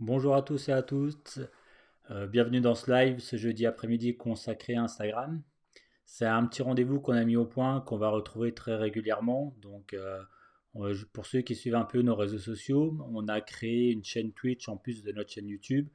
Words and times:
Bonjour 0.00 0.34
à 0.34 0.42
tous 0.42 0.68
et 0.68 0.72
à 0.72 0.82
toutes. 0.82 1.38
Euh, 2.10 2.26
bienvenue 2.26 2.60
dans 2.60 2.74
ce 2.74 2.90
live 2.90 3.20
ce 3.20 3.36
jeudi 3.36 3.64
après-midi 3.64 4.16
consacré 4.16 4.74
à 4.74 4.82
Instagram. 4.82 5.40
C'est 6.04 6.26
un 6.26 6.44
petit 6.46 6.62
rendez-vous 6.62 7.00
qu'on 7.00 7.12
a 7.12 7.24
mis 7.24 7.36
au 7.36 7.44
point, 7.46 7.80
qu'on 7.80 7.96
va 7.96 8.08
retrouver 8.08 8.52
très 8.52 8.74
régulièrement. 8.74 9.54
Donc, 9.62 9.94
euh, 9.94 10.20
pour 11.12 11.26
ceux 11.26 11.42
qui 11.42 11.54
suivent 11.54 11.76
un 11.76 11.84
peu 11.84 12.02
nos 12.02 12.16
réseaux 12.16 12.38
sociaux, 12.38 12.98
on 13.12 13.28
a 13.28 13.40
créé 13.40 13.92
une 13.92 14.02
chaîne 14.02 14.32
Twitch 14.32 14.68
en 14.68 14.76
plus 14.76 15.04
de 15.04 15.12
notre 15.12 15.30
chaîne 15.30 15.46
YouTube. 15.48 15.88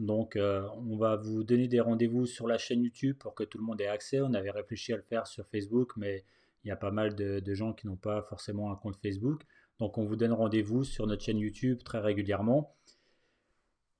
Donc, 0.00 0.34
euh, 0.34 0.66
on 0.90 0.96
va 0.96 1.14
vous 1.14 1.44
donner 1.44 1.68
des 1.68 1.80
rendez-vous 1.80 2.26
sur 2.26 2.48
la 2.48 2.58
chaîne 2.58 2.82
YouTube 2.82 3.16
pour 3.16 3.36
que 3.36 3.44
tout 3.44 3.58
le 3.58 3.64
monde 3.64 3.80
ait 3.80 3.86
accès. 3.86 4.20
On 4.20 4.34
avait 4.34 4.50
réfléchi 4.50 4.92
à 4.92 4.96
le 4.96 5.02
faire 5.02 5.28
sur 5.28 5.46
Facebook, 5.46 5.92
mais 5.96 6.24
il 6.64 6.68
y 6.68 6.72
a 6.72 6.76
pas 6.76 6.90
mal 6.90 7.14
de, 7.14 7.38
de 7.38 7.54
gens 7.54 7.72
qui 7.72 7.86
n'ont 7.86 7.96
pas 7.96 8.22
forcément 8.22 8.72
un 8.72 8.76
compte 8.76 8.96
Facebook. 8.96 9.42
Donc, 9.78 9.98
on 9.98 10.04
vous 10.04 10.16
donne 10.16 10.32
rendez-vous 10.32 10.82
sur 10.82 11.06
notre 11.06 11.22
chaîne 11.22 11.38
YouTube 11.38 11.78
très 11.84 12.00
régulièrement. 12.00 12.74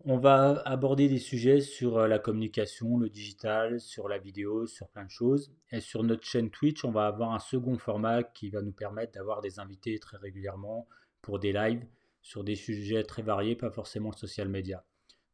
On 0.08 0.18
va 0.18 0.62
aborder 0.64 1.08
des 1.08 1.18
sujets 1.18 1.60
sur 1.60 1.98
euh, 1.98 2.06
la 2.06 2.20
communication, 2.20 2.96
le 2.96 3.08
digital, 3.08 3.80
sur 3.80 4.08
la 4.08 4.18
vidéo, 4.18 4.68
sur 4.68 4.88
plein 4.88 5.04
de 5.04 5.10
choses. 5.10 5.52
Et 5.72 5.80
sur 5.80 6.04
notre 6.04 6.24
chaîne 6.24 6.48
Twitch, 6.48 6.84
on 6.84 6.92
va 6.92 7.08
avoir 7.08 7.32
un 7.32 7.40
second 7.40 7.76
format 7.76 8.22
qui 8.22 8.48
va 8.48 8.62
nous 8.62 8.70
permettre 8.70 9.14
d'avoir 9.14 9.40
des 9.40 9.58
invités 9.58 9.98
très 9.98 10.16
régulièrement 10.16 10.86
pour 11.22 11.40
des 11.40 11.52
lives 11.52 11.84
sur 12.22 12.44
des 12.44 12.54
sujets 12.54 13.02
très 13.02 13.22
variés, 13.22 13.56
pas 13.56 13.72
forcément 13.72 14.12
social 14.12 14.48
media. 14.48 14.84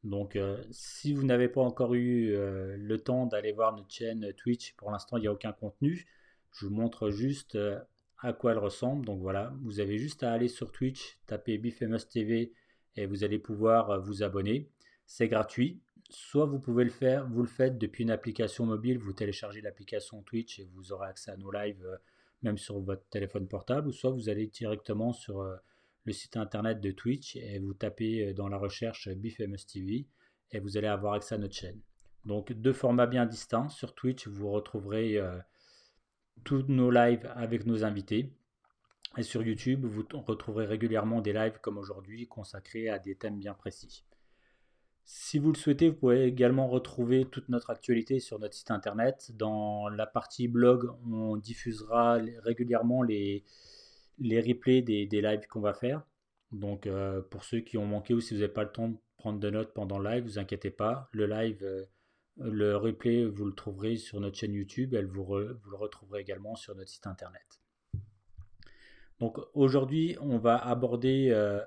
Donc 0.04 0.36
euh, 0.36 0.56
si 0.70 1.12
vous 1.12 1.26
n'avez 1.26 1.48
pas 1.48 1.60
encore 1.60 1.92
eu 1.92 2.32
euh, 2.32 2.74
le 2.78 2.98
temps 2.98 3.26
d'aller 3.26 3.52
voir 3.52 3.76
notre 3.76 3.92
chaîne 3.92 4.32
Twitch, 4.38 4.72
pour 4.76 4.90
l'instant 4.90 5.18
il 5.18 5.20
n'y 5.20 5.28
a 5.28 5.32
aucun 5.32 5.52
contenu. 5.52 6.06
Je 6.50 6.64
vous 6.64 6.72
montre 6.72 7.10
juste 7.10 7.58
à 8.20 8.32
quoi 8.32 8.52
elle 8.52 8.58
ressemble. 8.58 9.04
Donc 9.04 9.20
voilà, 9.20 9.52
vous 9.64 9.80
avez 9.80 9.98
juste 9.98 10.22
à 10.22 10.32
aller 10.32 10.48
sur 10.48 10.72
Twitch, 10.72 11.18
taper 11.26 11.58
Bifamous 11.58 12.06
TV 12.10 12.54
et 12.96 13.06
vous 13.06 13.24
allez 13.24 13.38
pouvoir 13.38 13.90
euh, 13.90 13.98
vous 13.98 14.22
abonner. 14.22 14.68
C'est 15.06 15.28
gratuit. 15.28 15.80
Soit 16.10 16.46
vous 16.46 16.58
pouvez 16.58 16.84
le 16.84 16.90
faire, 16.90 17.28
vous 17.28 17.42
le 17.42 17.48
faites 17.48 17.78
depuis 17.78 18.02
une 18.02 18.10
application 18.10 18.66
mobile, 18.66 18.98
vous 18.98 19.12
téléchargez 19.12 19.60
l'application 19.62 20.22
Twitch 20.22 20.58
et 20.58 20.68
vous 20.74 20.92
aurez 20.92 21.08
accès 21.08 21.30
à 21.30 21.36
nos 21.36 21.50
lives 21.50 21.84
euh, 21.84 21.96
même 22.42 22.58
sur 22.58 22.80
votre 22.80 23.08
téléphone 23.08 23.46
portable, 23.46 23.88
ou 23.88 23.92
soit 23.92 24.10
vous 24.10 24.28
allez 24.28 24.48
directement 24.48 25.12
sur 25.12 25.40
euh, 25.40 25.56
le 26.04 26.12
site 26.12 26.36
internet 26.36 26.80
de 26.80 26.90
Twitch 26.90 27.36
et 27.36 27.58
vous 27.60 27.72
tapez 27.72 28.34
dans 28.34 28.48
la 28.48 28.58
recherche 28.58 29.08
BFMS 29.08 29.64
TV 29.72 30.06
et 30.50 30.58
vous 30.58 30.76
allez 30.76 30.88
avoir 30.88 31.14
accès 31.14 31.36
à 31.36 31.38
notre 31.38 31.54
chaîne. 31.54 31.80
Donc 32.24 32.52
deux 32.52 32.72
formats 32.72 33.06
bien 33.06 33.24
distincts. 33.24 33.68
Sur 33.68 33.94
Twitch, 33.94 34.26
vous 34.26 34.50
retrouverez 34.50 35.20
tous 36.42 36.64
nos 36.66 36.90
lives 36.90 37.30
avec 37.36 37.66
nos 37.66 37.84
invités. 37.84 38.32
Et 39.18 39.22
sur 39.22 39.42
YouTube, 39.42 39.84
vous 39.84 40.04
retrouverez 40.26 40.64
régulièrement 40.64 41.20
des 41.20 41.34
lives 41.34 41.58
comme 41.60 41.76
aujourd'hui 41.76 42.26
consacrés 42.26 42.88
à 42.88 42.98
des 42.98 43.14
thèmes 43.14 43.38
bien 43.38 43.52
précis. 43.52 44.04
Si 45.04 45.38
vous 45.38 45.52
le 45.52 45.58
souhaitez, 45.58 45.90
vous 45.90 45.96
pouvez 45.96 46.24
également 46.24 46.68
retrouver 46.68 47.26
toute 47.26 47.48
notre 47.48 47.70
actualité 47.70 48.20
sur 48.20 48.38
notre 48.38 48.54
site 48.54 48.70
internet. 48.70 49.32
Dans 49.34 49.88
la 49.88 50.06
partie 50.06 50.48
blog, 50.48 50.90
on 51.10 51.36
diffusera 51.36 52.18
régulièrement 52.42 53.02
les, 53.02 53.44
les 54.18 54.40
replays 54.40 54.80
des, 54.80 55.06
lives 55.06 55.46
qu'on 55.48 55.60
va 55.60 55.74
faire. 55.74 56.02
Donc 56.52 56.86
euh, 56.86 57.20
pour 57.20 57.44
ceux 57.44 57.60
qui 57.60 57.76
ont 57.78 57.86
manqué 57.86 58.14
ou 58.14 58.20
si 58.20 58.34
vous 58.34 58.40
n'avez 58.40 58.52
pas 58.52 58.64
le 58.64 58.72
temps 58.72 58.88
de 58.88 58.96
prendre 59.18 59.40
de 59.40 59.50
notes 59.50 59.74
pendant 59.74 59.98
le 59.98 60.10
live, 60.10 60.24
vous 60.24 60.38
inquiétez 60.38 60.70
pas. 60.70 61.08
Le 61.12 61.26
live, 61.26 61.62
euh, 61.62 61.84
le 62.38 62.76
replay, 62.76 63.26
vous 63.26 63.44
le 63.44 63.54
trouverez 63.54 63.96
sur 63.96 64.20
notre 64.20 64.38
chaîne 64.38 64.54
YouTube. 64.54 64.94
Elle 64.94 65.06
vous, 65.06 65.24
vous 65.24 65.70
le 65.70 65.76
retrouverez 65.76 66.20
également 66.20 66.54
sur 66.54 66.74
notre 66.74 66.90
site 66.90 67.06
internet. 67.06 67.61
Donc 69.22 69.38
aujourd'hui, 69.54 70.16
on 70.20 70.36
va 70.36 70.56
aborder 70.56 71.28
euh, 71.30 71.60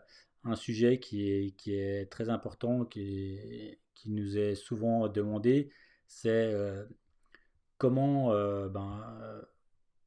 un 0.43 0.57
sujet 0.57 0.99
qui 0.99 1.53
est, 1.67 2.11
très 2.11 2.27
important, 2.27 2.83
qui, 2.83 3.79
nous 4.07 4.37
est 4.37 4.55
souvent 4.55 5.07
demandé, 5.07 5.69
c'est 6.05 6.51
euh, 6.53 6.83
comment 7.77 8.33
euh, 8.33 8.67
ben, 8.67 9.01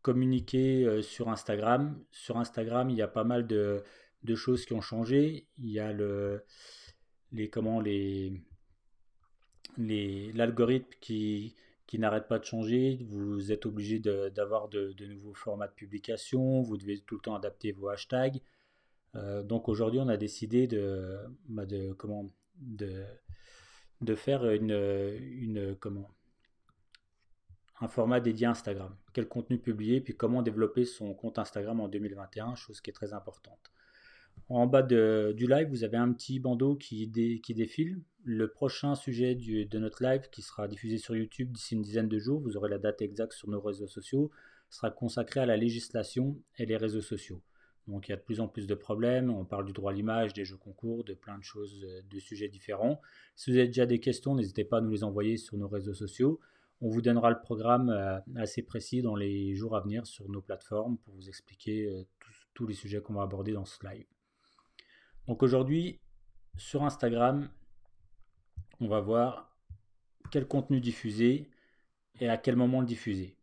communiquer 0.03 1.00
sur 1.00 1.31
Instagram. 1.31 1.98
Sur 2.10 2.37
Instagram, 2.37 2.91
il 2.91 2.98
y 2.98 3.03
a 3.03 3.08
pas 3.08 3.25
mal 3.25 3.47
de, 3.47 3.82
choses 4.34 4.66
qui 4.66 4.75
ont 4.75 4.82
changé. 4.82 5.47
Il 5.56 5.70
y 5.70 5.81
a 5.81 5.94
le, 5.94 6.44
les, 7.32 7.48
comment, 7.48 7.81
les, 7.81 8.42
l'algorithme 9.78 10.92
qui, 11.00 11.54
qui 11.88 11.99
n'arrête 11.99 12.28
pas 12.28 12.38
de 12.38 12.44
changer. 12.44 13.00
Vous 13.09 13.50
êtes 13.50 13.65
obligé 13.65 13.99
d'avoir 13.99 14.69
de, 14.69 14.94
nouveaux 15.06 15.34
formats 15.34 15.66
de 15.66 15.72
publication. 15.72 16.60
Vous 16.60 16.76
devez 16.76 17.00
tout 17.00 17.16
le 17.16 17.22
temps 17.22 17.34
adapter 17.34 17.72
vos 17.72 17.88
hashtags. 17.88 18.41
Euh, 19.16 19.43
donc 19.43 19.71
aujourd'hui, 19.71 19.99
on 19.99 20.09
a 20.09 20.19
décidé 20.19 20.66
de, 20.66 21.16
bah, 21.49 21.65
de, 21.65 21.94
comment, 21.94 22.26
de, 22.59 23.04
de 24.03 24.15
faire 24.15 24.49
une, 24.50 24.71
une, 24.71 25.76
comment, 25.76 26.10
un 27.81 27.88
format 27.88 28.20
dédié 28.20 28.47
à 28.47 28.50
Instagram. 28.50 28.94
Quel 29.15 29.26
contenu 29.26 29.59
publier, 29.59 30.03
puis 30.03 30.15
comment 30.15 30.43
développer 30.43 30.84
son 30.84 31.15
compte 31.15 31.38
Instagram 31.38 31.81
en 31.81 31.88
2021, 31.88 32.55
chose 32.55 32.82
qui 32.82 32.91
est 32.91 32.93
très 32.93 33.15
importante. 33.15 33.72
En 34.50 34.66
bas 34.66 34.82
du 34.82 35.47
live, 35.47 35.69
vous 35.69 35.84
avez 35.84 35.98
un 35.98 36.10
petit 36.12 36.41
bandeau 36.41 36.75
qui, 36.75 37.06
défile. 37.06 38.00
Le 38.25 38.48
prochain 38.48 38.94
sujet 38.94 39.34
de 39.34 39.78
notre 39.78 40.03
live, 40.03 40.28
qui 40.31 40.41
sera 40.41 40.69
diffusé 40.69 40.97
sur 40.97 41.14
YouTube 41.14 41.53
d'ici 41.53 41.75
une 41.75 41.82
dizaine 41.82 42.09
de 42.09 42.19
jours, 42.19 42.41
vous 42.41 42.56
aurez 42.56 42.70
la 42.70 42.78
date 42.78 43.03
exacte 43.03 43.34
sur 43.34 43.48
nos 43.48 43.60
réseaux 43.60 43.87
sociaux, 43.87 44.31
sera 44.70 44.91
consacré 44.91 45.41
à 45.41 45.47
la 45.47 45.56
législation 45.56 46.41
et 46.56 46.64
les 46.64 46.76
réseaux 46.76 47.03
sociaux. 47.03 47.42
Donc 47.88 48.08
il 48.08 48.10
y 48.10 48.14
a 48.14 48.16
de 48.16 48.22
plus 48.22 48.41
en 48.41 48.48
plus 48.48 48.66
de 48.66 48.75
problèmes, 48.75 49.31
on 49.31 49.44
parle 49.44 49.64
du 49.64 49.72
droit 49.72 49.92
à 49.92 49.94
l'image, 49.94 50.34
des 50.34 50.44
jeux 50.44 50.58
concours, 50.58 51.04
de 51.04 51.14
plein 51.14 51.38
de 51.38 51.44
choses, 51.44 51.87
de 52.10 52.19
sujets 52.19 52.48
différents. 52.48 53.00
Si 53.34 53.50
vous 53.50 53.56
avez 53.56 53.66
déjà 53.66 53.87
des 53.87 54.00
questions, 54.00 54.34
n'hésitez 54.34 54.64
pas 54.64 54.78
à 54.78 54.81
nous 54.81 54.91
les 54.91 55.04
envoyer 55.04 55.37
sur 55.37 55.56
nos 55.56 55.69
réseaux 55.69 55.94
sociaux. 55.94 56.41
On 56.81 56.88
vous 56.88 57.03
donnera 57.03 57.31
le 57.31 57.41
programme 57.41 57.91
euh, 57.91 58.19
assez 58.37 58.62
précis 58.62 59.03
dans 59.03 59.16
les 59.16 59.54
jours 59.54 59.75
à 59.75 59.81
venir 59.81 60.06
sur 60.06 60.28
nos 60.28 60.41
plateformes 60.41 60.97
pour 60.98 61.14
vous 61.14 61.28
expliquer 61.28 61.87
euh, 61.87 62.06
tous 62.54 62.66
les 62.66 62.75
sujets 62.75 63.00
qu'on 63.00 63.14
va 63.14 63.22
aborder 63.22 63.53
dans 63.53 63.64
ce 63.64 63.84
live. 63.87 64.06
Donc 65.28 65.43
aujourd'hui, 65.43 66.00
sur 66.56 66.84
Instagram, 66.84 67.50
on 68.81 68.89
va 68.89 69.00
voir 69.00 69.55
quel 70.31 70.49
contenu 70.49 70.81
diffuser 70.81 71.50
et 72.19 72.31
à 72.31 72.39
quel 72.39 72.56
moment 72.56 72.81
le 72.81 72.87
diffuser. 72.87 73.37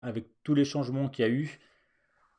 Avec 0.00 0.28
tous 0.42 0.54
les 0.54 0.64
changements 0.64 1.10
qu'il 1.10 1.26
y 1.26 1.28
a 1.28 1.30
eu, 1.30 1.60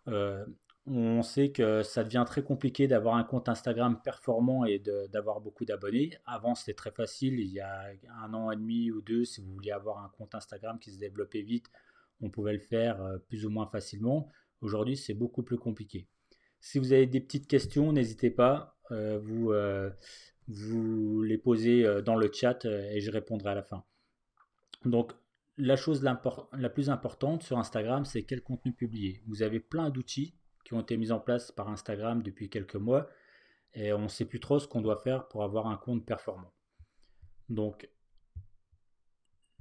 euh, 0.07 0.43
on 0.87 1.21
sait 1.21 1.51
que 1.51 1.83
ça 1.83 2.03
devient 2.03 2.23
très 2.25 2.41
compliqué 2.41 2.87
d'avoir 2.87 3.17
un 3.17 3.23
compte 3.23 3.49
Instagram 3.49 4.01
performant 4.01 4.65
et 4.65 4.79
d'avoir 5.11 5.41
beaucoup 5.41 5.65
d'abonnés. 5.65 6.17
Avant, 6.25 6.55
c'était 6.55 6.73
très 6.73 6.91
facile. 6.91 7.39
Il 7.39 7.51
y 7.51 7.59
a 7.59 7.91
un 8.23 8.33
an 8.33 8.49
et 8.49 8.55
demi 8.55 8.89
ou 8.89 9.01
deux, 9.01 9.25
si 9.25 9.41
vous 9.41 9.53
vouliez 9.53 9.71
avoir 9.71 10.03
un 10.03 10.09
compte 10.09 10.33
Instagram 10.33 10.79
qui 10.79 10.91
se 10.91 10.97
développait 10.97 11.43
vite, 11.43 11.69
on 12.19 12.31
pouvait 12.31 12.53
le 12.53 12.59
faire 12.59 12.99
euh, 13.03 13.19
plus 13.19 13.45
ou 13.45 13.51
moins 13.51 13.67
facilement. 13.67 14.27
Aujourd'hui, 14.61 14.97
c'est 14.97 15.13
beaucoup 15.13 15.43
plus 15.43 15.59
compliqué. 15.59 16.07
Si 16.59 16.79
vous 16.79 16.93
avez 16.93 17.05
des 17.05 17.21
petites 17.21 17.47
questions, 17.47 17.93
n'hésitez 17.93 18.31
pas. 18.31 18.76
Euh, 18.91 19.19
vous, 19.21 19.51
euh, 19.51 19.89
vous 20.47 21.21
les 21.23 21.37
posez 21.37 21.85
euh, 21.85 22.01
dans 22.01 22.15
le 22.15 22.31
chat 22.31 22.65
et 22.65 23.01
je 23.01 23.11
répondrai 23.11 23.51
à 23.51 23.55
la 23.55 23.63
fin. 23.63 23.83
Donc, 24.85 25.13
la 25.57 25.75
chose 25.75 26.03
la 26.03 26.69
plus 26.69 26.89
importante 26.89 27.43
sur 27.43 27.57
Instagram, 27.57 28.05
c'est 28.05 28.23
quel 28.23 28.41
contenu 28.41 28.73
publier. 28.73 29.23
Vous 29.25 29.41
avez 29.41 29.59
plein 29.59 29.89
d'outils 29.89 30.35
qui 30.63 30.73
ont 30.73 30.81
été 30.81 30.97
mis 30.97 31.11
en 31.11 31.19
place 31.19 31.51
par 31.51 31.67
Instagram 31.69 32.21
depuis 32.21 32.49
quelques 32.49 32.75
mois 32.75 33.07
et 33.73 33.91
on 33.91 34.03
ne 34.03 34.07
sait 34.07 34.25
plus 34.25 34.39
trop 34.39 34.59
ce 34.59 34.67
qu'on 34.67 34.81
doit 34.81 34.97
faire 34.97 35.27
pour 35.27 35.43
avoir 35.43 35.67
un 35.67 35.77
compte 35.77 36.05
performant. 36.05 36.53
Donc, 37.49 37.89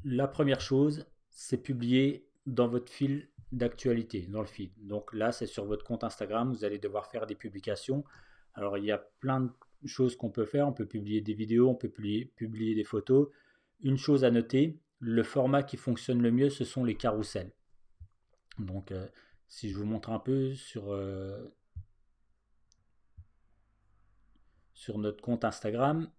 la 0.04 0.28
première 0.28 0.60
chose, 0.60 1.06
c'est 1.30 1.56
publier 1.56 2.28
dans 2.44 2.68
votre 2.68 2.92
fil 2.92 3.28
d'actualité, 3.52 4.26
dans 4.28 4.40
le 4.40 4.46
feed. 4.46 4.72
Donc 4.86 5.12
là, 5.12 5.32
c'est 5.32 5.46
sur 5.46 5.64
votre 5.64 5.84
compte 5.84 6.04
Instagram, 6.04 6.52
vous 6.52 6.64
allez 6.64 6.78
devoir 6.78 7.10
faire 7.10 7.26
des 7.26 7.34
publications 7.34 8.04
alors 8.56 8.78
il 8.78 8.84
y 8.84 8.90
a 8.90 8.98
plein 8.98 9.40
de 9.42 9.52
choses 9.86 10.16
qu'on 10.16 10.30
peut 10.30 10.46
faire. 10.46 10.66
On 10.66 10.72
peut 10.72 10.86
publier 10.86 11.20
des 11.20 11.34
vidéos, 11.34 11.68
on 11.68 11.74
peut 11.74 11.90
publier, 11.90 12.74
des 12.74 12.84
photos. 12.84 13.28
Une 13.80 13.98
chose 13.98 14.24
à 14.24 14.30
noter, 14.30 14.80
le 14.98 15.22
format 15.22 15.62
qui 15.62 15.76
fonctionne 15.76 16.22
le 16.22 16.32
mieux, 16.32 16.50
ce 16.50 16.64
sont 16.64 16.84
les 16.84 16.96
carousels. 16.96 17.52
Donc 18.58 18.90
euh, 18.90 19.06
si 19.46 19.70
je 19.70 19.76
vous 19.76 19.84
montre 19.84 20.10
un 20.10 20.18
peu 20.18 20.54
sur, 20.54 20.92
euh, 20.92 21.54
sur 24.72 24.98
notre 24.98 25.22
compte 25.22 25.44
Instagram, 25.44 26.10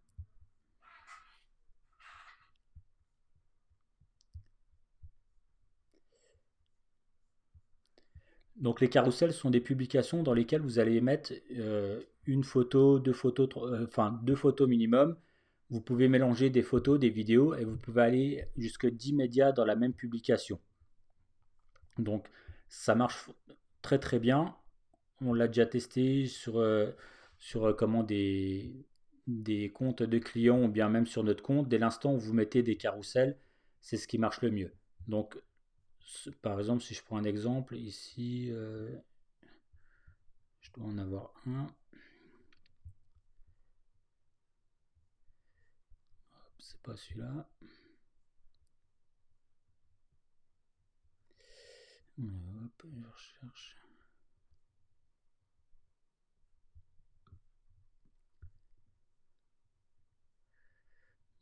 Donc 8.57 8.81
les 8.81 8.89
carousels 8.89 9.33
sont 9.33 9.51
des 9.51 9.61
publications 9.61 10.23
dans 10.23 10.33
lesquelles 10.33 10.61
vous 10.61 10.79
allez 10.79 10.99
mettre 10.99 11.33
euh, 11.57 12.01
une 12.25 12.43
photo, 12.43 12.99
deux 12.99 13.13
photos, 13.13 13.49
euh, 13.57 13.85
enfin 13.85 14.19
deux 14.23 14.35
photos 14.35 14.67
minimum. 14.67 15.15
Vous 15.69 15.81
pouvez 15.81 16.07
mélanger 16.07 16.49
des 16.49 16.63
photos, 16.63 16.99
des 16.99 17.09
vidéos 17.09 17.53
et 17.55 17.65
vous 17.65 17.77
pouvez 17.77 18.01
aller 18.01 18.45
jusque 18.57 18.87
10 18.87 19.13
médias 19.13 19.51
dans 19.51 19.65
la 19.65 19.75
même 19.75 19.93
publication. 19.93 20.59
Donc 21.99 22.27
ça 22.67 22.95
marche 22.95 23.29
très 23.81 23.99
très 23.99 24.19
bien. 24.19 24.55
On 25.21 25.33
l'a 25.33 25.47
déjà 25.47 25.65
testé 25.65 26.25
sur, 26.27 26.59
euh, 26.59 26.91
comment 27.77 28.03
des, 28.03 28.85
des 29.27 29.69
comptes 29.69 30.03
de 30.03 30.19
clients 30.19 30.63
ou 30.63 30.67
bien 30.67 30.89
même 30.89 31.05
sur 31.05 31.23
notre 31.23 31.43
compte, 31.43 31.67
dès 31.67 31.77
l'instant 31.77 32.13
où 32.13 32.19
vous 32.19 32.33
mettez 32.33 32.63
des 32.63 32.77
carousels, 32.77 33.37
c'est 33.81 33.97
ce 33.97 34.07
qui 34.07 34.17
marche 34.17 34.41
le 34.41 34.51
mieux. 34.51 34.71
Donc, 35.07 35.37
par 36.41 36.59
exemple, 36.59 36.83
si 36.83 36.93
je 36.93 37.03
prends 37.03 37.17
un 37.17 37.23
exemple, 37.23 37.75
ici, 37.75 38.49
euh, 38.51 38.95
je 40.61 40.71
dois 40.71 40.85
en 40.85 40.97
avoir 40.97 41.33
un. 41.45 41.67
C'est 46.59 46.81
pas 46.81 46.95
celui-là. 46.95 47.47
Hop, 52.19 52.85
je 52.85 53.07
recherche. 53.07 53.77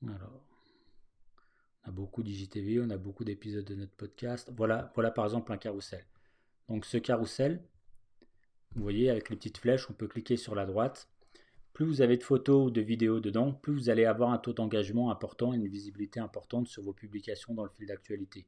Alors, 0.08 0.45
on 1.86 1.90
a 1.90 1.92
beaucoup 1.92 2.24
d'IGTV, 2.24 2.82
on 2.82 2.90
a 2.90 2.98
beaucoup 2.98 3.24
d'épisodes 3.24 3.66
de 3.66 3.76
notre 3.76 3.94
podcast. 3.94 4.52
Voilà, 4.56 4.92
voilà 4.96 5.12
par 5.12 5.26
exemple 5.26 5.52
un 5.52 5.58
carrousel. 5.58 6.06
Donc 6.68 6.86
ce 6.86 6.98
carrousel, 6.98 7.64
vous 8.76 8.82
voyez 8.82 9.10
avec 9.10 9.30
les 9.30 9.36
petites 9.36 9.60
flèches, 9.60 9.90
on 9.90 9.94
peut 9.94 10.08
cliquer 10.08 10.38
sur 10.38 10.56
la 10.56 10.66
droite. 10.66 11.10
Plus 11.74 11.86
vous 11.86 12.02
avez 12.02 12.18
de 12.18 12.24
photos 12.24 12.68
ou 12.68 12.72
de 12.72 12.82
vidéos 12.82 13.20
dedans, 13.20 13.52
plus 13.52 13.74
vous 13.74 13.90
allez 13.90 14.06
avoir 14.06 14.32
un 14.32 14.38
taux 14.38 14.54
d'engagement 14.54 15.12
important 15.12 15.54
et 15.54 15.58
une 15.58 15.68
visibilité 15.68 16.20
importante 16.20 16.68
sur 16.68 16.84
vos 16.84 16.94
publications 16.94 17.54
dans 17.54 17.64
le 17.64 17.70
fil 17.70 17.86
d'actualité. 17.86 18.48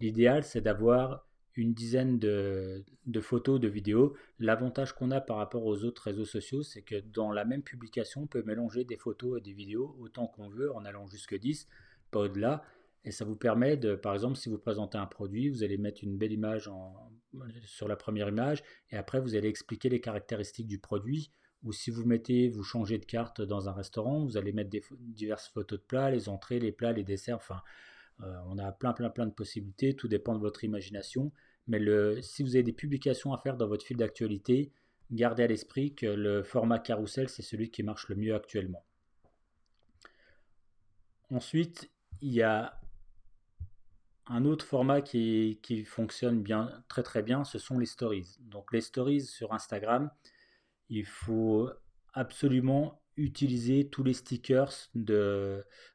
L'idéal, 0.00 0.42
c'est 0.42 0.60
d'avoir 0.60 1.26
une 1.56 1.72
dizaine 1.72 2.18
de, 2.18 2.84
photos, 3.20 3.60
de 3.60 3.68
vidéos. 3.68 4.16
L'avantage 4.40 4.92
qu'on 4.92 5.12
a 5.12 5.20
par 5.20 5.36
rapport 5.36 5.64
aux 5.64 5.84
autres 5.84 6.02
réseaux 6.02 6.24
sociaux, 6.24 6.62
c'est 6.62 6.82
que 6.82 7.00
dans 7.00 7.30
la 7.30 7.44
même 7.44 7.62
publication, 7.62 8.22
on 8.22 8.26
peut 8.26 8.42
mélanger 8.42 8.84
des 8.84 8.96
photos 8.96 9.38
et 9.38 9.40
des 9.40 9.52
vidéos 9.52 9.96
autant 10.00 10.26
qu'on 10.26 10.48
veut 10.48 10.74
en 10.74 10.84
allant 10.84 11.06
jusque 11.06 11.38
10, 11.38 11.68
pas 12.10 12.20
au-delà. 12.20 12.64
Et 13.04 13.10
ça 13.10 13.24
vous 13.24 13.36
permet 13.36 13.76
de, 13.76 13.94
par 13.94 14.14
exemple, 14.14 14.36
si 14.36 14.48
vous 14.48 14.58
présentez 14.58 14.96
un 14.96 15.06
produit, 15.06 15.50
vous 15.50 15.62
allez 15.62 15.76
mettre 15.76 16.02
une 16.02 16.16
belle 16.16 16.32
image 16.32 16.70
sur 17.66 17.86
la 17.86 17.96
première 17.96 18.28
image 18.28 18.62
et 18.90 18.96
après 18.96 19.20
vous 19.20 19.34
allez 19.34 19.48
expliquer 19.48 19.90
les 19.90 20.00
caractéristiques 20.00 20.66
du 20.66 20.78
produit. 20.78 21.30
Ou 21.64 21.72
si 21.72 21.90
vous 21.90 22.04
mettez, 22.04 22.48
vous 22.48 22.62
changez 22.62 22.98
de 22.98 23.04
carte 23.04 23.40
dans 23.40 23.68
un 23.68 23.72
restaurant, 23.72 24.24
vous 24.24 24.36
allez 24.36 24.52
mettre 24.52 24.70
des, 24.70 24.82
diverses 25.00 25.48
photos 25.48 25.78
de 25.78 25.84
plats, 25.84 26.10
les 26.10 26.28
entrées, 26.28 26.60
les 26.60 26.72
plats, 26.72 26.92
les 26.92 27.04
desserts, 27.04 27.36
enfin, 27.36 27.62
euh, 28.22 28.36
on 28.46 28.58
a 28.58 28.70
plein, 28.72 28.92
plein, 28.92 29.10
plein 29.10 29.26
de 29.26 29.32
possibilités. 29.32 29.94
Tout 29.94 30.08
dépend 30.08 30.34
de 30.34 30.40
votre 30.40 30.64
imagination. 30.64 31.32
Mais 31.66 31.78
le, 31.78 32.20
si 32.20 32.42
vous 32.42 32.54
avez 32.56 32.62
des 32.62 32.72
publications 32.72 33.32
à 33.32 33.38
faire 33.38 33.56
dans 33.56 33.66
votre 33.66 33.84
fil 33.84 33.96
d'actualité, 33.96 34.72
gardez 35.10 35.44
à 35.44 35.46
l'esprit 35.46 35.94
que 35.94 36.06
le 36.06 36.42
format 36.42 36.78
carousel, 36.78 37.28
c'est 37.28 37.42
celui 37.42 37.70
qui 37.70 37.82
marche 37.82 38.08
le 38.08 38.16
mieux 38.16 38.34
actuellement. 38.34 38.84
Ensuite, 41.30 41.90
il 42.20 42.32
y 42.32 42.42
a 42.42 42.78
un 44.26 44.44
autre 44.44 44.64
format 44.64 45.02
qui, 45.02 45.58
qui, 45.62 45.84
fonctionne 45.84 46.42
bien, 46.42 46.82
très 46.88 47.02
très 47.02 47.22
bien, 47.22 47.44
ce 47.44 47.58
sont 47.58 47.78
les 47.78 47.86
stories. 47.86 48.38
Donc 48.40 48.72
les 48.72 48.80
stories 48.80 49.22
sur 49.22 49.52
Instagram, 49.52 50.10
il 50.88 51.04
faut 51.04 51.70
absolument 52.12 53.00
utiliser 53.16 53.88
tous 53.88 54.02
les 54.02 54.14
stickers 54.14 54.72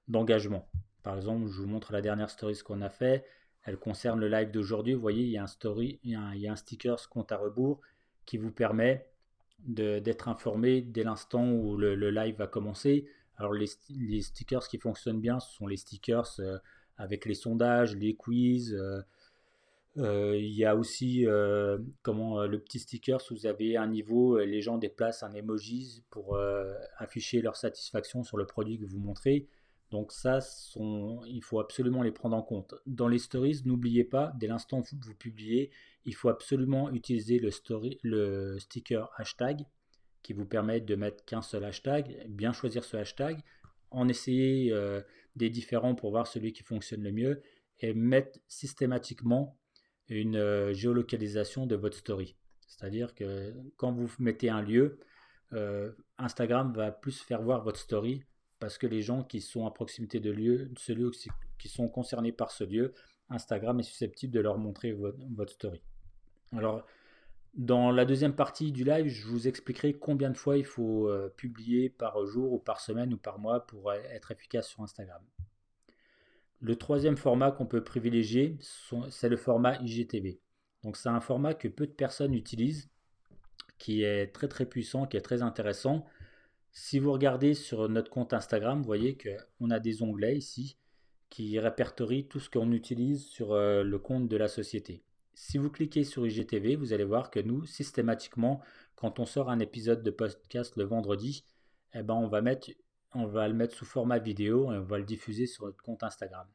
d'engagement. 0.08 0.70
Par 1.04 1.16
exemple, 1.16 1.48
je 1.48 1.62
vous 1.62 1.68
montre 1.68 1.92
la 1.92 2.02
dernière 2.02 2.30
story 2.30 2.58
qu'on 2.64 2.82
a 2.82 2.90
fait. 2.90 3.26
Elle 3.64 3.78
concerne 3.78 4.20
le 4.20 4.28
live 4.28 4.52
d'aujourd'hui. 4.52 4.94
Vous 4.94 5.02
voyez, 5.02 5.24
il 5.24 5.30
y 5.30 5.38
a 5.38 5.44
un 5.44 5.48
story, 5.48 6.00
il 6.04 6.12
y 6.12 6.48
a 6.48 6.52
un, 6.52 6.56
sticker 6.56 6.98
compte 7.10 7.32
à 7.32 7.38
rebours 7.38 7.82
qui 8.26 8.38
vous 8.38 8.52
permet 8.52 9.08
d'être 9.60 10.30
informé 10.30 10.82
dès 10.82 11.04
l'instant 11.04 11.52
où 11.52 11.78
le, 11.78 12.10
live 12.10 12.36
va 12.36 12.48
commencer. 12.48 13.10
Alors 13.38 13.54
les, 13.54 13.68
stickers 14.22 14.68
qui 14.68 14.78
fonctionnent 14.78 15.22
bien, 15.22 15.40
ce 15.40 15.54
sont 15.54 15.68
les 15.68 15.78
stickers 15.78 16.40
euh, 16.40 16.58
avec 17.00 17.26
les 17.26 17.34
sondages, 17.34 17.96
les 17.96 18.14
quiz. 18.14 18.76
Euh, 18.76 19.02
euh, 19.98 20.38
il 20.38 20.54
y 20.54 20.66
a 20.66 20.76
aussi 20.76 21.26
comment 22.04 22.46
le 22.46 22.60
petit 22.60 22.80
sticker, 22.80 23.20
si 23.20 23.34
vous 23.34 23.48
avez 23.48 23.76
un 23.76 23.88
niveau, 23.88 24.38
les 24.38 24.62
gens 24.62 24.78
déplacent 24.78 25.24
un 25.24 25.34
emoji 25.34 26.04
pour 26.12 26.38
afficher 26.98 27.42
leur 27.42 27.56
satisfaction 27.56 28.24
sur 28.24 28.38
le 28.38 28.46
produit 28.46 28.78
que 28.78 28.86
vous 28.86 29.00
montrez. 29.00 29.48
Donc 29.92 30.12
ça, 30.12 30.40
il 30.76 31.42
faut 31.42 31.60
absolument 31.60 32.04
les 32.04 32.12
prendre 32.12 32.38
en 32.38 32.44
compte. 32.44 32.76
Dans 32.86 33.08
les 33.08 33.18
stories, 33.18 33.62
n'oubliez 33.66 34.04
pas, 34.04 34.32
dès 34.40 34.46
l'instant 34.46 34.82
où 34.82 34.98
vous 35.02 35.16
publiez, 35.16 35.72
il 36.06 36.14
faut 36.14 36.30
absolument 36.30 36.92
utiliser 36.92 37.40
le, 37.40 37.50
story, 37.50 37.98
le 38.04 38.60
sticker 38.60 39.10
hashtag 39.18 39.66
qui 40.22 40.34
vous 40.34 40.46
permet 40.46 40.80
de 40.82 40.96
mettre 40.96 41.24
qu'un 41.26 41.42
seul 41.42 41.64
hashtag, 41.64 42.28
bien 42.30 42.52
choisir 42.52 42.84
ce 42.84 42.98
hashtag, 42.98 43.42
en 43.92 44.08
essayer 44.08 44.72
euh, 44.72 45.02
des 45.36 45.50
différents 45.50 45.96
pour 45.96 46.12
voir 46.12 46.28
celui 46.28 46.54
qui 46.54 46.64
fonctionne 46.64 47.04
le 47.04 47.12
mieux 47.12 47.42
et 47.80 47.94
mettre 47.94 48.40
systématiquement 48.48 49.58
une 50.10 50.38
euh, 50.38 50.74
géolocalisation 50.74 51.66
de 51.66 51.76
votre 51.76 51.98
story. 51.98 52.36
C'est-à-dire 52.68 53.14
que 53.16 53.54
quand 53.78 53.92
vous 53.92 54.12
mettez 54.20 54.50
un 54.50 54.62
lieu, 54.62 55.00
euh, 55.54 55.92
Instagram 56.18 56.74
va 56.74 56.92
plus 56.92 57.20
faire 57.22 57.42
voir 57.42 57.64
votre 57.64 57.80
story 57.80 58.24
parce 58.60 58.78
que 58.78 58.88
les 58.88 59.02
gens 59.02 59.24
qui 59.24 59.42
sont 59.42 59.66
à 59.66 59.72
proximité 59.72 60.20
de 60.20 60.32
ce 60.78 60.92
lieu 60.92 61.12
qui 61.58 61.70
sont 61.70 61.88
concernés 61.88 62.32
par 62.32 62.52
ce 62.52 62.64
lieu, 62.64 62.94
Instagram 63.30 63.80
est 63.80 63.84
susceptible 63.84 64.34
de 64.34 64.40
leur 64.40 64.58
montrer 64.58 64.92
votre, 64.92 65.52
story. 65.54 65.82
Alors, 66.52 66.86
dans 67.56 67.92
la 67.92 68.06
deuxième 68.06 68.36
partie 68.36 68.72
du 68.72 68.84
live, 68.84 69.08
je 69.08 69.28
vous 69.28 69.48
expliquerai 69.48 69.94
combien 69.94 70.30
de 70.30 70.38
fois 70.38 70.58
il 70.58 70.66
faut 70.66 71.08
euh, 71.08 71.34
publier 71.36 71.90
par 71.90 72.26
jour 72.26 72.54
ou 72.54 72.60
par 72.60 72.80
semaine 72.80 73.14
ou 73.14 73.18
par 73.18 73.40
mois 73.40 73.66
pour 73.66 73.92
être 73.94 74.32
efficace 74.32 74.68
sur 74.68 74.82
Instagram. 74.82 75.22
Le 76.62 76.76
troisième 76.76 77.18
format 77.18 77.52
qu'on 77.52 77.66
peut 77.66 77.84
privilégier, 77.84 78.58
c'est 79.10 79.30
le 79.30 79.38
format 79.38 79.78
IGTV. 79.82 80.40
Donc 80.84 80.98
c'est 80.98 81.10
un 81.10 81.22
format 81.22 81.54
que 81.54 81.68
peu 81.68 81.88
de 81.88 81.92
personnes 81.92 82.34
utilisent, 82.34 82.90
qui 83.78 84.04
est 84.04 84.28
très 84.28 84.48
très 84.48 84.66
puissant, 84.66 85.06
qui 85.06 85.18
est 85.18 85.22
très 85.22 85.42
intéressant. 85.42 86.06
Si 86.72 87.00
vous 87.00 87.12
regardez 87.12 87.54
sur 87.54 87.90
notre 87.90 88.12
compte 88.12 88.34
Instagram, 88.34 88.80
vous 88.80 88.86
voyez 88.86 89.18
qu'on 89.18 89.70
a 89.70 89.80
des 89.80 90.04
onglets 90.04 90.38
ici 90.38 90.78
qui 91.30 91.60
répertorient 91.60 92.28
tout 92.28 92.40
ce 92.40 92.50
qu'on 92.50 92.72
utilise 92.72 93.26
sur 93.28 93.54
euh, 93.54 93.84
le 93.84 94.00
compte 94.00 94.28
de 94.28 94.38
la 94.38 94.48
société. 94.48 95.04
Si 95.42 95.58
vous 95.58 95.70
cliquez 95.70 96.04
sur 96.04 96.28
IGTV, 96.28 96.76
vous 96.76 96.92
allez 96.92 97.06
voir 97.06 97.32
que 97.32 97.40
nous, 97.40 97.66
systématiquement, 97.66 98.62
quand 98.98 99.20
on 99.20 99.26
sort 99.26 99.50
un 99.50 99.60
épisode 99.60 100.04
de 100.04 100.12
podcast 100.12 100.76
le 100.76 100.84
vendredi, 100.84 101.46
eh 101.94 102.04
ben 102.04 102.14
on, 102.14 102.28
va 102.28 102.42
mettre, 102.42 102.72
on 103.14 103.26
va 103.26 103.48
le 103.48 103.54
mettre 103.54 103.74
sous 103.74 103.86
format 103.86 104.20
vidéo 104.20 104.70
et 104.74 104.78
on 104.78 104.84
va 104.84 104.98
le 104.98 105.06
diffuser 105.06 105.48
sur 105.48 105.66
notre 105.66 105.82
compte 105.82 106.04
Instagram. 106.04 106.46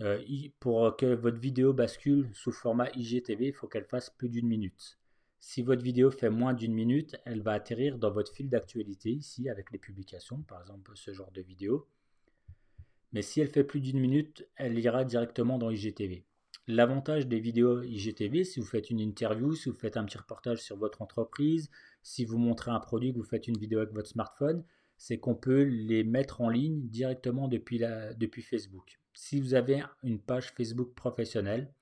Euh, 0.00 0.20
pour 0.58 0.96
que 0.96 1.14
votre 1.14 1.38
vidéo 1.38 1.72
bascule 1.72 2.28
sous 2.34 2.50
format 2.50 2.90
IGTV, 2.96 3.46
il 3.46 3.52
faut 3.52 3.68
qu'elle 3.68 3.86
fasse 3.86 4.10
plus 4.10 4.28
d'une 4.28 4.48
minute. 4.48 4.98
Si 5.38 5.62
votre 5.62 5.84
vidéo 5.84 6.10
fait 6.10 6.28
moins 6.28 6.54
d'une 6.54 6.74
minute, 6.74 7.14
elle 7.24 7.42
va 7.42 7.52
atterrir 7.52 7.98
dans 7.98 8.10
votre 8.10 8.34
fil 8.34 8.50
d'actualité 8.50 9.10
ici 9.10 9.48
avec 9.48 9.70
les 9.70 9.78
publications, 9.78 10.42
par 10.42 10.60
exemple 10.60 10.90
ce 10.96 11.12
genre 11.12 11.30
de 11.30 11.40
vidéo. 11.40 11.86
Mais 13.12 13.22
si 13.22 13.40
elle 13.40 13.48
fait 13.48 13.62
plus 13.62 13.80
d'une 13.80 14.00
minute, 14.00 14.44
elle 14.56 14.76
ira 14.76 15.04
directement 15.04 15.56
dans 15.56 15.70
IGTV. 15.70 16.24
L'avantage 16.70 17.26
des 17.26 17.40
vidéos 17.40 17.82
IGTV, 17.82 18.44
si 18.44 18.60
vous 18.60 18.66
faites 18.66 18.90
une 18.90 19.00
interview, 19.00 19.54
si 19.54 19.70
vous 19.70 19.74
faites 19.74 19.96
un 19.96 20.04
petit 20.04 20.18
reportage 20.18 20.62
sur 20.62 20.76
votre 20.76 21.00
entreprise, 21.00 21.70
si 22.02 22.26
vous 22.26 22.36
montrez 22.36 22.70
un 22.70 22.78
produit, 22.78 23.10
que 23.10 23.16
vous 23.16 23.24
faites 23.24 23.48
une 23.48 23.56
vidéo 23.56 23.78
avec 23.78 23.94
votre 23.94 24.10
smartphone, 24.10 24.62
c'est 24.98 25.18
qu'on 25.18 25.34
peut 25.34 25.62
les 25.62 26.04
mettre 26.04 26.42
en 26.42 26.50
ligne 26.50 26.86
directement 26.88 27.48
depuis, 27.48 27.80
Facebook. 28.42 29.00
Si 29.14 29.40
vous 29.40 29.54
avez 29.54 29.82
une 30.02 30.20
page 30.20 30.50
Facebook 30.50 30.94
professionnelle, 30.94 31.72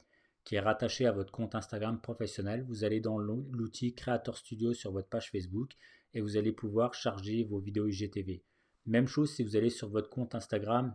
qui 0.44 0.54
est 0.54 0.60
rattaché 0.60 1.04
à 1.06 1.10
votre 1.10 1.32
compte 1.32 1.56
Instagram 1.56 2.00
professionnel. 2.00 2.64
Vous 2.68 2.84
allez 2.84 3.00
dans 3.00 3.18
l'outil 3.18 3.92
Creator 3.92 4.36
Studio 4.36 4.72
sur 4.72 4.92
votre 4.92 5.08
page 5.08 5.32
Facebook 5.32 5.72
et 6.14 6.20
vous 6.20 6.36
allez 6.36 6.52
pouvoir 6.52 6.94
charger 6.94 7.42
vos 7.42 7.58
vidéos 7.58 7.88
IGTV. 7.88 8.44
Même 8.86 9.08
chose 9.08 9.32
si 9.32 9.42
vous 9.42 9.56
allez 9.56 9.70
sur 9.70 9.88
votre 9.88 10.08
compte 10.08 10.36
Instagram 10.36 10.94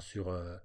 sur, 0.00 0.28
euh, 0.28 0.56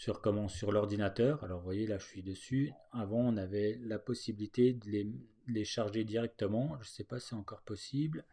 sur, 0.00 0.22
comment, 0.22 0.48
sur 0.48 0.72
l'ordinateur. 0.72 1.44
Alors 1.44 1.58
vous 1.58 1.64
voyez 1.66 1.86
là 1.86 1.98
je 1.98 2.06
suis 2.06 2.22
dessus. 2.22 2.72
Avant 2.90 3.18
on 3.18 3.36
avait 3.36 3.78
la 3.82 3.98
possibilité 3.98 4.72
de 4.72 5.06
les, 5.46 5.64
charger 5.66 6.04
directement. 6.04 6.74
Je 6.76 6.88
ne 6.88 6.92
sais 6.94 7.04
pas 7.04 7.20
si 7.20 7.28
c'est 7.28 7.34
encore 7.34 7.60
possible. 7.60 8.24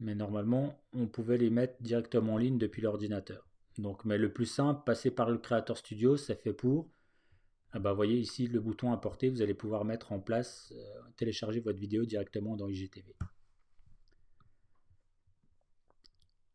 Mais 0.00 0.16
normalement 0.16 0.82
on 0.92 1.06
pouvait 1.06 1.38
les 1.38 1.48
mettre 1.48 1.80
directement 1.80 2.34
en 2.34 2.38
ligne 2.38 2.58
depuis 2.58 2.82
l'ordinateur. 2.82 3.46
Donc, 3.78 4.04
mais 4.04 4.18
le 4.18 4.32
plus 4.32 4.46
simple, 4.46 4.82
passer 4.84 5.12
par 5.12 5.30
le 5.30 5.38
Creator 5.38 5.78
Studio, 5.78 6.16
c'est 6.16 6.34
fait 6.34 6.52
pour. 6.52 6.90
Ah 7.70 7.78
bah, 7.78 7.92
voyez 7.92 8.18
ici 8.18 8.48
le 8.48 8.58
bouton 8.58 8.92
importer, 8.92 9.28
vous 9.28 9.42
allez 9.42 9.54
pouvoir 9.54 9.84
mettre 9.84 10.10
en 10.10 10.18
place, 10.18 10.74
euh, 10.74 11.02
télécharger 11.16 11.60
votre 11.60 11.78
vidéo 11.78 12.04
directement 12.04 12.56
dans 12.56 12.66
IGTV. 12.66 13.14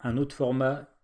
Un 0.01 0.17
autre 0.17 0.35
format 0.35 0.94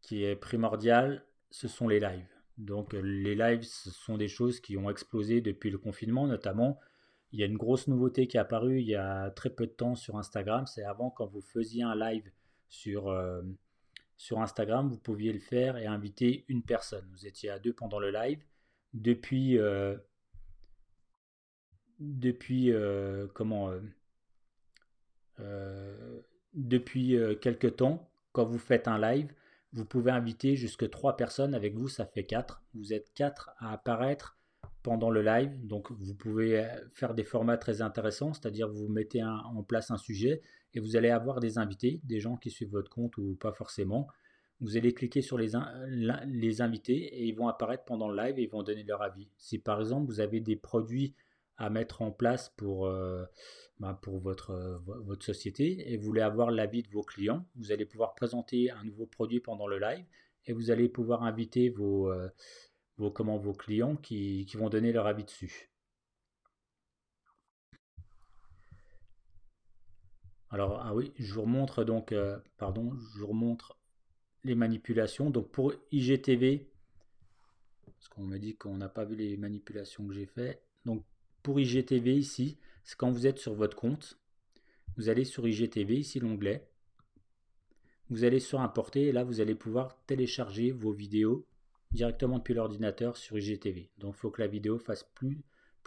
qui 0.00 0.24
est 0.24 0.36
primordial, 0.36 1.24
ce 1.50 1.68
sont 1.68 1.88
les 1.88 2.00
lives. 2.00 2.28
Donc 2.56 2.92
les 2.92 3.34
lives, 3.34 3.62
ce 3.62 3.90
sont 3.90 4.16
des 4.16 4.28
choses 4.28 4.60
qui 4.60 4.76
ont 4.76 4.90
explosé 4.90 5.40
depuis 5.40 5.70
le 5.70 5.78
confinement 5.78 6.26
notamment. 6.26 6.78
il 7.32 7.40
y 7.40 7.42
a 7.42 7.46
une 7.46 7.56
grosse 7.56 7.88
nouveauté 7.88 8.26
qui 8.26 8.36
est 8.36 8.40
apparue 8.40 8.80
il 8.80 8.86
y 8.86 8.96
a 8.96 9.30
très 9.30 9.50
peu 9.50 9.66
de 9.66 9.72
temps 9.72 9.94
sur 9.94 10.16
Instagram. 10.16 10.66
C'est 10.66 10.84
avant, 10.84 11.10
quand 11.10 11.26
vous 11.26 11.40
faisiez 11.40 11.82
un 11.82 11.94
live 11.94 12.30
sur, 12.68 13.08
euh, 13.08 13.42
sur 14.16 14.40
Instagram, 14.40 14.88
vous 14.88 14.98
pouviez 14.98 15.32
le 15.32 15.38
faire 15.38 15.76
et 15.76 15.86
inviter 15.86 16.44
une 16.48 16.62
personne. 16.62 17.06
Vous 17.12 17.26
étiez 17.26 17.50
à 17.50 17.58
deux 17.58 17.72
pendant 17.72 18.00
le 18.00 18.10
live. 18.10 18.42
Depuis, 18.94 19.58
euh, 19.58 19.96
depuis 22.00 22.72
comment 23.34 23.72
depuis 26.54 27.16
quelques 27.40 27.76
temps, 27.76 28.10
quand 28.32 28.44
vous 28.44 28.58
faites 28.58 28.88
un 28.88 28.98
live, 28.98 29.32
vous 29.72 29.84
pouvez 29.84 30.10
inviter 30.10 30.56
jusque 30.56 30.88
trois 30.90 31.16
personnes 31.16 31.54
avec 31.54 31.74
vous, 31.74 31.88
ça 31.88 32.06
fait 32.06 32.24
quatre. 32.24 32.62
Vous 32.74 32.92
êtes 32.92 33.12
quatre 33.14 33.50
à 33.58 33.72
apparaître 33.72 34.38
pendant 34.82 35.10
le 35.10 35.22
live, 35.22 35.66
donc 35.66 35.90
vous 35.92 36.14
pouvez 36.14 36.60
euh, 36.60 36.68
faire 36.94 37.14
des 37.14 37.24
formats 37.24 37.58
très 37.58 37.82
intéressants, 37.82 38.32
c'est-à-dire 38.32 38.68
vous 38.68 38.88
mettez 38.88 39.22
en 39.22 39.62
place 39.62 39.90
un 39.90 39.98
sujet 39.98 40.40
et 40.74 40.80
vous 40.80 40.96
allez 40.96 41.10
avoir 41.10 41.40
des 41.40 41.58
invités, 41.58 42.00
des 42.04 42.20
gens 42.20 42.36
qui 42.36 42.50
suivent 42.50 42.70
votre 42.70 42.90
compte 42.90 43.16
ou 43.18 43.34
pas 43.34 43.52
forcément. 43.52 44.08
Vous 44.60 44.76
allez 44.76 44.92
cliquer 44.92 45.20
sur 45.20 45.38
les 45.38 45.54
invités 46.60 46.96
et 46.96 47.26
ils 47.26 47.34
vont 47.34 47.48
apparaître 47.48 47.84
pendant 47.84 48.08
le 48.08 48.16
live 48.16 48.38
et 48.38 48.42
ils 48.42 48.50
vont 48.50 48.62
donner 48.62 48.82
leur 48.82 49.02
avis. 49.02 49.28
Si 49.36 49.58
par 49.58 49.80
exemple 49.80 50.06
vous 50.06 50.20
avez 50.20 50.40
des 50.40 50.56
produits 50.56 51.14
à 51.58 51.70
mettre 51.70 52.02
en 52.02 52.12
place 52.12 52.50
pour, 52.56 52.86
euh, 52.86 53.24
bah, 53.80 53.98
pour 54.00 54.18
votre, 54.18 54.50
euh, 54.50 54.78
votre 54.84 55.24
société 55.24 55.92
et 55.92 55.96
vous 55.96 56.06
voulez 56.06 56.20
avoir 56.20 56.50
l'avis 56.50 56.82
de 56.82 56.88
vos 56.88 57.02
clients, 57.02 57.44
vous 57.56 57.72
allez 57.72 57.84
pouvoir 57.84 58.14
présenter 58.14 58.70
un 58.70 58.84
nouveau 58.84 59.06
produit 59.06 59.40
pendant 59.40 59.66
le 59.66 59.78
live 59.78 60.04
et 60.46 60.52
vous 60.52 60.70
allez 60.70 60.88
pouvoir 60.88 61.24
inviter 61.24 61.68
vos, 61.68 62.10
euh, 62.10 62.28
vos, 62.96 63.10
comment, 63.10 63.38
vos 63.38 63.52
clients 63.52 63.96
qui, 63.96 64.46
qui, 64.46 64.56
vont 64.56 64.68
donner 64.68 64.92
leur 64.92 65.06
avis 65.06 65.24
dessus. 65.24 65.70
Alors, 70.50 70.80
ah 70.80 70.94
oui, 70.94 71.12
je 71.16 71.34
vous 71.34 71.42
remontre 71.42 71.84
donc, 71.84 72.14
pardon, 72.56 72.94
je 72.96 73.18
vous 73.18 73.26
remontre 73.26 73.78
les 74.44 74.54
manipulations. 74.54 75.28
Donc 75.28 75.50
pour 75.50 75.74
IGTV, 75.90 76.70
parce 77.84 78.08
qu'on 78.08 78.22
me 78.22 78.38
dit 78.38 78.56
qu'on 78.56 78.76
n'a 78.76 78.88
pas 78.88 79.04
vu 79.04 79.16
les 79.16 79.36
manipulations 79.36 80.06
que 80.06 80.14
j'ai 80.14 80.24
fait. 80.24 80.62
Donc 80.86 81.04
pour 81.42 81.60
IGTV 81.60 82.16
ici, 82.16 82.58
c'est 82.84 82.96
quand 82.96 83.10
vous 83.10 83.26
êtes 83.26 83.38
sur 83.38 83.54
votre 83.54 83.76
compte, 83.76 84.18
vous 84.96 85.08
allez 85.08 85.24
sur 85.24 85.46
IGTV, 85.46 85.98
ici 85.98 86.20
l'onglet, 86.20 86.68
vous 88.10 88.24
allez 88.24 88.40
sur 88.40 88.60
importer 88.60 89.06
et 89.06 89.12
là 89.12 89.24
vous 89.24 89.40
allez 89.40 89.54
pouvoir 89.54 90.02
télécharger 90.06 90.70
vos 90.70 90.92
vidéos 90.92 91.46
directement 91.92 92.38
depuis 92.38 92.54
l'ordinateur 92.54 93.16
sur 93.16 93.38
IGTV. 93.38 93.90
Donc 93.98 94.14
il 94.16 94.18
faut 94.18 94.30
que 94.30 94.40
la 94.40 94.48
vidéo 94.48 94.78
fasse 94.78 95.04
plus, 95.14 95.42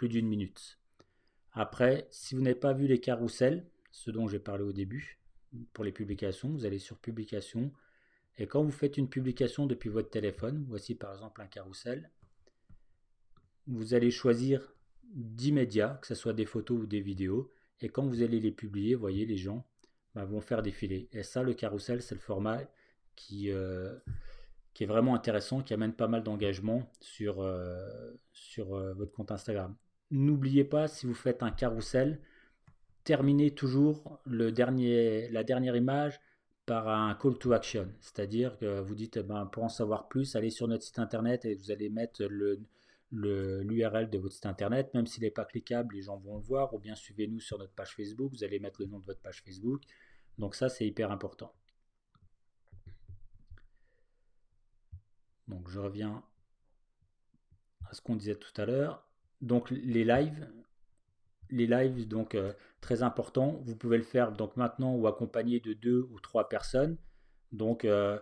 d'une 0.07 0.27
minute. 0.27 0.79
Après, 1.53 2.07
si 2.09 2.35
vous 2.35 2.41
n'avez 2.41 2.55
pas 2.55 2.73
vu 2.73 2.87
les 2.87 2.99
carousels, 2.99 3.65
ce 3.91 4.11
dont 4.11 4.27
j'ai 4.27 4.39
parlé 4.39 4.63
au 4.63 4.71
début, 4.71 5.19
pour 5.73 5.83
les 5.83 5.91
publications, 5.91 6.49
vous 6.49 6.65
allez 6.65 6.79
sur 6.79 6.97
publication 6.97 7.71
et 8.37 8.47
quand 8.47 8.63
vous 8.63 8.71
faites 8.71 8.97
une 8.97 9.09
publication 9.09 9.67
depuis 9.67 9.89
votre 9.89 10.09
téléphone, 10.09 10.65
voici 10.67 10.95
par 10.95 11.11
exemple 11.11 11.41
un 11.41 11.47
carrousel, 11.47 12.09
vous 13.67 13.93
allez 13.93 14.11
choisir 14.11 14.70
d'immédiat, 15.13 15.99
que 16.01 16.07
ce 16.07 16.15
soit 16.15 16.33
des 16.33 16.45
photos 16.45 16.81
ou 16.81 16.85
des 16.87 17.01
vidéos. 17.01 17.51
Et 17.81 17.89
quand 17.89 18.05
vous 18.05 18.21
allez 18.21 18.39
les 18.39 18.51
publier, 18.51 18.95
vous 18.95 19.01
voyez, 19.01 19.25
les 19.25 19.37
gens 19.37 19.65
bah, 20.15 20.25
vont 20.25 20.41
faire 20.41 20.61
défiler. 20.61 21.09
Et 21.11 21.23
ça, 21.23 21.43
le 21.43 21.53
carrousel, 21.53 22.01
c'est 22.01 22.15
le 22.15 22.21
format 22.21 22.61
qui, 23.15 23.51
euh, 23.51 23.95
est 24.79 24.85
vraiment 24.85 25.13
intéressant, 25.13 25.61
qui 25.61 25.73
amène 25.73 25.93
pas 25.93 26.07
mal 26.07 26.23
d'engagement 26.23 26.89
sur, 26.99 27.41
euh, 27.41 28.13
euh, 28.59 28.93
votre 28.93 29.11
compte 29.11 29.31
Instagram. 29.31 29.75
N'oubliez 30.09 30.63
pas, 30.63 30.87
si 30.87 31.05
vous 31.05 31.13
faites 31.13 31.43
un 31.43 31.51
carrousel, 31.51 32.19
terminez 33.03 33.51
toujours 33.51 34.19
le 34.25 34.51
dernier, 34.51 35.29
la 35.29 35.43
dernière 35.43 35.75
image 35.75 36.19
par 36.65 36.87
un 36.87 37.13
call 37.15 37.37
to 37.37 37.53
action. 37.53 37.87
C'est-à-dire 37.99 38.57
que 38.57 38.79
vous 38.79 38.95
dites, 38.95 39.17
eh 39.17 39.23
ben, 39.23 39.45
pour 39.45 39.63
en 39.63 39.69
savoir 39.69 40.07
plus, 40.07 40.35
allez 40.35 40.49
sur 40.49 40.67
notre 40.67 40.83
site 40.83 40.99
internet 40.99 41.45
et 41.45 41.55
vous 41.55 41.71
allez 41.71 41.89
mettre 41.89 42.23
le, 42.25 42.59
l'URL 43.11 44.09
de 44.09 44.17
votre 44.17 44.33
site 44.33 44.45
internet, 44.45 44.93
même 44.93 45.05
s'il 45.05 45.23
n'est 45.23 45.31
pas 45.31 45.45
cliquable, 45.45 45.95
les 45.95 46.03
gens 46.03 46.17
vont 46.17 46.37
le 46.37 46.43
voir, 46.43 46.73
ou 46.73 46.79
bien 46.79 46.95
suivez-nous 46.95 47.39
sur 47.39 47.57
notre 47.57 47.73
page 47.73 47.95
Facebook, 47.95 48.31
vous 48.31 48.43
allez 48.43 48.59
mettre 48.59 48.81
le 48.81 48.87
nom 48.87 48.99
de 48.99 49.05
votre 49.05 49.21
page 49.21 49.41
Facebook. 49.43 49.81
Donc 50.37 50.55
ça, 50.55 50.69
c'est 50.69 50.87
hyper 50.87 51.11
important. 51.11 51.53
Donc 55.47 55.69
je 55.69 55.79
reviens 55.79 56.23
à 57.89 57.93
ce 57.93 58.01
qu'on 58.01 58.15
disait 58.15 58.35
tout 58.35 58.53
à 58.59 58.65
l'heure. 58.65 59.05
Donc 59.41 59.69
les 59.69 60.05
lives, 60.05 60.49
les 61.49 61.67
lives, 61.67 62.07
donc 62.07 62.35
euh, 62.35 62.53
très 62.79 63.03
important, 63.03 63.59
vous 63.65 63.75
pouvez 63.75 63.97
le 63.97 64.03
faire 64.03 64.31
donc 64.31 64.55
maintenant 64.55 64.95
ou 64.95 65.07
accompagné 65.07 65.59
de 65.59 65.73
deux 65.73 66.07
ou 66.11 66.19
trois 66.19 66.47
personnes. 66.47 66.97
Donc 67.51 67.83
euh, 67.83 68.17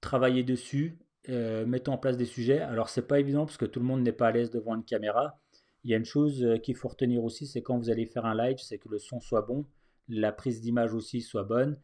travaillez 0.00 0.44
dessus, 0.44 0.98
euh, 1.28 1.66
mettons 1.66 1.92
en 1.92 1.98
place 1.98 2.16
des 2.16 2.24
sujets. 2.24 2.60
Alors 2.60 2.88
c'est 2.88 3.06
pas 3.06 3.20
évident 3.20 3.46
parce 3.46 3.56
que 3.56 3.64
tout 3.64 3.80
le 3.80 3.86
monde 3.86 4.02
n'est 4.02 4.12
pas 4.12 4.28
à 4.28 4.32
l'aise 4.32 4.50
devant 4.50 4.74
une 4.74 4.84
caméra. 4.84 5.38
Il 5.84 5.90
y 5.90 5.94
a 5.94 5.96
une 5.96 6.04
chose 6.04 6.42
euh, 6.42 6.58
qu'il 6.58 6.76
faut 6.76 6.88
retenir 6.88 7.22
aussi, 7.24 7.46
c'est 7.46 7.62
quand 7.62 7.78
vous 7.78 7.90
allez 7.90 8.06
faire 8.06 8.26
un 8.26 8.34
live, 8.34 8.58
c'est 8.58 8.78
que 8.78 8.88
le 8.88 8.98
son 8.98 9.20
soit 9.20 9.42
bon, 9.42 9.64
la 10.08 10.32
prise 10.32 10.60
d'image 10.60 10.94
aussi 10.94 11.20
soit 11.20 11.44
bonne 11.44 11.78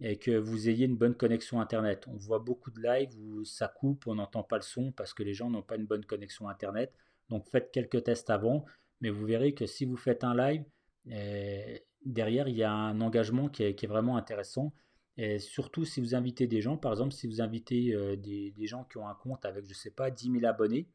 et 0.00 0.16
que 0.16 0.30
vous 0.30 0.68
ayez 0.68 0.86
une 0.86 0.96
bonne 0.96 1.14
connexion 1.14 1.60
internet. 1.60 2.06
On 2.08 2.16
voit 2.16 2.38
beaucoup 2.38 2.70
de 2.70 2.80
lives 2.80 3.16
où 3.18 3.44
ça 3.44 3.68
coupe, 3.68 4.06
on 4.06 4.14
n'entend 4.14 4.42
pas 4.44 4.56
le 4.56 4.62
son 4.62 4.92
parce 4.92 5.12
que 5.12 5.22
les 5.22 5.34
gens 5.34 5.50
n'ont 5.50 5.62
pas 5.62 5.76
une 5.76 5.86
bonne 5.86 6.04
connexion 6.04 6.48
internet. 6.48 6.92
Donc 7.30 7.48
faites 7.48 7.70
quelques 7.72 8.04
tests 8.04 8.30
avant, 8.30 8.64
mais 9.00 9.10
vous 9.10 9.26
verrez 9.26 9.54
que 9.54 9.66
si 9.66 9.84
vous 9.84 9.96
faites 9.96 10.24
un 10.24 10.36
live, 10.36 10.64
euh, 11.10 11.78
derrière 12.04 12.48
il 12.48 12.56
y 12.56 12.62
a 12.62 12.72
un 12.72 13.00
engagement 13.00 13.48
qui 13.48 13.64
est 13.64 13.86
vraiment 13.86 14.16
intéressant 14.16 14.72
et 15.18 15.40
surtout 15.40 15.84
si 15.84 16.00
vous 16.00 16.14
invitez 16.14 16.46
des 16.46 16.62
gens, 16.62 16.76
par 16.76 16.92
exemple 16.92 17.12
si 17.12 17.26
vous 17.26 17.42
invitez 17.42 17.92
euh, 17.92 18.16
des, 18.16 18.54
gens 18.66 18.84
qui 18.84 18.98
ont 18.98 19.08
un 19.08 19.14
compte 19.14 19.44
avec, 19.44 19.64
je 19.64 19.70
ne 19.70 19.74
sais 19.74 19.90
pas, 19.90 20.12
10 20.12 20.30
000 20.30 20.46
abonnés, 20.46 20.88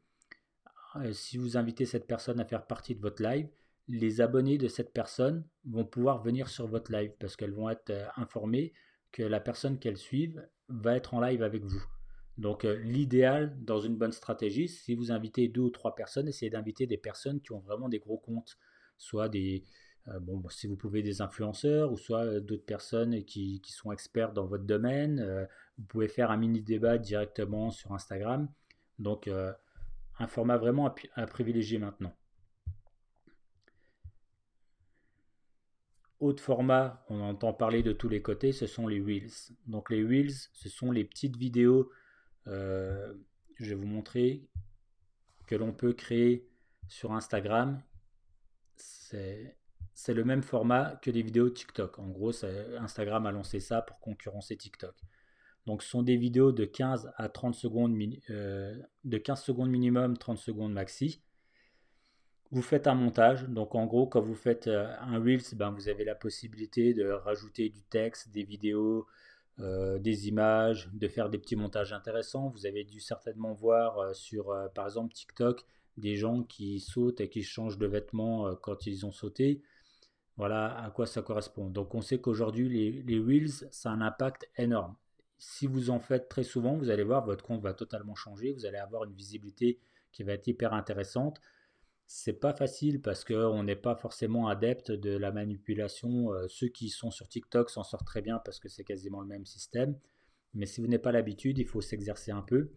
euh, 0.96 1.12
si 1.12 1.36
vous 1.36 1.58
invitez 1.58 1.84
cette 1.84 2.06
personne 2.06 2.40
à 2.40 2.46
faire 2.46 2.66
partie 2.66 2.94
de 2.94 3.02
votre 3.02 3.22
live, 3.22 3.46
les 3.86 4.22
abonnés 4.22 4.56
de 4.56 4.66
cette 4.66 4.94
personne 4.94 5.44
vont 5.66 5.84
pouvoir 5.84 6.22
venir 6.22 6.48
sur 6.48 6.66
votre 6.66 6.90
live 6.90 7.12
parce 7.20 7.36
qu'elles 7.36 7.52
vont 7.52 7.68
être 7.68 7.90
euh, 7.90 8.06
informées 8.16 8.72
que 9.12 9.22
la 9.22 9.40
personne 9.40 9.78
qu'elles 9.78 9.98
suivent 9.98 10.42
va 10.68 10.96
être 10.96 11.12
en 11.12 11.20
live 11.20 11.42
avec 11.42 11.62
vous. 11.62 11.84
Donc 12.38 12.64
l'idéal 12.64 13.54
dans 13.62 13.78
une 13.78 13.96
bonne 13.96 14.10
stratégie, 14.10 14.68
si 14.68 14.94
vous 14.94 15.12
invitez 15.12 15.46
deux 15.48 15.60
ou 15.60 15.70
trois 15.70 15.94
personnes, 15.94 16.26
essayez 16.26 16.50
d'inviter 16.50 16.86
des 16.86 16.96
personnes 16.96 17.40
qui 17.40 17.52
ont 17.52 17.60
vraiment 17.60 17.88
des 17.88 18.00
gros 18.00 18.18
comptes, 18.18 18.58
soit 18.96 19.28
des, 19.28 19.64
bon, 20.20 20.42
si 20.50 20.66
vous 20.66 20.76
pouvez 20.76 21.02
des 21.02 21.22
influenceurs 21.22 21.90
ou 21.92 21.96
soit 21.96 22.24
euh, 22.24 22.40
d'autres 22.40 22.64
personnes 22.64 23.24
qui, 23.24 23.60
sont 23.66 23.92
experts 23.92 24.32
dans 24.32 24.46
votre 24.46 24.64
domaine. 24.64 25.20
Euh, 25.20 25.46
vous 25.78 25.84
pouvez 25.84 26.08
faire 26.08 26.30
un 26.30 26.36
mini 26.36 26.60
débat 26.60 26.98
directement 26.98 27.70
sur 27.70 27.92
Instagram. 27.92 28.48
Donc 28.98 29.28
un 29.28 30.26
format 30.28 30.56
vraiment 30.56 30.86
à, 30.86 30.94
à, 31.16 31.26
privilégier 31.26 31.78
maintenant. 31.78 32.14
Autre 36.20 36.40
format, 36.40 37.04
on 37.08 37.20
entend 37.20 37.52
parler 37.52 37.82
de 37.82 37.92
tous 37.92 38.08
les 38.08 38.22
côtés, 38.22 38.52
ce 38.52 38.68
sont 38.68 38.86
les 38.86 39.00
Reels. 39.00 39.52
Donc 39.66 39.90
les 39.90 40.04
Reels, 40.04 40.48
ce 40.52 40.68
sont 40.68 40.92
les 40.92 41.04
petites 41.04 41.36
vidéos, 41.36 41.90
je 42.46 43.14
vais 43.58 43.74
vous 43.74 43.86
montrer, 43.86 44.46
que 45.48 45.56
l'on 45.56 45.72
peut 45.72 45.92
créer 45.92 46.48
sur 46.86 47.12
Instagram. 47.12 47.82
C'est 48.76 49.56
c'est 49.94 50.14
le 50.14 50.24
même 50.24 50.42
format 50.42 50.96
que 51.02 51.10
les 51.10 51.22
vidéos 51.22 51.48
TikTok. 51.48 51.98
En 51.98 52.08
gros, 52.08 52.32
Instagram 52.78 53.26
a 53.26 53.32
lancé 53.32 53.60
ça 53.60 53.80
pour 53.80 54.00
concurrencer 54.00 54.56
TikTok. 54.56 54.94
Donc 55.66 55.82
ce 55.82 55.88
sont 55.88 56.02
des 56.02 56.16
vidéos 56.16 56.52
de 56.52 56.64
15 56.64 57.12
à 57.16 57.28
30 57.28 57.54
secondes, 57.54 57.96
euh, 58.30 58.76
de 59.04 59.18
15 59.18 59.42
secondes 59.42 59.70
minimum, 59.70 60.16
30 60.16 60.36
secondes 60.38 60.72
maxi. 60.72 61.22
Vous 62.50 62.62
faites 62.62 62.86
un 62.86 62.94
montage. 62.94 63.48
Donc 63.48 63.74
en 63.74 63.86
gros, 63.86 64.06
quand 64.06 64.20
vous 64.20 64.34
faites 64.34 64.66
euh, 64.66 64.86
un 65.00 65.18
Reels, 65.18 65.54
ben, 65.54 65.70
vous 65.70 65.88
avez 65.88 66.04
la 66.04 66.14
possibilité 66.14 66.92
de 66.92 67.08
rajouter 67.08 67.70
du 67.70 67.82
texte, 67.84 68.30
des 68.30 68.42
vidéos, 68.42 69.06
euh, 69.60 69.98
des 69.98 70.28
images, 70.28 70.90
de 70.92 71.08
faire 71.08 71.30
des 71.30 71.38
petits 71.38 71.56
montages 71.56 71.92
intéressants. 71.92 72.48
Vous 72.50 72.66
avez 72.66 72.84
dû 72.84 73.00
certainement 73.00 73.54
voir 73.54 74.14
sur, 74.14 74.52
par 74.74 74.84
exemple, 74.84 75.14
TikTok, 75.14 75.64
des 75.96 76.16
gens 76.16 76.42
qui 76.42 76.80
sautent 76.80 77.20
et 77.20 77.30
qui 77.30 77.42
changent 77.42 77.78
de 77.78 77.86
vêtements 77.86 78.54
quand 78.56 78.86
ils 78.86 79.06
ont 79.06 79.12
sauté. 79.12 79.62
Voilà 80.36 80.76
à 80.82 80.90
quoi 80.90 81.06
ça 81.06 81.22
correspond. 81.22 81.70
Donc 81.70 81.94
on 81.94 82.00
sait 82.00 82.20
qu'aujourd'hui, 82.20 83.02
les, 83.02 83.18
Reels, 83.18 83.68
ça 83.70 83.90
a 83.90 83.92
un 83.92 84.00
impact 84.00 84.48
énorme. 84.56 84.96
Si 85.38 85.66
vous 85.66 85.90
en 85.90 86.00
faites 86.00 86.28
très 86.28 86.42
souvent, 86.42 86.76
vous 86.76 86.90
allez 86.90 87.04
voir, 87.04 87.24
votre 87.24 87.44
compte 87.44 87.62
va 87.62 87.74
totalement 87.74 88.14
changer. 88.14 88.52
Vous 88.52 88.66
allez 88.66 88.78
avoir 88.78 89.04
une 89.04 89.12
visibilité 89.12 89.78
qui 90.12 90.22
va 90.22 90.32
être 90.32 90.46
hyper 90.46 90.72
intéressante. 90.72 91.40
C'est 92.06 92.34
pas 92.34 92.52
facile 92.52 93.00
parce 93.00 93.24
qu'on 93.24 93.62
n'est 93.62 93.76
pas 93.76 93.94
forcément 93.94 94.48
adepte 94.48 94.90
de 94.90 95.16
la 95.16 95.32
manipulation. 95.32 96.32
Euh, 96.32 96.46
ceux 96.48 96.68
qui 96.68 96.88
sont 96.88 97.10
sur 97.10 97.28
TikTok 97.28 97.70
s'en 97.70 97.82
sortent 97.82 98.06
très 98.06 98.22
bien 98.22 98.38
parce 98.38 98.58
que 98.58 98.68
c'est 98.68 98.84
quasiment 98.84 99.20
le 99.20 99.26
même 99.26 99.46
système. 99.46 99.98
Mais 100.54 100.66
si 100.66 100.80
vous 100.80 100.86
n'avez 100.86 100.98
pas 100.98 101.12
l'habitude, 101.12 101.58
il 101.58 101.66
faut 101.66 101.80
s'exercer 101.80 102.30
un 102.30 102.42
peu. 102.42 102.70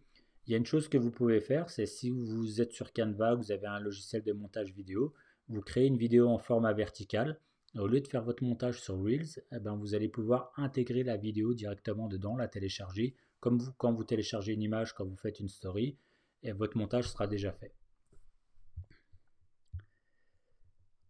Il 0.47 0.51
y 0.51 0.53
a 0.53 0.57
une 0.57 0.65
chose 0.65 0.87
que 0.87 0.97
vous 0.97 1.11
pouvez 1.11 1.41
faire, 1.41 1.69
c'est 1.69 1.85
si 1.85 2.09
vous 2.09 2.61
êtes 2.61 2.71
sur 2.71 2.93
Canva, 2.93 3.35
vous 3.35 3.51
avez 3.51 3.67
un 3.67 3.81
logiciel 3.81 4.23
de 4.23 4.31
montage 4.31 4.73
vidéo, 4.73 5.13
vous 5.49 5.61
créez 5.61 5.87
une 5.87 5.97
vidéo 5.97 6.29
en 6.29 6.37
format 6.37 6.71
vertical. 6.71 7.37
Au 7.75 7.87
lieu 7.87 8.01
de 8.01 8.07
faire 8.07 8.23
votre 8.23 8.43
montage 8.43 8.81
sur 8.81 8.97
Reels, 8.97 9.43
eh 9.51 9.59
ben, 9.59 9.75
vous 9.75 9.93
allez 9.93 10.09
pouvoir 10.09 10.51
intégrer 10.55 11.03
la 11.03 11.17
vidéo 11.17 11.53
directement 11.53 12.07
dedans, 12.07 12.35
la 12.35 12.47
télécharger, 12.47 13.15
comme 13.39 13.59
vous, 13.59 13.73
quand 13.73 13.93
vous 13.93 14.03
téléchargez 14.03 14.53
une 14.53 14.61
image, 14.61 14.93
quand 14.93 15.05
vous 15.05 15.17
faites 15.17 15.39
une 15.39 15.49
story, 15.49 15.97
et 16.43 16.53
votre 16.53 16.77
montage 16.77 17.09
sera 17.09 17.27
déjà 17.27 17.51
fait. 17.51 17.73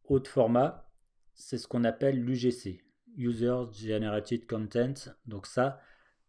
Autre 0.04 0.30
format, 0.30 0.90
c'est 1.36 1.58
ce 1.58 1.68
qu'on 1.68 1.84
appelle 1.84 2.20
l'UGC, 2.24 2.82
User 3.16 3.56
Generated 3.74 4.48
Content. 4.48 5.12
Donc 5.26 5.46
ça, 5.46 5.80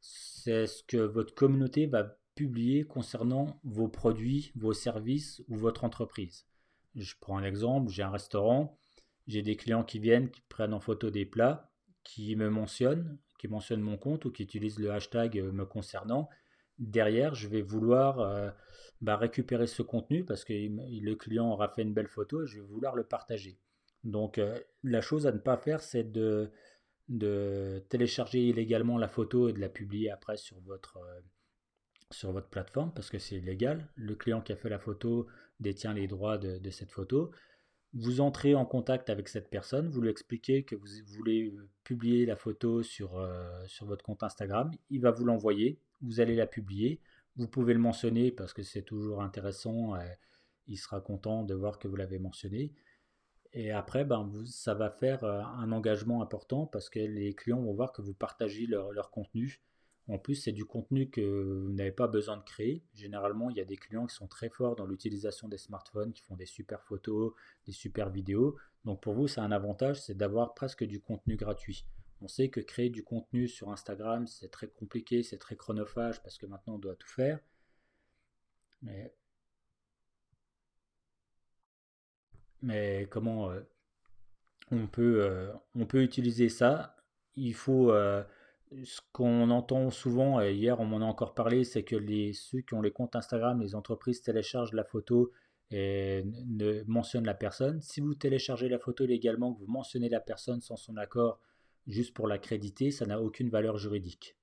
c'est 0.01 0.67
ce 0.67 0.83
que 0.83 0.97
votre 0.97 1.35
communauté 1.35 1.87
va 1.87 2.19
publier 2.35 2.85
concernant 2.85 3.61
vos 3.65 3.89
produits, 3.89 4.53
vos 4.55 4.73
services 4.73 5.43
ou 5.49 5.57
votre 5.57 5.85
entreprise. 5.85 6.47
Je 6.95 7.15
prends 7.21 7.39
un 7.39 7.45
exemple, 7.45 7.91
j'ai 7.91 8.03
un 8.03 8.11
restaurant, 8.11 8.79
j'ai 9.29 9.43
des 9.43 9.57
clients 9.57 9.85
qui 9.85 10.01
viennent, 10.01 10.31
qui 10.31 10.41
prennent 10.49 10.75
en 10.75 10.81
photo 10.81 11.11
des 11.11 11.25
plats, 11.27 11.71
qui 12.03 12.35
me 12.35 12.51
mentionnent, 12.51 13.19
qui 13.39 13.47
mentionnent 13.47 13.83
mon 13.83 13.97
compte 13.97 14.25
ou 14.25 14.33
qui 14.33 14.43
utilisent 14.43 14.81
le 14.81 14.91
hashtag 14.91 15.41
me 15.41 15.65
concernant. 15.65 16.29
Derrière, 16.79 17.35
je 17.35 17.47
vais 17.47 17.63
vouloir 17.63 18.21
euh, 18.21 18.51
bah, 19.01 19.17
récupérer 19.17 19.67
ce 19.67 19.83
contenu 19.83 20.25
parce 20.25 20.45
que 20.45 20.53
le 20.53 21.15
client 21.15 21.51
aura 21.51 21.69
fait 21.69 21.83
une 21.83 21.95
belle 21.95 22.09
photo 22.09 22.43
et 22.43 22.47
je 22.47 22.61
vais 22.61 22.67
vouloir 22.67 22.97
le 22.97 23.05
partager. 23.05 23.59
Donc 24.05 24.39
euh, 24.39 24.59
la 24.83 25.01
chose 25.01 25.27
à 25.27 25.33
ne 25.33 25.39
pas 25.39 25.57
faire, 25.57 25.81
c'est 25.83 26.11
de, 26.11 26.51
télécharger 27.89 28.49
illégalement 28.49 28.99
la 28.99 29.09
photo 29.09 29.49
et 29.49 29.53
de 29.53 29.61
la 29.61 29.69
publier 29.69 30.11
après 30.11 30.37
sur 30.37 30.61
votre, 30.61 30.99
euh, 30.99 31.21
sur 32.11 32.33
votre 32.33 32.49
plateforme 32.49 32.93
parce 32.95 33.11
que 33.11 33.19
c'est 33.19 33.37
illégal. 33.37 33.89
Le 33.97 34.15
client 34.15 34.41
qui 34.41 34.53
a 34.53 34.57
fait 34.57 34.69
la 34.69 34.79
photo 34.79 35.27
détient 35.61 35.95
les 35.95 36.07
droits 36.07 36.39
de, 36.39 36.71
cette 36.71 36.91
photo. 36.91 37.33
Vous 37.95 38.21
entrez 38.21 38.55
en 38.55 38.67
contact 38.67 39.11
avec 39.11 39.29
cette 39.29 39.49
personne, 39.49 39.89
vous 39.89 40.01
lui 40.01 40.11
expliquez 40.11 40.63
que 40.63 40.77
vous 40.77 40.87
voulez 41.07 41.55
euh, 41.57 41.69
publier 41.85 42.27
la 42.27 42.37
photo 42.37 42.83
sur, 42.83 43.19
euh, 43.19 43.49
sur 43.67 43.87
votre 43.87 44.05
compte 44.05 44.23
Instagram, 44.23 44.71
il 44.91 45.01
va 45.01 45.11
vous 45.11 45.25
l'envoyer, 45.25 45.79
vous 46.03 46.21
allez 46.21 46.37
la 46.37 46.47
publier, 46.47 47.01
vous 47.37 47.49
pouvez 47.49 47.73
le 47.73 47.81
mentionner 47.81 48.31
parce 48.31 48.53
que 48.53 48.63
c'est 48.63 48.83
toujours 48.83 49.23
intéressant, 49.23 49.95
il 50.67 50.77
sera 50.77 51.01
content 51.01 51.45
de 51.45 51.55
voir 51.55 51.79
que 51.79 51.89
vous 51.89 51.97
l'avez 51.97 52.19
mentionné. 52.19 52.73
Et 53.53 53.71
après, 53.71 54.05
ben, 54.05 54.31
ça 54.47 54.75
va 54.75 54.91
faire 54.91 55.25
euh, 55.25 55.41
un 55.41 55.73
engagement 55.73 56.23
important 56.23 56.67
parce 56.67 56.91
que 56.91 56.99
les 56.99 57.35
clients 57.35 57.61
vont 57.61 57.73
voir 57.73 57.93
que 57.93 58.03
vous 58.03 58.15
partagez 58.15 58.67
leur, 58.67 59.11
contenu. 59.11 59.61
En 60.09 60.19
plus, 60.19 60.37
c'est 60.37 60.53
du 60.53 60.65
contenu 60.65 61.11
que 61.11 61.21
vous 61.21 61.73
n'avez 61.73 61.93
pas 61.93 62.09
besoin 62.09 62.39
de 62.39 62.43
créer. 62.43 62.83
Généralement, 62.95 63.51
il 63.51 63.57
y 63.57 63.61
a 63.61 63.65
des 63.65 63.77
clients 63.77 64.07
qui 64.07 64.15
sont 64.15 64.27
très 64.27 64.49
forts 64.49 64.75
dans 64.75 64.87
l'utilisation 64.87 65.49
des 65.49 65.59
smartphones, 65.59 66.13
qui 66.13 66.23
font 66.23 66.37
des 66.37 66.47
super 66.47 66.83
photos, 66.83 67.35
des 67.67 67.73
super 67.73 68.09
vidéos. 68.09 68.57
Donc 68.85 69.03
pour 69.03 69.13
vous, 69.15 69.29
c'est 69.29 69.41
un 69.41 69.53
avantage, 69.53 70.01
c'est 70.01 70.17
d'avoir 70.17 70.55
presque 70.55 70.85
du 70.85 71.01
contenu 71.01 71.37
gratuit. 71.37 71.85
On 72.21 72.29
sait 72.29 72.49
que 72.49 72.61
créer 72.61 72.91
du 72.91 73.05
contenu 73.05 73.49
sur 73.49 73.71
Instagram, 73.71 74.27
c'est 74.27 74.51
très 74.51 74.69
compliqué, 74.69 75.23
c'est 75.23 75.39
très 75.39 75.57
chronophage 75.57 76.23
parce 76.23 76.39
que 76.39 76.47
maintenant 76.47 76.75
on 76.77 76.79
doit 76.79 76.97
tout 76.97 77.09
faire. 77.09 77.39
Mais 82.63 83.07
comment 83.11 83.51
euh, 83.51 83.61
on, 84.71 84.87
peut, 84.87 85.23
euh, 85.23 85.53
on 85.75 85.87
peut 85.87 86.03
utiliser 86.03 86.49
ça? 86.49 86.97
Il 87.37 87.55
faut 87.55 87.93
euh, 87.93 88.25
ce 88.85 89.01
qu'on 89.13 89.51
entend 89.51 89.91
souvent, 89.91 90.41
et 90.41 90.55
hier 90.55 90.79
on 90.81 90.85
m'en 90.85 90.99
a 90.99 91.05
encore 91.05 91.35
parlé, 91.35 91.65
c'est 91.65 91.85
que 91.85 91.97
ceux 92.33 92.61
qui 92.61 92.75
ont 92.75 92.83
les 92.83 92.93
comptes 92.93 93.17
Instagram, 93.17 93.61
les 93.61 93.75
entreprises 93.75 94.23
téléchargent 94.23 94.73
la 94.73 94.85
photo 94.85 95.33
et 95.71 96.25
ne 96.47 96.83
mentionnent 96.87 97.27
la 97.27 97.35
personne. 97.35 97.81
Si 97.83 98.01
vous 98.01 98.15
téléchargez 98.15 98.69
la 98.69 98.79
photo 98.79 99.05
légalement, 99.05 99.55
que 99.55 99.61
vous 99.61 99.71
mentionnez 99.71 100.09
la 100.09 100.21
personne 100.21 100.61
sans 100.61 100.77
son 100.77 100.97
accord, 100.97 101.41
juste 101.87 102.15
pour 102.15 102.27
l'accréditer, 102.27 102.91
ça 102.91 103.07
n'a 103.07 103.21
aucune 103.21 103.51
valeur 103.51 103.79
juridique. 103.79 104.37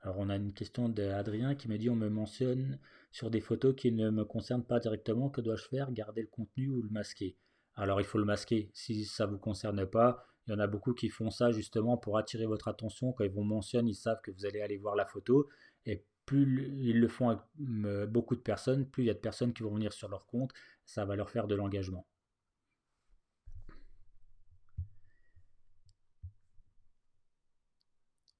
Alors 0.00 0.18
on 0.18 0.28
a 0.30 0.36
une 0.36 0.52
question 0.52 0.88
d'Adrien 0.88 1.54
qui 1.54 1.68
me 1.68 1.78
dit 1.78 1.88
on 1.88 1.94
me 1.94 2.08
mentionne 2.08 2.78
sur 3.12 3.30
des 3.30 3.40
photos 3.40 3.74
qui 3.76 3.92
ne 3.92 4.10
me 4.10 4.24
concernent 4.24 4.64
pas 4.64 4.80
directement, 4.80 5.28
que 5.28 5.40
dois-je 5.40 5.68
faire? 5.68 5.92
Garder 5.92 6.22
le 6.22 6.28
contenu 6.28 6.70
ou 6.70 6.82
le 6.82 6.88
masquer? 6.88 7.36
Alors 7.74 8.00
il 8.00 8.04
faut 8.04 8.18
le 8.18 8.24
masquer. 8.24 8.70
Si 8.74 9.04
ça 9.04 9.26
ne 9.26 9.32
vous 9.32 9.38
concerne 9.38 9.86
pas, 9.86 10.26
il 10.46 10.52
y 10.52 10.54
en 10.54 10.58
a 10.58 10.66
beaucoup 10.66 10.92
qui 10.92 11.08
font 11.08 11.30
ça 11.30 11.52
justement 11.52 11.96
pour 11.96 12.18
attirer 12.18 12.46
votre 12.46 12.68
attention. 12.68 13.12
Quand 13.12 13.24
ils 13.24 13.30
vous 13.30 13.44
mentionnent, 13.44 13.88
ils 13.88 13.94
savent 13.94 14.20
que 14.22 14.30
vous 14.30 14.44
allez 14.46 14.60
aller 14.60 14.76
voir 14.76 14.96
la 14.96 15.06
photo. 15.06 15.48
Et 15.86 16.04
plus 16.26 16.68
ils 16.80 17.00
le 17.00 17.08
font 17.08 17.30
avec 17.30 18.10
beaucoup 18.10 18.34
de 18.36 18.40
personnes, 18.40 18.86
plus 18.86 19.04
il 19.04 19.06
y 19.06 19.10
a 19.10 19.14
de 19.14 19.18
personnes 19.18 19.52
qui 19.52 19.62
vont 19.62 19.74
venir 19.74 19.92
sur 19.92 20.08
leur 20.08 20.26
compte. 20.26 20.52
Ça 20.84 21.04
va 21.04 21.16
leur 21.16 21.30
faire 21.30 21.46
de 21.46 21.54
l'engagement. 21.54 22.06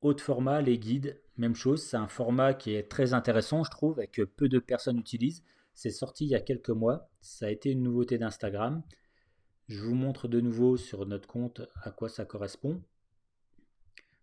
Autre 0.01 0.25
format, 0.25 0.61
les 0.61 0.79
guides, 0.79 1.23
même 1.37 1.55
chose, 1.55 1.81
c'est 1.85 1.97
un 1.97 2.09
format 2.09 2.55
qui 2.55 2.75
est 2.75 2.91
très 2.91 3.15
intéressant, 3.15 3.63
je 3.63 3.71
trouve, 3.71 4.01
et 4.01 4.09
que 4.09 4.23
peu 4.23 4.49
de 4.49 4.59
personnes 4.59 4.99
utilisent. 4.99 5.45
C'est 5.75 5.91
sorti 5.91 6.25
il 6.25 6.31
y 6.31 6.35
a 6.35 6.41
quelques 6.41 6.71
mois, 6.71 7.09
ça 7.21 7.47
a 7.47 7.51
été 7.51 7.71
une 7.71 7.85
nouveauté 7.85 8.19
d'Instagram. 8.19 8.83
Je 9.73 9.81
vous 9.81 9.95
montre 9.95 10.29
de 10.29 10.39
nouveau 10.39 10.77
sur 10.77 11.07
notre 11.07 11.27
compte 11.27 11.63
à 11.83 11.91
quoi 11.91 12.11
ça 12.11 12.27
correspond. 12.27 12.83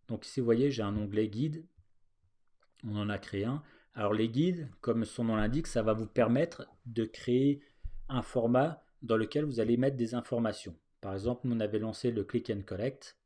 Donc 0.08 0.28
ici, 0.28 0.42
vous 0.42 0.46
voyez, 0.46 0.70
j'ai 0.70 0.84
un 0.84 0.96
onglet 0.96 1.28
guide. 1.28 1.66
On 2.84 2.96
en 2.96 3.10
a 3.10 3.18
créé 3.18 3.46
un. 3.46 3.64
Alors 3.96 4.14
les 4.14 4.30
guides, 4.30 4.70
comme 4.80 5.06
son 5.06 5.24
nom 5.24 5.38
l'indique, 5.38 5.66
ça 5.66 5.82
va 5.82 5.94
vous 5.94 6.06
permettre 6.06 6.68
de 6.86 7.04
créer 7.04 7.64
un 8.10 8.22
format 8.22 8.84
dans 9.02 9.18
lequel 9.18 9.44
vous 9.44 9.60
allez 9.60 9.76
mettre 9.76 9.98
des 9.98 10.14
informations. 10.14 10.76
Par 11.02 11.16
exemple, 11.16 11.48
nous 11.48 11.56
on 11.56 11.60
avait 11.62 11.80
lancé 11.80 12.12
le 12.12 12.24
click 12.24 12.52
and 12.52 12.62
collect. 12.62 13.18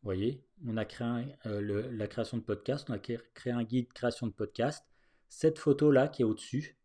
Vous 0.00 0.06
voyez, 0.06 0.42
on 0.66 0.78
a 0.78 0.86
créé 0.86 1.36
euh, 1.44 1.90
la 1.92 2.06
création 2.06 2.38
de 2.38 2.42
podcast, 2.42 2.88
on 2.88 2.94
a 2.94 2.98
créé 2.98 3.52
un 3.52 3.64
guide 3.64 3.92
création 3.92 4.26
de 4.26 4.32
podcast. 4.32 4.82
Cette 5.28 5.58
photo-là 5.58 6.08
qui 6.08 6.22
est 6.22 6.24
au-dessus, 6.24 6.78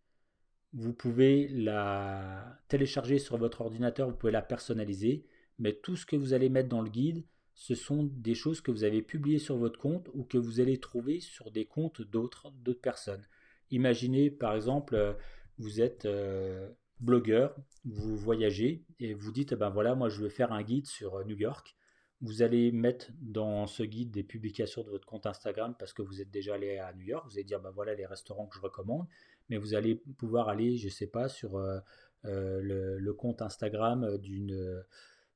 vous 0.73 0.93
pouvez 0.93 1.47
la 1.49 2.59
télécharger 2.67 3.19
sur 3.19 3.37
votre 3.37 3.61
ordinateur, 3.61 4.09
vous 4.09 4.15
pouvez 4.15 4.31
la 4.31 4.41
personnaliser, 4.41 5.25
mais 5.57 5.73
tout 5.73 5.95
ce 5.95 6.05
que 6.05 6.15
vous 6.15 6.33
allez 6.33 6.49
mettre 6.49 6.69
dans 6.69 6.81
le 6.81 6.89
guide, 6.89 7.25
ce 7.53 7.75
sont 7.75 8.03
des 8.03 8.35
choses 8.35 8.61
que 8.61 8.71
vous 8.71 8.83
avez 8.83 9.01
publiées 9.01 9.39
sur 9.39 9.57
votre 9.57 9.79
compte 9.79 10.09
ou 10.13 10.23
que 10.23 10.37
vous 10.37 10.61
allez 10.61 10.79
trouver 10.79 11.19
sur 11.19 11.51
des 11.51 11.65
comptes 11.65 12.01
d'autres 12.01 12.53
personnes. 12.81 13.27
Imaginez 13.71 14.31
par 14.31 14.55
exemple, 14.55 14.95
euh, 14.95 15.13
vous 15.57 15.81
êtes 15.81 16.05
euh, 16.05 16.69
blogueur, 16.99 17.55
vous 17.83 18.15
voyagez 18.15 18.85
et 18.99 19.13
vous 19.13 19.31
dites, 19.31 19.53
ben 19.55 19.69
voilà, 19.69 19.95
moi 19.95 20.09
je 20.09 20.21
veux 20.21 20.29
faire 20.29 20.53
un 20.53 20.63
guide 20.63 20.87
sur 20.87 21.25
New 21.25 21.37
York. 21.37 21.75
Vous 22.21 22.41
allez 22.41 22.71
mettre 22.71 23.11
dans 23.21 23.65
ce 23.65 23.83
guide 23.83 24.11
des 24.11 24.23
publications 24.23 24.83
de 24.83 24.89
votre 24.89 25.05
compte 25.05 25.25
Instagram 25.25 25.75
parce 25.79 25.93
que 25.93 26.01
vous 26.01 26.21
êtes 26.21 26.31
déjà 26.31 26.55
allé 26.55 26.77
à 26.77 26.93
New 26.93 27.05
York. 27.05 27.25
Vous 27.25 27.35
allez 27.35 27.45
dire, 27.45 27.61
ben 27.61 27.71
voilà 27.71 27.93
les 27.95 28.05
restaurants 28.05 28.45
que 28.47 28.55
je 28.55 28.61
recommande. 28.61 29.07
Mais 29.49 29.57
vous 29.57 29.73
allez 29.73 29.95
pouvoir 29.95 30.49
aller, 30.49 30.77
je 30.77 30.85
ne 30.85 30.91
sais 30.91 31.07
pas, 31.07 31.29
sur 31.29 31.57
euh, 31.57 31.79
euh, 32.25 32.97
le, 32.99 33.13
compte 33.13 33.41
Instagram 33.41 34.17
d'une 34.17 34.83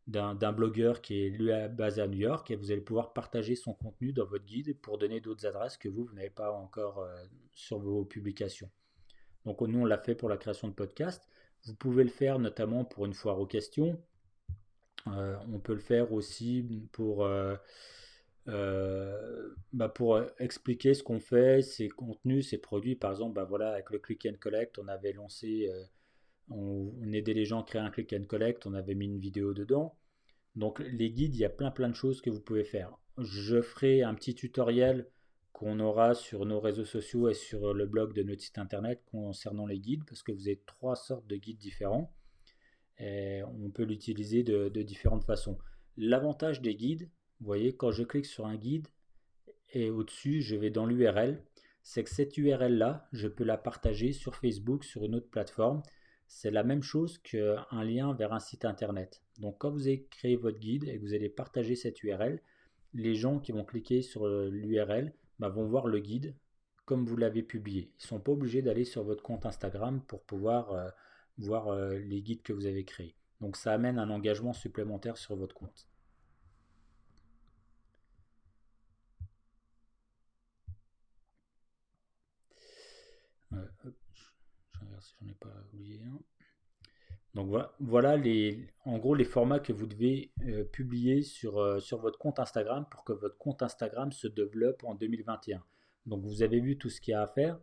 d'un 0.06 0.52
blogueur 0.52 1.02
qui 1.02 1.22
est 1.22 1.70
basé 1.70 2.02
à 2.02 2.08
New 2.08 2.20
York 2.20 2.52
et 2.52 2.58
vous 2.58 2.72
allez 2.72 2.82
pouvoir 2.82 3.14
partager 3.14 3.56
son 3.56 3.74
contenu 3.74 4.12
dans 4.12 4.26
votre 4.26 4.44
guide 4.44 4.78
pour 4.82 4.98
donner 4.98 5.22
d'autres 5.22 5.46
adresses 5.46 5.78
que 5.78 5.88
vous, 5.88 6.04
vous 6.04 6.14
n'avez 6.14 6.30
pas 6.30 6.52
encore 6.52 7.00
euh, 7.00 7.16
sur 7.54 7.80
vos 7.80 8.04
publications. 8.04 8.70
Donc 9.46 9.62
nous, 9.62 9.80
on 9.80 9.86
l'a 9.86 9.98
fait 9.98 10.14
pour 10.14 10.28
la 10.28 10.36
création 10.36 10.68
de 10.68 10.74
podcasts. 10.74 11.26
Vous 11.66 11.76
pouvez 11.76 12.04
le 12.04 12.10
faire 12.10 12.38
notamment 12.38 12.84
pour 12.84 13.06
une 13.06 13.14
foire 13.14 13.40
aux 13.40 13.46
questions. 13.46 13.98
On 15.06 15.60
peut 15.60 15.74
le 15.74 15.80
faire 15.80 16.14
aussi 16.14 16.66
pour, 16.94 17.28
euh, 18.48 19.54
bah, 19.72 19.90
pour 19.90 20.20
expliquer 20.40 20.94
ce 20.94 21.04
qu'on 21.04 21.20
fait, 21.20 21.62
ses 21.62 21.90
contenus, 21.90 22.50
ses 22.50 22.58
produits. 22.58 22.96
Par 22.96 23.12
exemple, 23.12 23.36
bah 23.36 23.46
voilà, 23.46 23.72
avec 23.72 23.90
le 23.90 24.00
Click 24.00 24.26
and 24.26 24.38
Collect, 24.40 24.78
on 24.80 24.88
avait 24.88 25.14
lancé, 25.14 25.70
on, 26.50 26.92
aidait 27.12 27.34
les 27.34 27.46
gens 27.46 27.62
à 27.62 27.66
créer 27.66 27.82
un 27.82 27.90
Click 27.90 28.14
and 28.14 28.26
Collect, 28.26 28.66
on 28.66 28.74
avait 28.74 28.96
mis 28.96 29.06
une 29.06 29.20
vidéo 29.20 29.54
dedans. 29.54 29.96
Donc 30.56 30.80
les 30.80 31.12
guides, 31.12 31.36
il 31.36 31.40
y 31.40 31.46
a 31.46 31.50
plein 31.50 31.72
plein 31.72 31.90
de 31.90 31.96
choses 31.96 32.22
que 32.22 32.30
vous 32.30 32.42
pouvez 32.42 32.64
faire. 32.64 32.96
Je 33.18 33.62
ferai 33.62 34.04
un 34.04 34.14
petit 34.14 34.36
tutoriel 34.36 35.08
qu'on 35.52 35.80
aura 35.80 36.14
sur 36.16 36.46
nos 36.46 36.60
réseaux 36.60 36.86
sociaux 36.86 37.30
et 37.30 37.34
sur 37.34 37.74
le 37.74 37.86
blog 37.86 38.14
de 38.14 38.24
notre 38.24 38.42
site 38.42 38.58
internet 38.58 39.02
concernant 39.12 39.66
les 39.66 39.80
guides, 39.80 40.04
parce 40.08 40.24
que 40.24 40.32
vous 40.32 40.48
avez 40.48 40.62
trois 40.66 40.96
sortes 40.96 41.28
de 41.28 41.36
guides 41.36 41.60
différents 41.60 42.14
on 43.00 43.70
peut 43.70 43.84
l'utiliser 43.84 44.44
de, 44.44 44.70
différentes 44.82 45.24
façons. 45.24 45.58
L'avantage 45.98 46.62
des 46.62 46.76
guides, 46.76 47.10
vous 47.44 47.48
voyez, 47.48 47.76
quand 47.76 47.92
je 47.92 48.04
clique 48.04 48.26
sur 48.26 48.46
un 48.46 48.56
guide 48.56 48.88
et 49.74 49.90
au-dessus, 49.90 50.42
je 50.42 50.56
vais 50.56 50.70
dans 50.70 50.86
l'URL, 50.86 51.44
c'est 51.82 52.06
que 52.06 52.10
cette 52.10 52.38
URL-là, 52.38 53.10
je 53.12 53.28
peux 53.28 53.44
la 53.44 53.58
partager 53.58 54.14
sur 54.14 54.38
Facebook, 54.38 54.86
sur 54.86 55.04
une 55.04 55.16
autre 55.16 55.30
plateforme. 55.30 55.84
C'est 56.26 56.52
la 56.52 56.64
même 56.64 56.84
chose 56.84 57.18
qu'un 57.18 57.84
lien 57.84 58.14
vers 58.14 58.32
un 58.32 58.40
site 58.40 58.64
internet. 58.64 59.22
Donc 59.40 59.58
quand 59.58 59.72
vous 59.72 59.88
avez 59.88 60.06
créé 60.06 60.38
votre 60.38 60.58
guide 60.58 60.86
et 60.86 60.98
que 60.98 61.02
vous 61.02 61.14
allez 61.14 61.28
partager 61.28 61.76
cette 61.76 62.02
URL, 62.02 62.42
les 62.94 63.14
gens 63.14 63.40
qui 63.40 63.52
vont 63.52 63.66
cliquer 63.66 64.04
sur 64.04 64.26
l'URL 64.26 65.14
bah, 65.40 65.50
vont 65.50 65.66
voir 65.66 65.88
le 65.88 66.00
guide 66.00 66.38
comme 66.86 67.06
vous 67.06 67.18
l'avez 67.18 67.44
publié. 67.44 67.92
Ils 68.00 68.04
ne 68.04 68.08
sont 68.08 68.20
pas 68.22 68.32
obligés 68.32 68.62
d'aller 68.62 68.86
sur 68.86 69.04
votre 69.04 69.22
compte 69.22 69.46
Instagram 69.46 70.02
pour 70.08 70.24
pouvoir 70.24 70.72
euh, 70.72 70.90
voir 71.40 71.68
euh, 71.68 71.98
les 71.98 72.22
guides 72.22 72.42
que 72.42 72.54
vous 72.54 72.68
avez 72.68 72.86
créés. 72.86 73.18
Donc 73.42 73.58
ça 73.58 73.74
amène 73.74 74.00
un 74.00 74.10
engagement 74.10 74.54
supplémentaire 74.54 75.18
sur 75.18 75.36
votre 75.36 75.56
compte. 75.56 75.90
Donc 87.34 87.50
voilà, 87.80 88.16
les, 88.16 88.68
en 88.86 89.00
gros 89.00 89.16
les 89.16 89.24
formats 89.24 89.60
que 89.60 89.74
vous 89.74 89.88
devez 89.88 90.32
euh, 90.46 90.64
publier 90.66 91.24
sur, 91.24 91.60
euh, 91.60 91.80
sur 91.80 92.00
votre 92.00 92.20
compte 92.20 92.40
Instagram 92.40 92.86
pour 92.92 93.04
que 93.04 93.14
votre 93.14 93.38
compte 93.38 93.64
Instagram 93.64 94.12
se 94.12 94.28
développe 94.28 94.84
en 94.84 94.94
2021. 94.94 95.64
Donc 96.06 96.24
vous 96.24 96.44
avez 96.44 96.60
vu 96.60 96.78
tout 96.78 96.90
ce 96.90 97.02
qu'il 97.02 97.14
y 97.14 97.16
a 97.16 97.24
à 97.24 97.28
faire. 97.28 97.60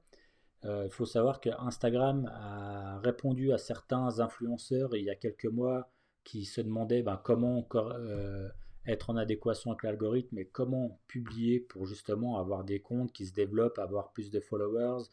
Euh, 0.64 0.86
il 0.86 0.90
faut 0.90 1.06
savoir 1.06 1.40
que 1.40 1.50
Instagram 1.60 2.28
a 2.34 2.98
répondu 2.98 3.52
à 3.52 3.58
certains 3.58 4.18
influenceurs 4.18 4.96
il 4.96 5.04
y 5.04 5.10
a 5.10 5.14
quelques 5.14 5.46
mois 5.46 5.88
qui 6.24 6.44
se 6.44 6.60
demandaient 6.60 7.02
ben, 7.02 7.20
comment 7.22 7.66
être 8.86 9.10
en 9.10 9.16
adéquation 9.16 9.70
avec 9.70 9.84
l'algorithme 9.84 10.36
et 10.38 10.46
comment 10.46 11.00
publier 11.06 11.60
pour 11.60 11.86
justement 11.86 12.38
avoir 12.38 12.64
des 12.64 12.80
comptes 12.80 13.12
qui 13.12 13.24
se 13.24 13.32
développent, 13.32 13.78
avoir 13.78 14.12
plus 14.12 14.30
de 14.30 14.40
followers, 14.40 15.04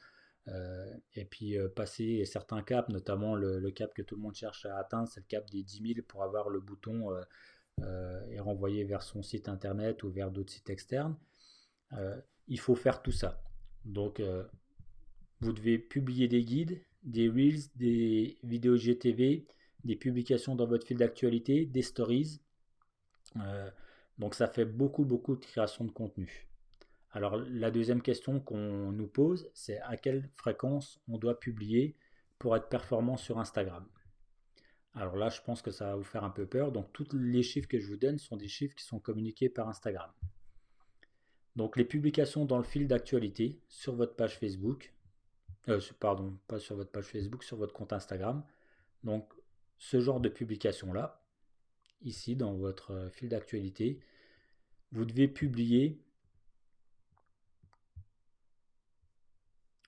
et 1.16 1.26
puis 1.26 1.58
euh, 1.58 1.68
passer 1.68 2.24
certains 2.26 2.62
caps, 2.62 2.90
notamment 2.90 3.36
le, 3.36 3.72
cap 3.72 3.94
que 3.94 4.02
tout 4.02 4.16
le 4.16 4.22
monde 4.22 4.36
cherche 4.36 4.66
à 4.66 4.78
atteindre, 4.78 5.08
c'est 5.08 5.20
le 5.20 5.26
cap 5.28 5.50
des 5.50 5.64
10 5.64 5.94
000 5.96 6.06
pour 6.08 6.24
avoir 6.24 6.50
le 6.50 6.60
bouton 6.60 7.12
euh, 7.82 8.26
et 8.30 8.40
renvoyer 8.40 8.84
vers 8.84 9.04
son 9.04 9.22
site 9.22 9.50
internet 9.50 10.04
ou 10.04 10.10
vers 10.10 10.32
d'autres 10.32 10.52
sites 10.52 10.70
externes. 10.70 11.18
il 12.48 12.60
faut 12.60 12.76
faire 12.76 13.02
tout 13.02 13.12
ça. 13.12 13.42
Donc 13.86 14.22
vous 15.42 15.54
devez 15.54 15.78
publier 15.78 16.28
des 16.28 16.44
guides, 16.44 16.82
des 17.04 17.30
reels, 17.30 17.62
des 17.76 18.38
vidéos 18.44 18.78
GTV, 18.78 19.46
des 19.84 19.96
publications 19.96 20.56
dans 20.56 20.66
votre 20.66 20.88
fil 20.88 20.98
d'actualité, 20.98 21.66
des 21.66 21.84
stories. 21.84 22.42
donc 24.18 24.34
ça 24.34 24.48
fait 24.48 24.66
beaucoup 24.66 25.06
beaucoup 25.06 25.36
de 25.36 25.46
création 25.46 25.86
de 25.86 25.92
contenu. 25.92 26.48
Alors 27.18 27.36
la 27.50 27.72
deuxième 27.72 28.04
question 28.04 28.40
qu'on 28.40 28.92
nous 28.92 29.08
pose, 29.08 29.50
c'est 29.56 29.80
à 29.80 29.98
quelle 29.98 30.30
fréquence 30.36 31.02
on 31.08 31.18
doit 31.18 31.40
publier 31.40 31.96
pour 32.38 32.56
être 32.56 32.70
performant 32.70 33.18
sur 33.18 33.40
Instagram? 33.40 33.88
Alors 34.94 35.16
là, 35.16 35.30
je 35.30 35.42
pense 35.42 35.64
que 35.64 35.72
ça 35.72 35.88
va 35.88 35.96
vous 35.96 36.04
faire 36.04 36.24
un 36.24 36.30
peu 36.30 36.46
peur. 36.46 36.72
Donc 36.72 36.94
tous 36.94 37.08
les 37.14 37.42
chiffres 37.42 37.68
que 37.68 37.80
je 37.80 37.88
vous 37.88 37.98
donne 37.98 38.20
sont 38.20 38.38
des 38.38 38.48
chiffres 38.48 38.76
qui 38.76 38.84
sont 38.84 39.00
communiqués 39.00 39.50
par 39.50 39.68
Instagram. 39.68 40.12
Donc 41.56 41.76
les 41.76 41.86
publications 41.86 42.46
dans 42.46 42.60
le 42.60 42.64
fil 42.64 42.88
d'actualité 42.88 43.64
sur 43.68 43.96
votre 43.96 44.16
page 44.16 44.38
Facebook, 44.38 44.94
euh, 45.70 45.82
pardon, 46.00 46.38
pas 46.48 46.60
sur 46.60 46.76
votre 46.76 46.92
page 46.92 47.06
Facebook, 47.06 47.44
sur 47.44 47.58
votre 47.58 47.74
compte 47.74 47.94
Instagram. 47.94 48.46
Donc 49.04 49.34
ce 49.80 50.00
genre 50.00 50.20
de 50.20 50.30
publication 50.30 50.94
là, 50.94 51.26
ici 52.04 52.36
dans 52.36 52.54
votre 52.54 52.92
euh, 52.92 53.10
fil 53.10 53.30
d'actualité, 53.30 54.02
vous 54.92 55.04
devez 55.04 55.28
publier 55.28 56.00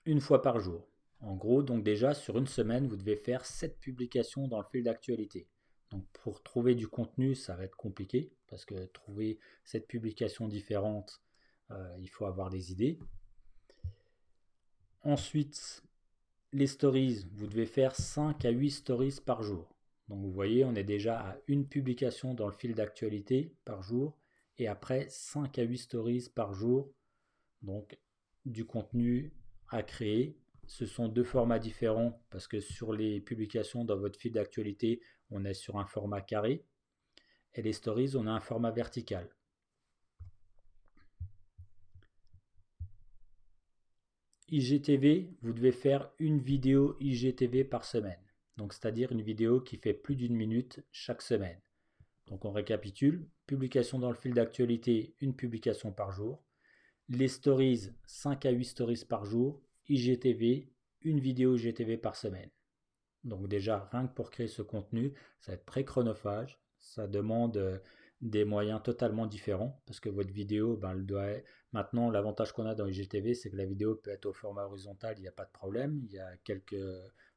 une 0.04 0.20
fois 0.20 0.42
par 0.42 0.60
jour. 0.60 0.88
En 1.20 1.36
gros, 1.36 1.62
donc 1.62 1.84
déjà 1.84 2.14
sur 2.14 2.38
une 2.38 2.46
semaine, 2.46 2.88
vous 2.88 2.96
devez 2.96 3.16
faire 3.16 3.44
7 3.44 3.78
publications 3.78 4.48
dans 4.48 4.58
le 4.58 4.66
fil 4.70 4.84
d'actualité. 4.84 5.48
Donc 5.90 6.06
pour 6.12 6.42
trouver 6.42 6.74
du 6.74 6.88
contenu, 6.88 7.34
ça 7.34 7.56
va 7.56 7.64
être 7.64 7.76
compliqué 7.76 8.32
parce 8.46 8.64
que 8.64 8.86
trouver 8.86 9.38
7 9.64 9.86
publications 9.86 10.48
différentes, 10.48 11.20
euh, 11.70 11.96
il 11.98 12.08
faut 12.08 12.24
avoir 12.24 12.48
des 12.48 12.72
idées. 12.72 12.98
Ensuite, 15.02 15.82
les 16.52 16.66
stories, 16.66 17.26
vous 17.32 17.46
devez 17.46 17.66
faire 17.66 17.94
5 17.94 18.44
à 18.44 18.50
8 18.50 18.70
stories 18.70 19.18
par 19.24 19.42
jour. 19.42 19.74
Donc 20.08 20.22
vous 20.22 20.32
voyez, 20.32 20.64
on 20.64 20.74
est 20.74 20.84
déjà 20.84 21.20
à 21.20 21.36
une 21.46 21.66
publication 21.66 22.34
dans 22.34 22.46
le 22.46 22.52
fil 22.52 22.74
d'actualité 22.74 23.54
par 23.64 23.82
jour 23.82 24.18
et 24.58 24.68
après 24.68 25.06
5 25.08 25.58
à 25.58 25.62
8 25.62 25.78
stories 25.78 26.28
par 26.34 26.54
jour. 26.54 26.92
Donc 27.62 27.98
du 28.44 28.64
contenu 28.64 29.32
à 29.70 29.82
créer. 29.82 30.36
Ce 30.66 30.86
sont 30.86 31.08
deux 31.08 31.24
formats 31.24 31.58
différents 31.58 32.22
parce 32.30 32.46
que 32.46 32.60
sur 32.60 32.92
les 32.92 33.20
publications 33.20 33.84
dans 33.84 33.96
votre 33.96 34.18
fil 34.18 34.32
d'actualité, 34.32 35.00
on 35.30 35.44
est 35.44 35.54
sur 35.54 35.78
un 35.78 35.86
format 35.86 36.20
carré 36.20 36.64
et 37.54 37.62
les 37.62 37.72
stories, 37.72 38.14
on 38.16 38.26
a 38.26 38.30
un 38.30 38.40
format 38.40 38.70
vertical. 38.70 39.28
IGTV, 44.48 45.32
vous 45.42 45.52
devez 45.52 45.72
faire 45.72 46.10
une 46.18 46.40
vidéo 46.40 46.96
IGTV 47.00 47.64
par 47.64 47.84
semaine. 47.84 48.18
Donc 48.56 48.72
c'est-à-dire 48.72 49.12
une 49.12 49.22
vidéo 49.22 49.60
qui 49.60 49.76
fait 49.76 49.94
plus 49.94 50.16
d'une 50.16 50.34
minute 50.34 50.84
chaque 50.90 51.22
semaine. 51.22 51.60
Donc 52.26 52.44
on 52.44 52.50
récapitule, 52.50 53.28
publication 53.46 53.98
dans 53.98 54.10
le 54.10 54.16
fil 54.16 54.34
d'actualité, 54.34 55.14
une 55.20 55.34
publication 55.34 55.92
par 55.92 56.10
jour 56.12 56.42
les 57.10 57.26
stories, 57.26 57.90
5 58.06 58.46
à 58.46 58.50
8 58.50 58.64
stories 58.64 59.04
par 59.08 59.24
jour, 59.24 59.60
IGTV, 59.88 60.72
une 61.02 61.18
vidéo 61.18 61.56
IGTV 61.56 61.96
par 61.96 62.14
semaine. 62.14 62.50
Donc 63.24 63.48
déjà, 63.48 63.88
rien 63.90 64.06
que 64.06 64.14
pour 64.14 64.30
créer 64.30 64.46
ce 64.46 64.62
contenu, 64.62 65.12
ça 65.40 65.50
va 65.50 65.56
être 65.56 65.66
très 65.66 65.84
chronophage, 65.84 66.62
ça 66.78 67.08
demande 67.08 67.56
euh, 67.56 67.78
des 68.20 68.44
moyens 68.44 68.80
totalement 68.84 69.26
différents, 69.26 69.82
parce 69.86 69.98
que 69.98 70.08
votre 70.08 70.32
vidéo, 70.32 70.76
ben, 70.76 70.92
elle 70.92 71.04
doit 71.04 71.32
maintenant, 71.72 72.10
l'avantage 72.10 72.52
qu'on 72.52 72.66
a 72.66 72.76
dans 72.76 72.86
IGTV, 72.86 73.34
c'est 73.34 73.50
que 73.50 73.56
la 73.56 73.66
vidéo 73.66 73.96
peut 73.96 74.12
être 74.12 74.26
au 74.26 74.32
format 74.32 74.66
horizontal, 74.66 75.16
il 75.18 75.22
n'y 75.22 75.28
a 75.28 75.32
pas 75.32 75.44
de 75.46 75.52
problème. 75.52 76.00
Il 76.04 76.12
y 76.12 76.20
a 76.20 76.36
quelques, 76.44 76.76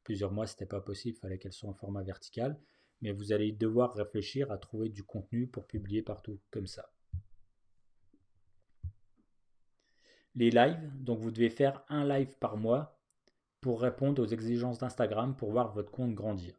plusieurs 0.04 0.32
mois, 0.32 0.46
ce 0.46 0.54
n'était 0.54 0.68
pas 0.68 0.82
possible, 0.82 1.18
il 1.18 1.20
fallait 1.20 1.40
qu'elle 1.40 1.52
soit 1.52 1.70
en 1.70 1.74
format 1.74 2.04
vertical. 2.04 2.60
Mais 3.02 3.12
vous 3.12 3.34
allez 3.34 3.52
devoir 3.52 3.96
réfléchir 3.96 4.52
à 4.52 4.60
trouver 4.60 4.90
du 4.90 5.04
contenu 5.04 5.48
pour 5.48 5.66
publier 5.66 6.04
partout, 6.04 6.40
comme 6.52 6.68
ça. 6.68 6.93
Les 10.36 10.52
lives. 10.52 10.92
Donc 11.04 11.20
vous 11.20 11.32
devez 11.32 11.50
faire 11.50 11.84
un 11.90 12.06
live 12.06 12.38
par 12.40 12.58
mois 12.58 13.00
pour 13.62 13.82
répondre 13.82 14.22
aux 14.22 14.28
exigences 14.28 14.80
d'Instagram 14.80 15.36
pour 15.36 15.52
voir 15.52 15.72
votre 15.72 15.92
compte 15.92 16.14
grandir. 16.14 16.54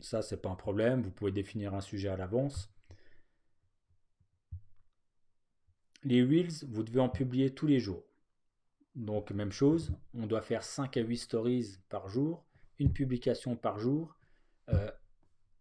Ça, 0.00 0.22
c'est 0.22 0.40
pas 0.40 0.48
un 0.48 0.56
problème. 0.56 1.02
Vous 1.02 1.10
pouvez 1.10 1.32
définir 1.32 1.74
un 1.74 1.80
sujet 1.80 2.08
à 2.08 2.16
l'avance. 2.16 2.68
Les 6.02 6.22
Reels, 6.22 6.64
vous 6.68 6.82
devez 6.82 7.00
en 7.00 7.10
publier 7.10 7.54
tous 7.54 7.66
les 7.66 7.78
jours. 7.78 8.02
Donc, 8.94 9.30
même 9.30 9.52
chose, 9.52 9.92
on 10.14 10.26
doit 10.26 10.40
faire 10.40 10.64
5 10.64 10.96
à 10.96 11.00
8 11.00 11.16
stories 11.18 11.78
par 11.88 12.08
jour, 12.08 12.44
une 12.78 12.92
publication 12.92 13.54
par 13.54 13.78
jour, 13.78 14.16
euh, 14.70 14.90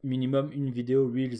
minimum 0.03 0.51
une 0.53 0.71
vidéo 0.71 1.07
Reels 1.07 1.37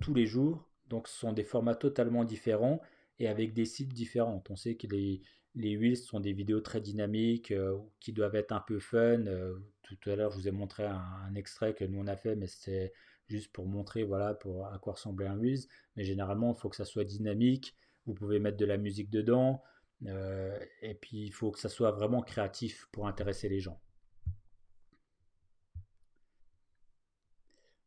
tous 0.00 0.14
les 0.14 0.26
jours. 0.26 0.66
Donc, 0.88 1.06
ce 1.06 1.18
sont 1.18 1.32
des 1.32 1.44
formats 1.44 1.74
totalement 1.74 2.24
différents 2.24 2.80
et 3.20 3.28
avec 3.28 3.52
des 3.52 3.66
sites 3.66 3.92
différents. 3.92 4.42
On 4.48 4.56
sait 4.56 4.74
que 4.74 4.88
les, 4.88 5.22
les 5.54 5.76
Reels 5.76 5.98
sont 5.98 6.18
des 6.18 6.32
vidéos 6.32 6.60
très 6.60 6.80
dynamiques 6.80 7.52
euh, 7.52 7.78
qui 8.00 8.12
doivent 8.12 8.34
être 8.34 8.52
un 8.52 8.60
peu 8.66 8.80
fun. 8.80 9.26
Euh, 9.26 9.54
tout 9.82 10.10
à 10.10 10.16
l'heure, 10.16 10.32
je 10.32 10.38
vous 10.38 10.48
ai 10.48 10.50
montré 10.50 10.86
un, 10.86 11.34
extrait 11.36 11.74
que 11.74 11.84
nous 11.84 12.00
on 12.00 12.06
a 12.06 12.16
fait, 12.16 12.34
mais 12.34 12.46
c'est 12.46 12.92
juste 13.28 13.52
pour 13.52 13.66
montrer 13.66 14.02
voilà 14.02 14.34
pour 14.34 14.66
à 14.66 14.78
quoi 14.78 14.94
ressemblait 14.94 15.26
un 15.26 15.38
Reels. 15.38 15.66
Mais 15.96 16.04
généralement, 16.04 16.54
il 16.54 16.58
faut 16.58 16.70
que 16.70 16.76
ça 16.76 16.86
soit 16.86 17.04
dynamique. 17.04 17.76
Vous 18.06 18.14
pouvez 18.14 18.40
mettre 18.40 18.56
de 18.56 18.64
la 18.64 18.78
musique 18.78 19.10
dedans. 19.10 19.62
Euh, 20.06 20.58
et 20.80 20.94
puis, 20.94 21.26
il 21.26 21.32
faut 21.32 21.50
que 21.50 21.58
ça 21.58 21.68
soit 21.68 21.90
vraiment 21.90 22.22
créatif 22.22 22.88
pour 22.90 23.06
intéresser 23.06 23.50
les 23.50 23.60
gens. 23.60 23.80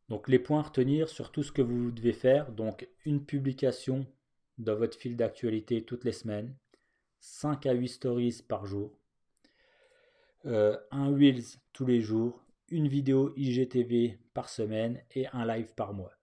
Donc 0.09 0.27
les 0.27 0.37
points 0.37 0.59
à 0.59 0.63
retenir 0.63 1.09
sur 1.09 1.31
tout 1.31 1.41
ce 1.41 1.51
que 1.51 1.63
vous 1.63 1.89
devez 1.89 2.13
faire. 2.13 2.51
Donc 2.51 2.87
une 3.03 3.25
publication 3.25 4.05
dans 4.57 4.75
votre 4.75 4.97
fil 4.97 5.15
d'actualité 5.15 5.83
toutes 5.83 6.03
les 6.03 6.11
semaines, 6.11 6.55
5 7.19 7.65
à 7.65 7.73
8 7.73 7.87
stories 7.87 8.43
par 8.47 8.65
jour, 8.65 8.97
euh, 10.45 10.77
un 10.91 11.15
Reels 11.15 11.59
tous 11.71 11.85
les 11.85 12.01
jours, 12.01 12.43
une 12.69 12.87
vidéo 12.87 13.33
IGTV 13.37 14.19
par 14.33 14.49
semaine 14.49 15.01
et 15.11 15.27
un 15.27 15.45
live 15.45 15.73
par 15.73 15.93
mois. 15.93 16.13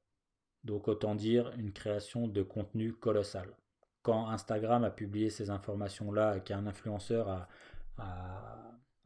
Donc 0.65 0.89
autant 0.89 1.15
dire 1.15 1.53
une 1.57 1.73
création 1.73 2.29
de 2.29 2.43
contenu 2.43 2.93
colossal. 2.93 3.57
Quand 4.03 4.29
Instagram 4.29 4.85
a 4.85 4.91
publié 4.91 5.31
ces 5.31 5.51
informations-là 5.51 6.37
et 6.37 6.41
qu'un 6.43 6.67
influenceur 6.67 7.29
a, 7.29 7.49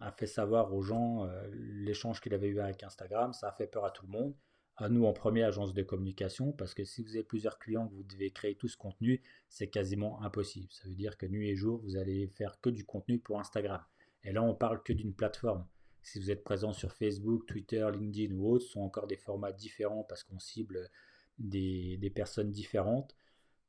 a, 0.01 0.13
fait 0.13 0.27
savoir 0.27 0.73
aux 0.75 0.83
gens 0.83 1.27
euh, 1.27 1.49
l'échange 1.53 2.21
qu'il 2.21 2.35
avait 2.35 2.49
eu 2.49 2.61
avec 2.61 2.83
Instagram, 2.83 3.33
ça 3.33 3.49
a 3.49 3.53
fait 3.53 3.67
peur 3.67 3.85
à 3.85 3.91
tout 3.91 4.07
le 4.07 4.13
monde 4.13 4.35
à 4.77 4.89
nous 4.89 5.05
en 5.05 5.13
première 5.13 5.49
agence 5.49 5.73
de 5.73 5.83
communication 5.83 6.53
parce 6.53 6.75
que 6.75 6.85
si 6.85 7.03
vous 7.03 7.11
avez 7.11 7.23
plusieurs 7.23 7.59
clients 7.59 7.87
vous 7.87 8.03
devez 8.03 8.31
créer 8.31 8.57
tout 8.57 8.69
ce 8.69 8.77
contenu, 8.77 9.23
c'est 9.49 9.69
quasiment 9.69 10.23
impossible. 10.23 10.69
Ça 10.73 10.89
veut 10.89 10.95
dire 10.95 11.17
que 11.17 11.27
nuit 11.27 11.51
et 11.51 11.57
jour, 11.57 11.81
vous 11.83 11.97
allez 11.97 12.29
faire 12.29 12.61
que 12.61 12.71
du 12.71 12.85
contenu 12.85 13.19
pour 13.19 13.39
Instagram. 13.39 13.83
Et 14.25 14.33
là, 14.33 14.43
on 14.43 14.55
parle 14.55 14.83
que 14.83 14.93
d'une 14.93 15.15
plateforme. 15.15 15.67
Si 16.03 16.19
vous 16.19 16.31
êtes 16.31 16.45
présent 16.45 16.73
sur 16.73 16.93
Facebook, 16.93 17.47
Twitter, 17.47 17.87
LinkedIn 17.93 18.35
ou 18.35 18.51
autres, 18.51 18.65
ce 18.65 18.73
sont 18.73 18.81
encore 18.81 19.07
des 19.07 19.17
formats 19.17 19.53
différents 19.53 20.05
parce 20.05 20.23
qu'on 20.25 20.39
cible 20.39 20.91
des, 21.39 21.97
des 21.99 22.11
personnes 22.11 22.51
différentes. 22.51 23.17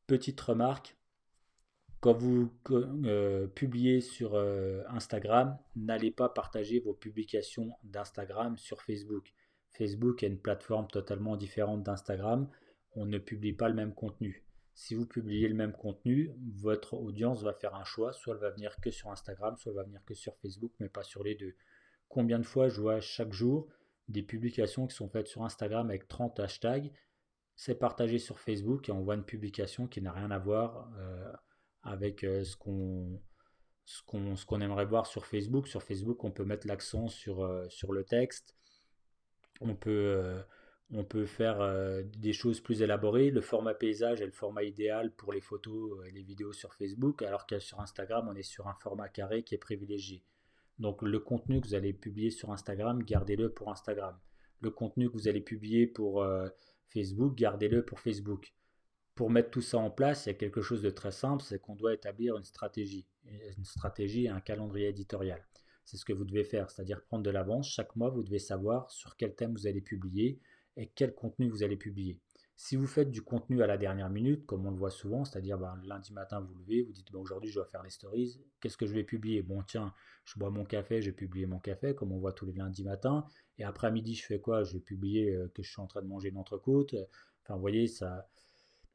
Petite 0.07 0.39
remarque, 0.41 0.97
quand 2.05 2.13
vous 2.13 2.51
euh, 2.69 3.47
publiez 3.47 3.99
sur 3.99 4.35
euh, 4.35 4.83
Instagram, 4.89 5.57
n'allez 5.75 6.11
pas 6.11 6.29
partager 6.29 6.79
vos 6.79 6.93
publications 6.93 7.71
d'Instagram 7.83 8.57
sur 8.57 8.81
Facebook. 8.81 9.33
Facebook 9.77 10.23
est 10.23 10.27
une 10.27 10.39
plateforme 10.39 10.87
totalement 10.87 11.35
différente 11.35 11.83
d'Instagram. 11.83 12.49
On 12.93 13.05
ne 13.05 13.17
publie 13.17 13.53
pas 13.53 13.69
le 13.69 13.75
même 13.75 13.93
contenu. 13.93 14.45
Si 14.73 14.93
vous 14.93 15.05
publiez 15.05 15.47
le 15.47 15.55
même 15.55 15.73
contenu, 15.73 16.31
votre 16.53 16.95
audience 16.95 17.43
va 17.43 17.53
faire 17.53 17.75
un 17.75 17.85
choix. 17.85 18.11
Soit 18.13 18.35
elle 18.35 18.41
va 18.41 18.49
venir 18.51 18.75
que 18.81 18.91
sur 18.91 19.09
Instagram, 19.09 19.55
soit 19.57 19.71
elle 19.71 19.77
va 19.77 19.83
venir 19.83 20.03
que 20.05 20.13
sur 20.13 20.35
Facebook, 20.37 20.73
mais 20.79 20.89
pas 20.89 21.03
sur 21.03 21.23
les 21.23 21.35
deux. 21.35 21.55
Combien 22.09 22.39
de 22.39 22.45
fois 22.45 22.67
je 22.67 22.81
vois 22.81 22.99
chaque 22.99 23.33
jour 23.33 23.67
des 24.07 24.21
publications 24.21 24.87
qui 24.87 24.95
sont 24.95 25.09
faites 25.09 25.27
sur 25.27 25.43
Instagram 25.43 25.89
avec 25.89 26.07
30 26.07 26.39
hashtags? 26.39 26.91
C'est 27.55 27.75
partagé 27.75 28.19
sur 28.19 28.39
Facebook 28.39 28.89
et 28.89 28.91
on 28.91 29.01
voit 29.01 29.15
une 29.15 29.23
publication 29.23 29.87
qui 29.87 30.01
n'a 30.01 30.11
rien 30.11 30.29
à 30.29 30.39
voir 30.39 30.91
euh, 30.97 31.31
avec 31.83 32.25
euh, 32.25 32.43
ce 32.43 32.55
qu'on 32.57 33.21
aimerait 34.59 34.85
voir 34.85 35.05
sur 35.05 35.25
Facebook. 35.25 35.67
Sur 35.67 35.83
Facebook, 35.83 36.23
on 36.25 36.31
peut 36.31 36.43
mettre 36.43 36.67
l'accent 36.67 37.07
sur, 37.07 37.43
euh, 37.43 37.65
sur 37.69 37.93
le 37.93 38.03
texte. 38.03 38.55
On 39.61 39.75
peut, 39.75 40.43
on 40.91 41.03
peut 41.03 41.25
faire 41.25 42.03
des 42.17 42.33
choses 42.33 42.59
plus 42.59 42.81
élaborées. 42.81 43.31
Le 43.31 43.41
format 43.41 43.73
paysage 43.73 44.21
est 44.21 44.25
le 44.25 44.31
format 44.31 44.63
idéal 44.63 45.11
pour 45.11 45.33
les 45.33 45.41
photos 45.41 46.05
et 46.07 46.11
les 46.11 46.23
vidéos 46.23 46.53
sur 46.53 46.73
Facebook, 46.73 47.21
alors 47.21 47.47
que 47.47 47.59
sur 47.59 47.79
Instagram, 47.79 48.27
on 48.29 48.35
est 48.35 48.43
sur 48.43 48.67
un 48.67 48.75
format 48.75 49.09
carré 49.09 49.43
qui 49.43 49.55
est 49.55 49.59
privilégié. 49.59 50.23
Donc 50.77 51.01
le 51.01 51.19
contenu 51.19 51.61
que 51.61 51.67
vous 51.67 51.75
allez 51.75 51.93
publier 51.93 52.31
sur 52.31 52.51
Instagram, 52.51 53.01
gardez-le 53.01 53.49
pour 53.49 53.71
Instagram. 53.71 54.17
Le 54.59 54.71
contenu 54.71 55.09
que 55.09 55.13
vous 55.13 55.27
allez 55.27 55.41
publier 55.41 55.87
pour 55.87 56.25
Facebook, 56.89 57.35
gardez-le 57.35 57.83
pour 57.83 57.99
Facebook. 57.99 58.53
Pour 59.15 59.29
mettre 59.29 59.49
tout 59.49 59.61
ça 59.61 59.77
en 59.77 59.89
place, 59.89 60.25
il 60.25 60.29
y 60.29 60.31
a 60.31 60.35
quelque 60.35 60.61
chose 60.61 60.81
de 60.81 60.89
très 60.89 61.11
simple, 61.11 61.41
c'est 61.41 61.59
qu'on 61.59 61.75
doit 61.75 61.93
établir 61.93 62.35
une 62.35 62.43
stratégie, 62.43 63.07
une 63.57 63.63
stratégie 63.63 64.25
et 64.25 64.29
un 64.29 64.41
calendrier 64.41 64.89
éditorial. 64.89 65.41
C'est 65.85 65.97
ce 65.97 66.05
que 66.05 66.13
vous 66.13 66.25
devez 66.25 66.43
faire, 66.43 66.69
c'est-à-dire 66.69 67.01
prendre 67.03 67.23
de 67.23 67.29
l'avance. 67.29 67.69
Chaque 67.69 67.95
mois, 67.95 68.09
vous 68.09 68.23
devez 68.23 68.39
savoir 68.39 68.89
sur 68.91 69.15
quel 69.15 69.35
thème 69.35 69.53
vous 69.53 69.67
allez 69.67 69.81
publier 69.81 70.39
et 70.77 70.87
quel 70.87 71.13
contenu 71.13 71.47
vous 71.47 71.63
allez 71.63 71.77
publier. 71.77 72.19
Si 72.57 72.77
vous 72.77 72.87
faites 72.87 73.11
du 73.11 73.21
contenu 73.21 73.61
à 73.61 73.67
la 73.67 73.77
dernière 73.77 74.09
minute, 74.09 74.45
comme 74.45 74.65
on 74.65 74.71
le 74.71 74.77
voit 74.77 74.89
souvent, 74.89 75.25
c'est-à-dire 75.25 75.57
ben, 75.57 75.77
lundi 75.83 76.13
matin 76.13 76.39
vous 76.39 76.55
levez, 76.55 76.83
vous 76.83 76.93
dites 76.93 77.11
ben, 77.11 77.19
aujourd'hui 77.19 77.49
je 77.49 77.55
dois 77.55 77.65
faire 77.65 77.83
les 77.83 77.89
stories, 77.89 78.39
qu'est-ce 78.61 78.77
que 78.77 78.85
je 78.85 78.93
vais 78.93 79.03
publier? 79.03 79.41
Bon 79.41 79.61
tiens, 79.61 79.93
je 80.23 80.39
bois 80.39 80.49
mon 80.49 80.63
café, 80.63 81.01
j'ai 81.01 81.11
publié 81.11 81.47
mon 81.47 81.59
café, 81.59 81.93
comme 81.93 82.13
on 82.13 82.17
voit 82.17 82.31
tous 82.31 82.45
les 82.45 82.53
lundis 82.53 82.85
matins, 82.85 83.25
et 83.57 83.65
après 83.65 83.91
midi 83.91 84.15
je 84.15 84.25
fais 84.25 84.39
quoi? 84.39 84.63
Je 84.63 84.73
vais 84.73 84.79
publier 84.79 85.35
euh, 85.35 85.49
que 85.53 85.63
je 85.63 85.69
suis 85.69 85.81
en 85.81 85.87
train 85.87 86.01
de 86.01 86.07
manger 86.07 86.29
une 86.29 86.37
entrecôte. 86.37 86.95
Enfin 87.43 87.55
vous 87.55 87.61
voyez, 87.61 87.87
ça 87.87 88.29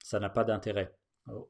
ça 0.02 0.18
n'a 0.18 0.30
pas 0.30 0.44
d'intérêt. 0.44 0.94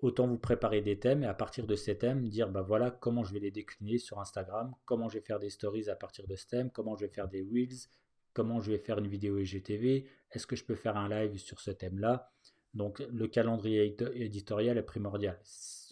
Autant 0.00 0.26
vous 0.26 0.38
préparer 0.38 0.80
des 0.80 0.98
thèmes 0.98 1.22
et 1.22 1.26
à 1.26 1.34
partir 1.34 1.66
de 1.66 1.74
ces 1.74 1.96
thèmes 1.96 2.28
dire 2.28 2.48
ben 2.50 2.62
voilà 2.62 2.90
comment 2.90 3.24
je 3.24 3.32
vais 3.32 3.40
les 3.40 3.50
décliner 3.50 3.98
sur 3.98 4.20
Instagram, 4.20 4.74
comment 4.84 5.08
je 5.08 5.14
vais 5.14 5.24
faire 5.24 5.38
des 5.38 5.50
stories 5.50 5.88
à 5.88 5.96
partir 5.96 6.26
de 6.26 6.36
ce 6.36 6.46
thème, 6.46 6.70
comment 6.70 6.96
je 6.96 7.06
vais 7.06 7.12
faire 7.12 7.28
des 7.28 7.42
reels, 7.42 7.88
comment 8.32 8.60
je 8.60 8.70
vais 8.70 8.78
faire 8.78 8.98
une 8.98 9.08
vidéo 9.08 9.38
IGTV, 9.38 10.06
est-ce 10.32 10.46
que 10.46 10.56
je 10.56 10.64
peux 10.64 10.74
faire 10.74 10.96
un 10.96 11.08
live 11.08 11.36
sur 11.38 11.60
ce 11.60 11.70
thème-là? 11.70 12.30
Donc 12.74 13.00
le 13.12 13.26
calendrier 13.26 13.96
éditorial 14.14 14.78
est 14.78 14.82
primordial. 14.82 15.38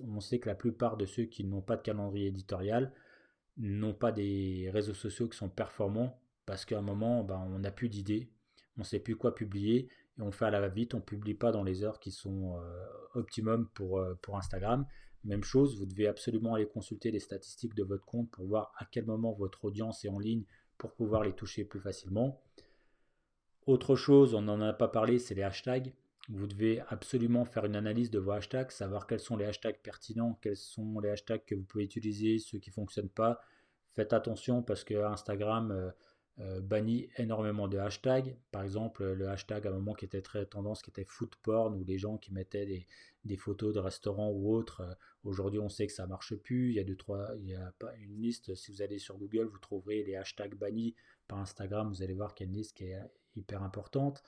On 0.06 0.20
sait 0.20 0.38
que 0.38 0.48
la 0.48 0.54
plupart 0.54 0.96
de 0.96 1.06
ceux 1.06 1.24
qui 1.24 1.44
n'ont 1.44 1.62
pas 1.62 1.76
de 1.76 1.82
calendrier 1.82 2.28
éditorial 2.28 2.92
n'ont 3.56 3.94
pas 3.94 4.12
des 4.12 4.70
réseaux 4.72 4.94
sociaux 4.94 5.28
qui 5.28 5.36
sont 5.36 5.48
performants 5.48 6.20
parce 6.46 6.64
qu'à 6.64 6.78
un 6.78 6.82
moment, 6.82 7.24
ben, 7.24 7.44
on 7.52 7.58
n'a 7.58 7.72
plus 7.72 7.88
d'idées, 7.88 8.30
on 8.76 8.80
ne 8.80 8.86
sait 8.86 9.00
plus 9.00 9.16
quoi 9.16 9.34
publier 9.34 9.88
on 10.18 10.30
fait 10.30 10.46
à 10.46 10.50
la 10.50 10.60
va-vite, 10.60 10.94
on 10.94 10.98
ne 10.98 11.02
publie 11.02 11.34
pas 11.34 11.52
dans 11.52 11.62
les 11.62 11.84
heures 11.84 12.00
qui 12.00 12.10
sont 12.10 12.58
euh, 12.58 12.86
optimum 13.14 13.68
pour, 13.74 13.98
euh, 13.98 14.14
pour 14.22 14.36
Instagram. 14.36 14.86
Même 15.24 15.44
chose, 15.44 15.78
vous 15.78 15.86
devez 15.86 16.06
absolument 16.06 16.54
aller 16.54 16.66
consulter 16.66 17.10
les 17.10 17.20
statistiques 17.20 17.74
de 17.74 17.84
votre 17.84 18.04
compte 18.04 18.30
pour 18.30 18.46
voir 18.46 18.72
à 18.78 18.84
quel 18.84 19.06
moment 19.06 19.32
votre 19.32 19.64
audience 19.64 20.04
est 20.04 20.08
en 20.08 20.18
ligne 20.18 20.44
pour 20.76 20.92
pouvoir 20.94 21.22
les 21.22 21.32
toucher 21.32 21.64
plus 21.64 21.80
facilement. 21.80 22.40
Autre 23.66 23.96
chose, 23.96 24.34
on 24.34 24.42
n'en 24.42 24.60
a 24.60 24.72
pas 24.72 24.88
parlé, 24.88 25.18
c'est 25.18 25.34
les 25.34 25.42
hashtags. 25.42 25.92
Vous 26.30 26.46
devez 26.46 26.80
absolument 26.88 27.44
faire 27.44 27.64
une 27.64 27.76
analyse 27.76 28.10
de 28.10 28.18
vos 28.18 28.32
hashtags, 28.32 28.70
savoir 28.70 29.06
quels 29.06 29.20
sont 29.20 29.36
les 29.36 29.44
hashtags 29.44 29.80
pertinents, 29.82 30.38
quels 30.40 30.56
sont 30.56 31.00
les 31.00 31.10
hashtags 31.10 31.44
que 31.44 31.54
vous 31.54 31.64
pouvez 31.64 31.84
utiliser, 31.84 32.38
ceux 32.38 32.58
qui 32.58 32.70
ne 32.70 32.74
fonctionnent 32.74 33.08
pas. 33.08 33.40
Faites 33.90 34.12
attention 34.12 34.62
parce 34.62 34.84
que 34.84 34.94
Instagram 34.94 35.92
euh, 36.40 36.60
bannit 36.60 37.08
énormément 37.16 37.66
de 37.66 37.78
hashtags. 37.78 38.36
Par 38.52 38.62
exemple, 38.62 39.04
le 39.04 39.28
hashtag 39.28 39.66
à 39.66 39.70
un 39.70 39.72
moment 39.72 39.94
qui 39.94 40.04
était 40.04 40.22
très 40.22 40.46
tendance, 40.46 40.82
qui 40.82 40.90
était 40.90 41.04
food 41.04 41.34
porn, 41.42 41.74
où 41.74 41.82
les 41.82 41.98
gens 41.98 42.16
qui 42.16 42.32
mettaient 42.32 42.86
des, 43.24 43.36
photos 43.36 43.74
de 43.74 43.80
restaurants 43.80 44.30
ou 44.30 44.54
autres. 44.54 44.82
Euh, 44.82 44.94
aujourd'hui, 45.24 45.58
on 45.58 45.68
sait 45.68 45.88
que 45.88 45.92
ça 45.92 46.06
marche 46.06 46.36
plus. 46.36 46.70
Il 46.70 46.76
y 46.76 46.80
a 46.80 46.84
deux, 46.84 46.94
trois, 46.94 47.28
il 47.40 47.48
y 47.48 47.56
a 47.56 47.72
pas 47.80 47.92
une 47.96 48.20
liste. 48.20 48.54
Si 48.54 48.70
vous 48.70 48.82
allez 48.82 49.00
sur 49.00 49.18
Google, 49.18 49.46
vous 49.46 49.58
trouverez 49.58 50.04
les 50.04 50.14
hashtags 50.14 50.54
bannis 50.54 50.94
par 51.26 51.40
Instagram. 51.40 51.88
Vous 51.88 52.02
allez 52.02 52.14
voir 52.14 52.34
qu'il 52.34 52.46
y 52.46 52.48
a 52.48 52.52
une 52.52 52.56
liste 52.56 52.76
qui 52.76 52.84
est 52.84 53.00
hyper 53.34 53.64
importante. 53.64 54.22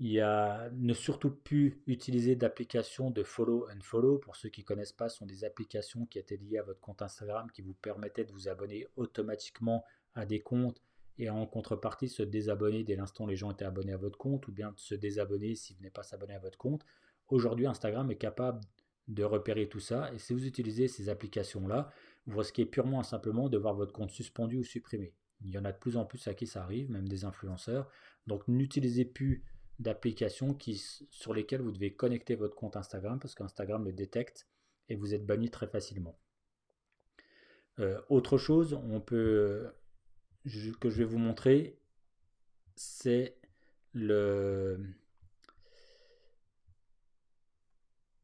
Il 0.00 0.10
y 0.10 0.20
a 0.20 0.68
ne 0.72 0.92
surtout 0.94 1.30
plus 1.30 1.80
utiliser 1.86 2.34
d'applications 2.34 3.12
de 3.12 3.22
follow 3.22 3.68
and 3.70 3.82
follow. 3.82 4.18
Pour 4.18 4.34
ceux 4.34 4.48
qui 4.48 4.62
ne 4.62 4.66
connaissent 4.66 4.92
pas, 4.92 5.08
ce 5.08 5.18
sont 5.18 5.26
des 5.26 5.44
applications 5.44 6.06
qui 6.06 6.18
étaient 6.18 6.36
liées 6.36 6.58
à 6.58 6.64
votre 6.64 6.80
compte 6.80 7.02
Instagram 7.02 7.48
qui 7.52 7.62
vous 7.62 7.74
permettaient 7.74 8.24
de 8.24 8.32
vous 8.32 8.48
abonner 8.48 8.88
automatiquement 8.96 9.84
à 10.16 10.26
des 10.26 10.40
comptes 10.40 10.80
et 11.18 11.30
en 11.30 11.46
contrepartie 11.46 12.08
se 12.08 12.22
désabonner 12.22 12.84
dès 12.84 12.96
l'instant 12.96 13.24
où 13.24 13.28
les 13.28 13.36
gens 13.36 13.50
étaient 13.50 13.64
abonnés 13.64 13.92
à 13.92 13.96
votre 13.96 14.18
compte 14.18 14.46
ou 14.48 14.52
bien 14.52 14.72
se 14.76 14.94
désabonner 14.94 15.54
s'ils 15.54 15.76
venaient 15.76 15.90
pas 15.90 16.02
s'abonner 16.02 16.34
à 16.34 16.38
votre 16.38 16.58
compte. 16.58 16.84
Aujourd'hui, 17.28 17.66
Instagram 17.66 18.10
est 18.10 18.16
capable 18.16 18.60
de 19.08 19.22
repérer 19.22 19.68
tout 19.68 19.80
ça 19.80 20.12
et 20.12 20.18
si 20.18 20.32
vous 20.32 20.46
utilisez 20.46 20.88
ces 20.88 21.08
applications-là, 21.08 21.90
vous 22.26 22.38
risquez 22.38 22.66
purement 22.66 23.02
et 23.02 23.04
simplement 23.04 23.48
de 23.48 23.58
voir 23.58 23.74
votre 23.74 23.92
compte 23.92 24.10
suspendu 24.10 24.58
ou 24.58 24.64
supprimé. 24.64 25.14
Il 25.44 25.50
y 25.50 25.58
en 25.58 25.64
a 25.64 25.72
de 25.72 25.78
plus 25.78 25.96
en 25.96 26.04
plus 26.04 26.26
à 26.26 26.34
qui 26.34 26.46
ça 26.46 26.62
arrive, 26.62 26.90
même 26.90 27.08
des 27.08 27.24
influenceurs. 27.24 27.90
Donc 28.26 28.46
n'utilisez 28.48 29.04
plus 29.04 29.44
d'applications 29.78 30.56
sur 31.10 31.34
lesquelles 31.34 31.60
vous 31.60 31.72
devez 31.72 31.94
connecter 31.94 32.34
votre 32.34 32.54
compte 32.54 32.76
Instagram 32.76 33.18
parce 33.18 33.34
qu'Instagram 33.34 33.84
le 33.84 33.92
détecte 33.92 34.48
et 34.88 34.96
vous 34.96 35.14
êtes 35.14 35.26
banni 35.26 35.50
très 35.50 35.66
facilement. 35.66 36.18
Euh, 37.80 38.00
autre 38.08 38.38
chose, 38.38 38.74
on 38.74 39.00
peut 39.00 39.72
que 40.44 40.90
je 40.90 40.98
vais 40.98 41.04
vous 41.04 41.18
montrer, 41.18 41.78
c'est 42.76 43.36
le, 43.92 44.78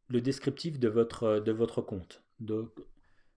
le 0.09 0.21
descriptif 0.21 0.79
de 0.79 0.89
votre, 0.89 1.41
de 1.41 1.53
votre 1.53 1.81
compte. 1.81 2.23
Donc, 2.41 2.71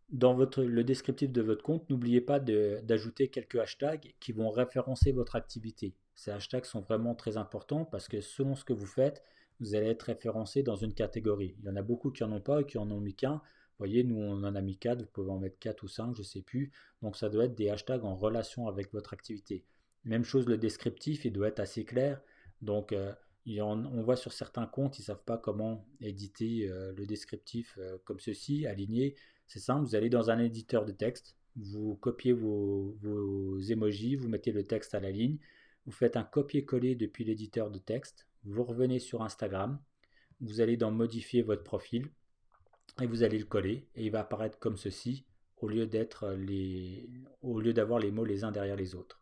dans 0.09 0.33
votre, 0.33 0.63
le 0.63 0.83
descriptif 0.83 1.31
de 1.31 1.41
votre 1.41 1.63
compte, 1.63 1.89
n'oubliez 1.89 2.21
pas 2.21 2.39
d'ajouter 2.39 3.29
quelques 3.29 3.55
hashtags 3.55 4.13
qui 4.19 4.31
vont 4.31 4.49
référencer 4.49 5.11
votre 5.11 5.35
activité. 5.35 5.95
Ces 6.15 6.31
hashtags 6.31 6.65
sont 6.65 6.81
vraiment 6.81 7.15
très 7.15 7.37
importants 7.37 7.85
parce 7.85 8.07
que 8.07 8.21
selon 8.21 8.55
ce 8.55 8.63
que 8.63 8.73
vous 8.73 8.85
faites, 8.85 9.23
vous 9.59 9.75
allez 9.75 9.87
être 9.87 10.03
référencé 10.03 10.61
dans 10.61 10.75
une 10.75 10.93
catégorie. 10.93 11.55
Il 11.59 11.65
y 11.65 11.69
en 11.69 11.75
a 11.75 11.81
beaucoup 11.81 12.11
qui 12.11 12.23
n'en 12.23 12.33
ont 12.33 12.41
pas 12.41 12.61
et 12.61 12.65
qui 12.65 12.77
en 12.77 12.91
ont 12.91 12.99
mis 12.99 13.15
qu'un 13.15 13.41
voyez, 13.83 14.03
nous 14.03 14.15
on 14.15 14.43
en 14.43 14.55
a 14.55 14.61
mis 14.61 14.77
4, 14.77 15.01
vous 15.01 15.07
pouvez 15.07 15.31
en 15.31 15.39
mettre 15.39 15.59
4 15.59 15.83
ou 15.83 15.87
5, 15.87 16.15
je 16.15 16.21
ne 16.21 16.25
sais 16.25 16.41
plus. 16.41 16.71
Donc 17.01 17.17
ça 17.17 17.29
doit 17.29 17.45
être 17.45 17.55
des 17.55 17.69
hashtags 17.69 18.05
en 18.05 18.15
relation 18.15 18.67
avec 18.67 18.93
votre 18.93 19.13
activité. 19.13 19.65
Même 20.05 20.23
chose, 20.23 20.47
le 20.47 20.57
descriptif, 20.57 21.25
il 21.25 21.33
doit 21.33 21.49
être 21.49 21.59
assez 21.59 21.83
clair. 21.83 22.21
Donc 22.61 22.93
euh, 22.93 23.13
on 23.45 24.01
voit 24.01 24.15
sur 24.15 24.31
certains 24.31 24.65
comptes, 24.65 24.99
ils 24.99 25.01
ne 25.01 25.07
savent 25.07 25.23
pas 25.23 25.37
comment 25.37 25.85
éditer 25.99 26.69
euh, 26.69 26.93
le 26.93 27.05
descriptif 27.05 27.77
euh, 27.77 27.97
comme 28.05 28.19
ceci, 28.19 28.65
aligné. 28.65 29.15
C'est 29.47 29.59
simple, 29.59 29.85
vous 29.85 29.95
allez 29.95 30.09
dans 30.09 30.29
un 30.29 30.39
éditeur 30.39 30.85
de 30.85 30.93
texte, 30.93 31.35
vous 31.57 31.95
copiez 31.95 32.31
vos, 32.31 32.95
vos 33.01 33.59
emojis, 33.59 34.15
vous 34.15 34.29
mettez 34.29 34.51
le 34.51 34.63
texte 34.63 34.95
à 34.95 35.01
la 35.01 35.11
ligne, 35.11 35.37
vous 35.85 35.91
faites 35.91 36.15
un 36.15 36.23
copier-coller 36.23 36.95
depuis 36.95 37.25
l'éditeur 37.25 37.69
de 37.69 37.79
texte, 37.79 38.27
vous 38.45 38.63
revenez 38.63 38.99
sur 38.99 39.21
Instagram, 39.21 39.77
vous 40.39 40.61
allez 40.61 40.77
dans 40.77 40.91
modifier 40.91 41.41
votre 41.41 41.63
profil, 41.63 42.09
et 43.01 43.07
vous 43.07 43.23
allez 43.23 43.39
le 43.39 43.45
coller 43.45 43.87
et 43.95 44.05
il 44.05 44.11
va 44.11 44.21
apparaître 44.21 44.59
comme 44.59 44.77
ceci 44.77 45.25
au 45.57 45.67
lieu 45.67 45.87
d'être 45.87 46.31
les 46.31 47.09
au 47.41 47.59
lieu 47.59 47.73
d'avoir 47.73 47.99
les 47.99 48.11
mots 48.11 48.25
les 48.25 48.43
uns 48.43 48.51
derrière 48.51 48.75
les 48.75 48.95
autres. 48.95 49.21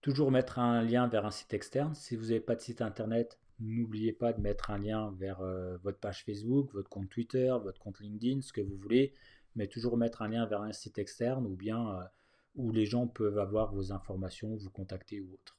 Toujours 0.00 0.30
mettre 0.30 0.58
un 0.58 0.82
lien 0.82 1.08
vers 1.08 1.26
un 1.26 1.30
site 1.30 1.54
externe. 1.54 1.94
Si 1.94 2.16
vous 2.16 2.26
n'avez 2.26 2.40
pas 2.40 2.54
de 2.54 2.60
site 2.60 2.82
internet, 2.82 3.38
n'oubliez 3.58 4.12
pas 4.12 4.32
de 4.32 4.40
mettre 4.40 4.70
un 4.70 4.78
lien 4.78 5.12
vers 5.18 5.40
euh, 5.40 5.76
votre 5.78 5.98
page 5.98 6.24
Facebook, 6.24 6.72
votre 6.72 6.88
compte 6.88 7.10
Twitter, 7.10 7.52
votre 7.62 7.80
compte 7.80 8.00
LinkedIn, 8.00 8.40
ce 8.40 8.52
que 8.52 8.60
vous 8.60 8.76
voulez, 8.76 9.14
mais 9.56 9.66
toujours 9.66 9.96
mettre 9.96 10.22
un 10.22 10.28
lien 10.28 10.46
vers 10.46 10.62
un 10.62 10.72
site 10.72 10.98
externe 10.98 11.46
ou 11.46 11.56
bien 11.56 11.90
euh, 11.90 12.04
où 12.54 12.70
les 12.72 12.86
gens 12.86 13.06
peuvent 13.08 13.38
avoir 13.38 13.74
vos 13.74 13.92
informations, 13.92 14.56
vous 14.56 14.70
contacter 14.70 15.20
ou 15.20 15.32
autre. 15.34 15.57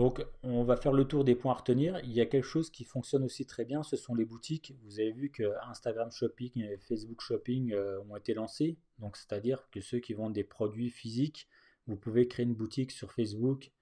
Donc, 0.00 0.24
on 0.42 0.64
va 0.64 0.78
faire 0.78 0.94
le 0.94 1.04
tour 1.04 1.24
des 1.24 1.34
points 1.34 1.52
à 1.52 1.56
retenir. 1.56 2.00
Il 2.04 2.12
y 2.12 2.22
a 2.22 2.24
quelque 2.24 2.46
chose 2.46 2.70
qui 2.70 2.84
fonctionne 2.84 3.22
aussi 3.22 3.44
très 3.44 3.66
bien, 3.66 3.82
ce 3.82 3.98
sont 3.98 4.14
les 4.14 4.24
boutiques. 4.24 4.74
Vous 4.82 4.98
avez 4.98 5.12
vu 5.12 5.30
que 5.30 5.52
Instagram 5.68 6.10
Shopping 6.10 6.52
et 6.56 6.78
Facebook 6.78 7.20
Shopping 7.20 7.74
euh, 7.74 8.00
ont 8.08 8.16
été 8.16 8.32
lancés. 8.32 8.78
Donc, 8.98 9.18
c'est-à-dire 9.18 9.68
que 9.70 9.82
ceux 9.82 9.98
qui 9.98 10.14
vendent 10.14 10.32
des 10.32 10.42
produits 10.42 10.88
physiques, 10.88 11.48
vous 11.86 11.96
pouvez 11.96 12.26
créer 12.28 12.46
une 12.46 12.54
boutique 12.54 12.92
sur 12.92 13.12
Facebook 13.12 13.72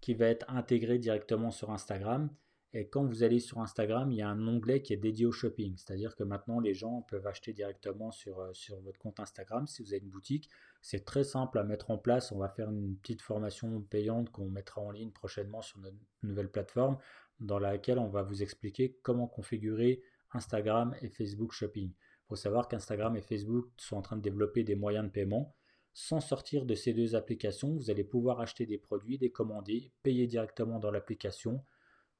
qui 0.00 0.14
va 0.14 0.28
être 0.28 0.46
intégré 0.48 0.98
directement 0.98 1.50
sur 1.50 1.70
Instagram. 1.70 2.30
Et 2.78 2.86
quand 2.86 3.04
vous 3.04 3.24
allez 3.24 3.40
sur 3.40 3.58
Instagram, 3.58 4.12
il 4.12 4.18
y 4.18 4.22
a 4.22 4.28
un 4.28 4.46
onglet 4.46 4.82
qui 4.82 4.92
est 4.92 4.98
dédié 4.98 5.26
au 5.26 5.32
shopping. 5.32 5.76
C'est-à-dire 5.76 6.14
que 6.14 6.22
maintenant, 6.22 6.60
les 6.60 6.74
gens 6.74 7.02
peuvent 7.02 7.26
acheter 7.26 7.52
directement 7.52 8.12
sur, 8.12 8.38
euh, 8.38 8.52
sur 8.52 8.80
votre 8.82 9.00
compte 9.00 9.18
Instagram 9.18 9.66
si 9.66 9.82
vous 9.82 9.94
avez 9.94 10.04
une 10.04 10.10
boutique. 10.10 10.48
C'est 10.80 11.04
très 11.04 11.24
simple 11.24 11.58
à 11.58 11.64
mettre 11.64 11.90
en 11.90 11.98
place. 11.98 12.30
On 12.30 12.38
va 12.38 12.48
faire 12.48 12.70
une 12.70 12.96
petite 12.98 13.20
formation 13.20 13.80
payante 13.80 14.30
qu'on 14.30 14.48
mettra 14.48 14.80
en 14.80 14.92
ligne 14.92 15.10
prochainement 15.10 15.60
sur 15.60 15.80
notre 15.80 15.96
nouvelle 16.22 16.52
plateforme 16.52 16.98
dans 17.40 17.58
laquelle 17.58 17.98
on 17.98 18.06
va 18.06 18.22
vous 18.22 18.44
expliquer 18.44 18.96
comment 19.02 19.26
configurer 19.26 20.00
Instagram 20.30 20.94
et 21.02 21.08
Facebook 21.08 21.50
Shopping. 21.50 21.90
Il 21.90 22.26
faut 22.28 22.36
savoir 22.36 22.68
qu'Instagram 22.68 23.16
et 23.16 23.22
Facebook 23.22 23.66
sont 23.76 23.96
en 23.96 24.02
train 24.02 24.16
de 24.16 24.22
développer 24.22 24.62
des 24.62 24.76
moyens 24.76 25.04
de 25.04 25.10
paiement. 25.10 25.56
Sans 25.94 26.20
sortir 26.20 26.64
de 26.64 26.76
ces 26.76 26.92
deux 26.92 27.16
applications, 27.16 27.74
vous 27.74 27.90
allez 27.90 28.04
pouvoir 28.04 28.38
acheter 28.38 28.66
des 28.66 28.78
produits, 28.78 29.18
les 29.18 29.32
commander, 29.32 29.90
payer 30.04 30.28
directement 30.28 30.78
dans 30.78 30.92
l'application 30.92 31.64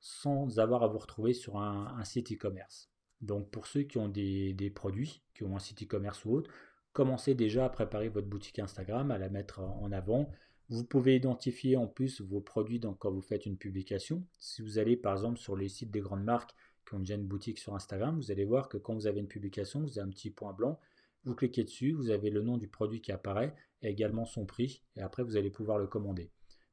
sans 0.00 0.58
avoir 0.58 0.82
à 0.82 0.88
vous 0.88 0.98
retrouver 0.98 1.34
sur 1.34 1.58
un, 1.58 2.04
site 2.04 2.32
e-commerce. 2.32 2.90
Donc 3.20 3.50
pour 3.50 3.66
ceux 3.66 3.82
qui 3.82 3.98
ont 3.98 4.08
des, 4.08 4.72
produits, 4.74 5.22
qui 5.34 5.44
ont 5.44 5.56
un 5.56 5.61
site 5.61 5.82
e-commerce 5.82 6.24
ou 6.24 6.34
autre, 6.34 6.50
commencez 6.92 7.34
déjà 7.34 7.64
à 7.64 7.68
préparer 7.68 8.08
votre 8.08 8.28
boutique 8.28 8.58
Instagram, 8.58 9.11
à 9.11 9.18
la 9.18 9.28
mettre 9.28 9.61
en 9.61 9.90
avant. 9.92 10.30
Vous 10.68 10.84
pouvez 10.84 11.16
identifier 11.16 11.76
en 11.76 11.87
plus 11.87 12.20
vos 12.20 12.40
produits 12.40 12.80
quand 12.98 13.11
vous 13.11 13.22
faites 13.22 13.46
une 13.46 13.56
publication. 13.56 14.24
Si 14.38 14.62
vous 14.62 14.78
allez 14.78 14.96
par 14.96 15.14
exemple 15.14 15.38
sur 15.38 15.56
les 15.56 15.68
sites 15.68 15.90
des 15.90 16.00
grandes 16.00 16.24
marques 16.24 16.54
qui 16.87 16.94
ont 16.94 17.00
déjà 17.00 17.14
une 17.14 17.26
boutique 17.26 17.58
sur 17.58 17.74
Instagram, 17.74 18.16
vous 18.16 18.30
allez 18.30 18.44
voir 18.44 18.68
que 18.68 18.76
quand 18.76 18.94
vous 18.94 19.06
avez 19.06 19.20
une 19.20 19.28
publication, 19.28 19.80
vous 19.80 19.98
avez 19.98 20.08
un 20.08 20.11
petit 20.11 20.30
point 20.30 20.52
blanc. 20.52 20.78
Vous 21.24 21.34
cliquez 21.34 21.64
dessus, 21.64 21.92
vous 21.92 22.11
avez 22.11 22.30
le 22.30 22.42
nom 22.42 22.56
du 22.56 22.68
produit 22.68 23.00
qui 23.00 23.12
apparaît 23.12 23.54
et 23.82 23.88
également 23.88 24.24
son 24.24 24.46
prix. 24.46 24.82
Et 24.96 25.00
après, 25.00 25.22
vous 25.22 25.37
allez 25.37 25.50
pouvoir 25.50 25.78
le 25.78 25.87
commander. 25.87 26.30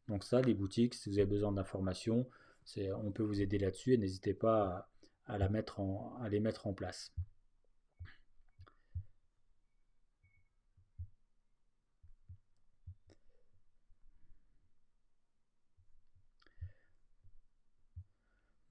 Donc 0.08 0.24
ça, 0.24 0.42
les 0.42 0.54
boutiques, 0.54 0.94
si 0.94 1.10
vous 1.10 1.18
avez 1.18 1.28
besoin 1.28 1.52
d'informations, 1.52 2.28
on 2.96 3.12
peut 3.12 3.24
vous 3.24 3.42
aider 3.42 3.58
là-dessus 3.58 3.94
et 3.94 3.98
n'hésitez 3.98 4.34
pas 4.34 4.90
à, 5.26 5.38
la 5.38 5.50
mettre 5.50 5.80
à 6.22 6.30
les 6.30 6.40
mettre 6.40 6.68
en 6.68 6.74
place. 6.74 7.14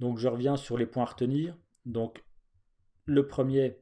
Donc 0.01 0.19
je 0.19 0.29
reviens 0.29 0.57
sur 0.57 0.77
les 0.77 0.87
points 0.87 1.05
à 1.05 1.07
retenir. 1.07 1.57
Donc 1.87 2.23
le 3.07 3.27
premier, 3.27 3.79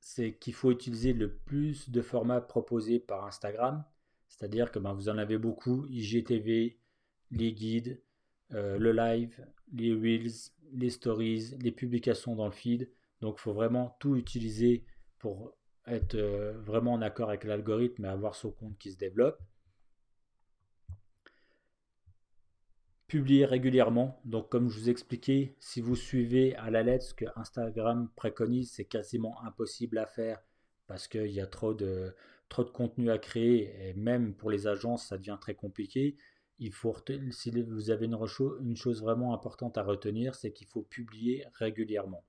c'est 0.00 0.36
qu'il 0.36 0.54
faut 0.54 0.70
utiliser 0.70 1.12
le 1.12 1.34
plus 1.34 1.90
de 1.90 2.02
formats 2.02 2.40
proposés 2.40 3.00
par 3.00 3.24
Instagram. 3.24 3.84
C'est-à-dire 4.28 4.70
que 4.70 4.78
ben, 4.78 4.92
vous 4.92 5.08
en 5.08 5.18
avez 5.18 5.38
beaucoup, 5.38 5.86
IGTV, 5.88 6.78
les 7.30 7.52
guides, 7.52 8.00
euh, 8.52 8.78
le 8.78 8.92
live, 8.92 9.46
les 9.72 9.92
reels, 9.92 10.50
les 10.72 10.90
stories, 10.90 11.56
les 11.60 11.72
publications 11.72 12.34
dans 12.34 12.46
le 12.46 12.52
feed. 12.52 12.90
Donc 13.20 13.36
il 13.38 13.40
faut 13.40 13.52
vraiment 13.52 13.96
tout 14.00 14.16
utiliser 14.16 14.84
pour 15.18 15.56
être 15.86 16.14
euh, 16.14 16.52
vraiment 16.60 16.92
en 16.92 17.02
accord 17.02 17.28
avec 17.28 17.44
l'algorithme 17.44 18.04
et 18.04 18.08
avoir 18.08 18.34
son 18.34 18.50
compte 18.50 18.78
qui 18.78 18.92
se 18.92 18.98
développe. 18.98 19.40
Publier 23.06 23.44
régulièrement. 23.44 24.20
Donc 24.24 24.48
comme 24.50 24.68
je 24.68 24.78
vous 24.78 24.90
expliquais, 24.90 25.56
si 25.60 25.80
vous 25.80 25.96
suivez 25.96 26.56
à 26.56 26.70
la 26.70 26.82
lettre 26.82 27.04
ce 27.04 27.14
que 27.14 27.26
Instagram 27.36 28.10
préconise, 28.16 28.72
c'est 28.72 28.84
quasiment 28.84 29.42
impossible 29.44 29.98
à 29.98 30.06
faire 30.06 30.42
parce 30.86 31.08
qu'il 31.08 31.30
y 31.30 31.40
a 31.40 31.46
trop 31.46 31.74
de, 31.74 32.14
trop 32.48 32.64
de 32.64 32.70
contenu 32.70 33.10
à 33.10 33.18
créer 33.18 33.88
et 33.88 33.94
même 33.94 34.34
pour 34.34 34.50
les 34.50 34.66
agences, 34.66 35.08
ça 35.08 35.18
devient 35.18 35.38
très 35.40 35.54
compliqué 35.54 36.16
il 36.58 36.72
faut 36.72 36.94
si 37.30 37.50
vous 37.50 37.90
avez 37.90 38.06
une, 38.06 38.76
chose 38.76 39.02
vraiment 39.02 39.34
importante 39.34 39.76
à 39.76 39.82
retenir, 39.82 40.34
c'est 40.34 40.52
qu'il 40.52 40.66
faut 40.66 40.82
publier 40.82 41.46
régulièrement. 41.54 42.24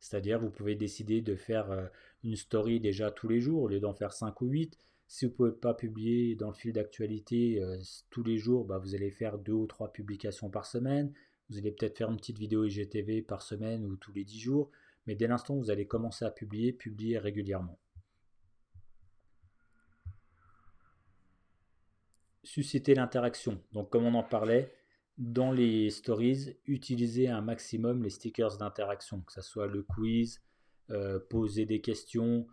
C'est-à-dire, 0.00 0.38
vous 0.38 0.50
pouvez 0.50 0.74
décider 0.74 1.20
de 1.22 1.34
faire 1.34 1.70
euh, 1.70 1.86
une 2.22 2.36
story 2.36 2.80
déjà 2.80 3.10
tous 3.10 3.28
les 3.28 3.40
jours 3.40 3.62
au 3.62 3.68
lieu 3.68 3.80
d'en 3.80 3.94
faire 3.94 4.12
5 4.12 4.40
ou 4.40 4.46
8. 4.46 4.78
Si 5.06 5.24
vous 5.24 5.30
ne 5.30 5.36
pouvez 5.36 5.52
pas 5.52 5.74
publier 5.74 6.36
dans 6.36 6.48
le 6.48 6.54
fil 6.54 6.72
d'actualité 6.72 7.60
euh, 7.60 7.76
tous 8.10 8.22
les 8.22 8.38
jours, 8.38 8.64
bah, 8.64 8.78
vous 8.78 8.94
allez 8.94 9.10
faire 9.10 9.38
2 9.38 9.52
ou 9.52 9.66
3 9.66 9.92
publications 9.92 10.50
par 10.50 10.66
semaine. 10.66 11.12
Vous 11.48 11.58
allez 11.58 11.72
peut-être 11.72 11.98
faire 11.98 12.10
une 12.10 12.16
petite 12.16 12.38
vidéo 12.38 12.64
IGTV 12.64 13.22
par 13.22 13.42
semaine 13.42 13.84
ou 13.84 13.96
tous 13.96 14.12
les 14.12 14.24
10 14.24 14.40
jours. 14.40 14.70
Mais 15.06 15.14
dès 15.14 15.26
l'instant 15.26 15.56
vous 15.56 15.70
allez 15.70 15.86
commencer 15.86 16.24
à 16.24 16.30
publier, 16.30 16.72
publier 16.72 17.18
régulièrement. 17.18 17.78
Susciter 22.50 22.94
l'interaction. 22.94 23.62
Donc 23.72 23.90
comme 23.90 24.04
on 24.04 24.14
en 24.14 24.24
parlait, 24.24 24.74
dans 25.18 25.52
les 25.52 25.90
stories, 25.90 26.56
utilisez 26.66 27.28
un 27.28 27.42
maximum 27.42 28.02
les 28.02 28.10
stickers 28.10 28.56
d'interaction, 28.58 29.20
que 29.20 29.32
ce 29.32 29.40
soit 29.40 29.68
le 29.68 29.82
quiz, 29.82 30.42
euh, 30.90 31.20
poser 31.20 31.64
des 31.64 31.80
questions, 31.80 32.48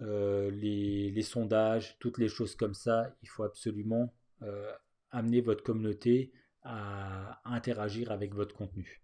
euh, 0.00 0.50
les, 0.50 1.22
sondages, 1.22 1.98
toutes 1.98 2.16
les 2.16 2.28
choses 2.28 2.54
comme 2.56 2.72
ça. 2.72 3.14
Il 3.22 3.28
faut 3.28 3.42
absolument 3.42 4.14
euh, 4.42 4.72
amener 5.10 5.42
votre 5.42 5.62
communauté 5.62 6.32
à 6.62 7.42
interagir 7.44 8.10
avec 8.10 8.34
votre 8.34 8.54
contenu. 8.54 9.02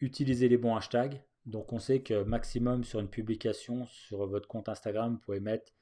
Utilisez 0.00 0.48
les 0.48 0.58
bons 0.58 0.74
hashtags. 0.74 1.22
Donc 1.46 1.72
on 1.72 1.78
sait 1.78 2.02
que 2.02 2.24
maximum 2.24 2.84
sur 2.84 3.00
une 3.00 3.08
publication 3.08 3.86
sur 3.86 4.26
votre 4.26 4.48
compte 4.48 4.68
Instagram, 4.68 5.14
vous 5.14 5.20
pouvez 5.20 5.40
mettre 5.40 5.72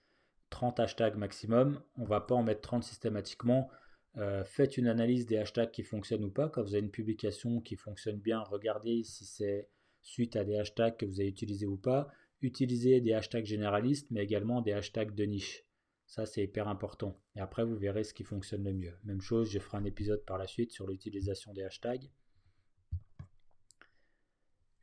30 0.51 0.79
hashtags 0.79 1.17
maximum. 1.17 1.81
On 1.97 2.05
va 2.05 2.21
pas 2.21 2.35
en 2.35 2.43
mettre 2.43 2.61
30 2.61 2.85
systématiquement. 2.85 3.71
Euh, 4.17 4.45
faites 4.45 4.77
une 4.77 4.87
analyse 4.87 5.27
des 5.27 5.39
hashtags 5.39 5.71
qui 5.71 5.83
fonctionnent 5.83 6.25
ou 6.25 6.31
pas. 6.31 6.49
Quand 6.49 6.63
vous 6.63 6.75
avez 6.75 6.85
une 6.85 6.91
publication 6.91 7.61
qui 7.61 7.77
fonctionne 7.77 8.19
bien, 8.19 8.41
regardez 8.41 9.03
si 9.03 9.25
c'est 9.25 9.69
suite 10.03 10.37
à 10.37 10.45
des 10.45 10.57
hashtags 10.57 10.97
que 10.97 11.07
vous 11.07 11.19
avez 11.21 11.29
utilisés 11.29 11.67
ou 11.67 11.77
pas. 11.77 12.09
Utilisez 12.43 13.01
des 13.01 13.15
hashtags 13.15 13.47
généralistes, 13.47 14.11
mais 14.11 14.23
également 14.23 14.61
des 14.61 14.73
hashtags 14.73 15.15
de 15.15 15.25
niche. 15.25 15.65
Ça, 16.07 16.27
c'est 16.27 16.45
hyper 16.45 16.69
important. 16.69 17.19
Et 17.35 17.41
après, 17.41 17.65
vous 17.65 17.77
verrez 17.77 18.05
ce 18.05 18.13
qui 18.13 18.23
fonctionne 18.23 18.63
le 18.63 18.75
mieux. 18.75 18.97
Même 19.05 19.23
chose, 19.23 19.51
je 19.51 19.59
ferai 19.59 19.79
un 19.79 19.85
épisode 19.85 20.25
par 20.27 20.37
la 20.37 20.47
suite 20.47 20.71
sur 20.71 20.87
l'utilisation 20.87 21.53
des 21.55 21.63
hashtags. 21.63 22.11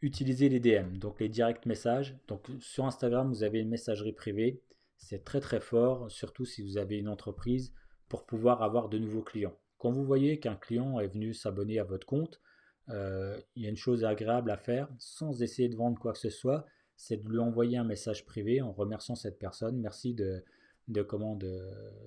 Utilisez 0.01 0.49
les 0.49 0.59
DM, 0.59 0.97
donc 0.97 1.19
les 1.19 1.29
direct 1.29 1.65
messages. 1.67 2.17
Donc 2.27 2.47
sur 2.59 2.85
Instagram, 2.85 3.29
vous 3.29 3.43
avez 3.43 3.59
une 3.59 3.69
messagerie 3.69 4.13
privée. 4.13 4.61
C'est 4.97 5.23
très 5.23 5.39
très 5.39 5.59
fort, 5.59 6.09
surtout 6.09 6.45
si 6.45 6.63
vous 6.63 6.77
avez 6.77 6.97
une 6.97 7.07
entreprise, 7.07 7.73
pour 8.09 8.25
pouvoir 8.25 8.63
avoir 8.63 8.89
de 8.89 8.97
nouveaux 8.97 9.21
clients. 9.21 9.55
Quand 9.77 9.91
vous 9.91 10.03
voyez 10.03 10.39
qu'un 10.39 10.55
client 10.55 10.99
est 10.99 11.07
venu 11.07 11.33
s'abonner 11.33 11.79
à 11.79 11.83
votre 11.83 12.05
compte, 12.05 12.41
euh, 12.89 13.39
il 13.55 13.63
y 13.63 13.67
a 13.67 13.69
une 13.69 13.77
chose 13.77 14.03
agréable 14.03 14.49
à 14.51 14.57
faire, 14.57 14.89
sans 14.97 15.41
essayer 15.43 15.69
de 15.69 15.75
vendre 15.75 15.99
quoi 15.99 16.13
que 16.13 16.19
ce 16.19 16.29
soit, 16.29 16.65
c'est 16.95 17.17
de 17.17 17.29
lui 17.29 17.39
envoyer 17.39 17.77
un 17.77 17.83
message 17.83 18.25
privé 18.25 18.61
en 18.61 18.71
remerciant 18.71 19.15
cette 19.15 19.39
personne. 19.39 19.79
Merci 19.79 20.13
de, 20.13 20.43
de, 20.87 21.01
comment, 21.03 21.35
de, 21.35 21.63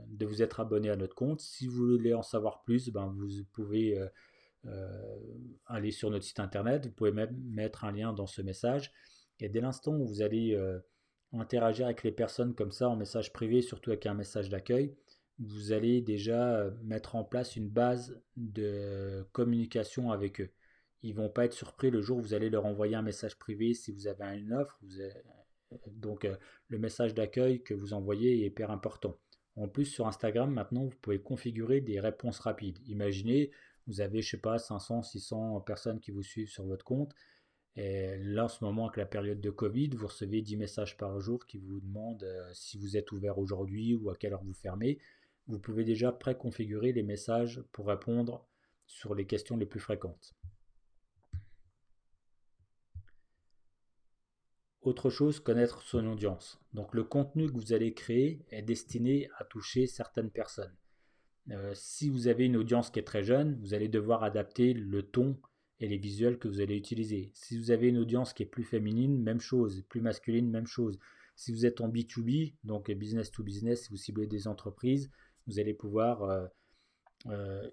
de 0.09 0.27
vous 0.27 0.43
être 0.43 0.61
abonné 0.61 0.91
à 0.91 0.97
notre 0.97 1.15
compte. 1.15 1.41
Si 1.41 1.67
vous 1.67 1.87
voulez 1.87 2.15
en 2.15 2.23
savoir 2.23 2.63
plus, 2.63 2.91
ben 2.91 3.07
vous 3.17 3.45
pouvez... 3.53 3.99
Euh, 3.99 4.09
aller 5.67 5.91
sur 5.91 6.11
notre 6.11 6.25
site 6.25 6.41
internet. 6.41 6.87
Vous 6.87 6.93
pouvez 6.93 7.13
même 7.13 7.37
mettre 7.45 7.85
un 7.85 7.93
lien 7.93 8.13
dans 8.13 8.27
ce 8.27 8.43
message. 8.43 8.93
Et 9.41 9.49
dès 9.49 9.61
l'instant 9.61 9.95
où 9.97 10.07
vous 10.07 10.23
allez 10.23 10.55
euh, 10.55 10.79
interagir 11.33 11.87
avec 11.87 12.03
les 12.03 12.13
personnes 12.13 12.55
comme 12.55 12.71
ça 12.73 12.89
en 12.89 12.97
message 12.97 13.33
privé, 13.33 13.63
surtout 13.63 13.91
avec 13.91 14.07
un 14.07 14.15
message 14.15 14.49
d'accueil, 14.49 14.95
vous 15.39 15.73
allez 15.73 16.01
déjà 16.01 16.57
euh, 16.57 16.71
mettre 16.85 17.17
en 17.17 17.25
place 17.25 17.57
une 17.57 17.69
base 17.69 18.21
de 18.37 19.27
communication 19.33 20.13
avec 20.13 20.41
eux. 20.41 20.51
Ils 21.03 21.15
vont 21.15 21.29
pas 21.29 21.45
être 21.45 21.53
surpris 21.53 21.91
le 21.91 22.01
jour 22.01 22.19
où 22.19 22.23
vous 22.23 22.35
allez 22.35 22.49
leur 22.49 22.65
envoyer 22.65 22.95
un 22.95 23.03
message 23.03 23.39
privé 23.39 23.75
si 23.75 23.93
vous 23.93 24.07
avez 24.07 24.39
une 24.39 24.55
offre. 24.55 24.81
Donc 25.89 26.27
le 26.69 26.79
message 26.79 27.15
d'accueil 27.15 27.63
que 27.63 27.75
vous 27.75 27.93
envoyez 27.93 28.43
est 28.43 28.47
hyper 28.47 28.71
important. 28.71 29.19
En 29.57 29.69
plus 29.69 29.85
sur 29.85 30.07
Instagram 30.07 30.51
maintenant 30.51 30.85
vous 30.85 30.97
pouvez 31.03 31.21
configurer 31.21 31.83
des 31.83 32.01
réponses 32.01 32.39
rapides. 32.39 32.79
Imaginez 32.87 33.51
vous 33.87 34.01
avez, 34.01 34.23
je 34.23 34.31
sais 34.31 34.41
pas, 34.41 34.59
500, 34.59 35.03
600 35.03 35.61
personnes 35.61 36.01
qui 36.01 36.11
vous 36.11 36.23
suivent 36.23 36.49
sur 36.49 36.65
votre 36.65 36.85
compte. 36.85 37.15
Et 37.77 38.17
là, 38.19 38.45
en 38.45 38.49
ce 38.49 38.65
moment, 38.65 38.87
avec 38.87 38.97
la 38.97 39.07
période 39.07 39.41
de 39.41 39.51
Covid, 39.51 39.91
vous 39.91 40.07
recevez 40.07 40.43
10 40.43 40.57
messages 40.57 40.97
par 40.97 41.19
jour 41.21 41.45
qui 41.47 41.59
vous 41.59 41.81
demandent 41.81 42.23
euh, 42.23 42.49
si 42.53 42.79
vous 42.79 42.97
êtes 42.97 43.11
ouvert 43.11 43.39
aujourd'hui 43.39 43.95
ou 43.95 44.11
à 44.11 44.17
quelle 44.17 44.33
heure 44.33 44.45
vous 44.45 44.55
fermez. 44.55 44.99
Vous 45.49 45.59
pouvez 45.59 45.85
déjà 45.85 46.13
préconfigurer 46.13 46.93
les 46.93 47.03
messages 47.03 47.63
pour 47.73 47.89
répondre 47.89 48.47
sur 48.87 49.15
les 49.15 49.27
questions 49.27 49.57
les 49.57 49.67
plus 49.67 49.81
fréquentes. 49.81 50.35
Autre 54.83 55.11
chose, 55.11 55.41
connaître 55.41 55.83
son 55.83 56.07
audience. 56.07 56.61
Donc 56.75 56.95
le 56.95 57.05
contenu 57.05 57.49
que 57.49 57.55
vous 57.55 57.73
allez 57.73 57.95
créer 57.95 58.45
est 58.51 58.63
destiné 58.63 59.29
à 59.39 59.45
toucher 59.45 59.87
certaines 59.87 60.31
personnes. 60.31 60.77
Euh, 61.51 61.73
si 61.75 62.09
vous 62.09 62.29
avez 62.29 62.47
une 62.47 62.57
audience 62.57 62.91
qui 62.91 62.99
est 62.99 63.05
très 63.05 63.23
jeune, 63.23 63.59
vous 63.61 63.75
allez 63.75 63.89
devoir 63.89 64.23
adapter 64.25 64.73
le 64.73 65.03
ton 65.03 65.39
et 65.81 65.89
les 65.89 65.99
visuels 65.99 66.39
que 66.39 66.49
vous 66.49 66.61
allez 66.61 66.77
utiliser. 66.77 67.31
Si 67.35 67.59
vous 67.59 67.71
avez 67.71 67.89
une 67.89 67.99
audience 67.99 68.33
qui 68.33 68.43
est 68.43 68.47
plus 68.47 68.65
féminine, 68.65 69.23
même 69.23 69.41
chose. 69.41 69.83
Plus 69.89 70.01
masculine, 70.01 70.51
même 70.51 70.67
chose. 70.67 70.99
Si 71.37 71.53
vous 71.53 71.67
êtes 71.67 71.81
en 71.81 71.89
B2B, 71.89 72.55
donc 72.65 72.91
business 72.93 73.31
to 73.31 73.43
business, 73.43 73.85
si 73.85 73.91
vous 73.91 73.97
ciblez 73.97 74.27
des 74.27 74.47
entreprises, 74.47 75.11
vous 75.47 75.59
allez 75.59 75.75
pouvoir 75.75 76.49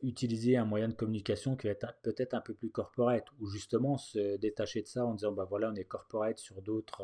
utiliser 0.02 0.58
un 0.58 0.66
moyen 0.66 0.88
de 0.88 0.94
communication 0.94 1.56
qui 1.56 1.68
va 1.68 1.74
être 1.74 1.94
peut-être 2.02 2.34
un 2.34 2.42
peu 2.42 2.56
plus 2.56 2.72
corporate, 2.72 3.28
ou 3.40 3.48
justement 3.48 3.98
se 3.98 4.38
détacher 4.38 4.82
de 4.82 4.88
ça 4.88 5.06
en 5.06 5.14
disant, 5.14 5.32
bah 5.32 5.46
voilà, 5.48 5.70
on 5.70 5.76
est 5.76 5.86
corporate 5.86 6.40
sur 6.40 6.62
d'autres 6.62 7.04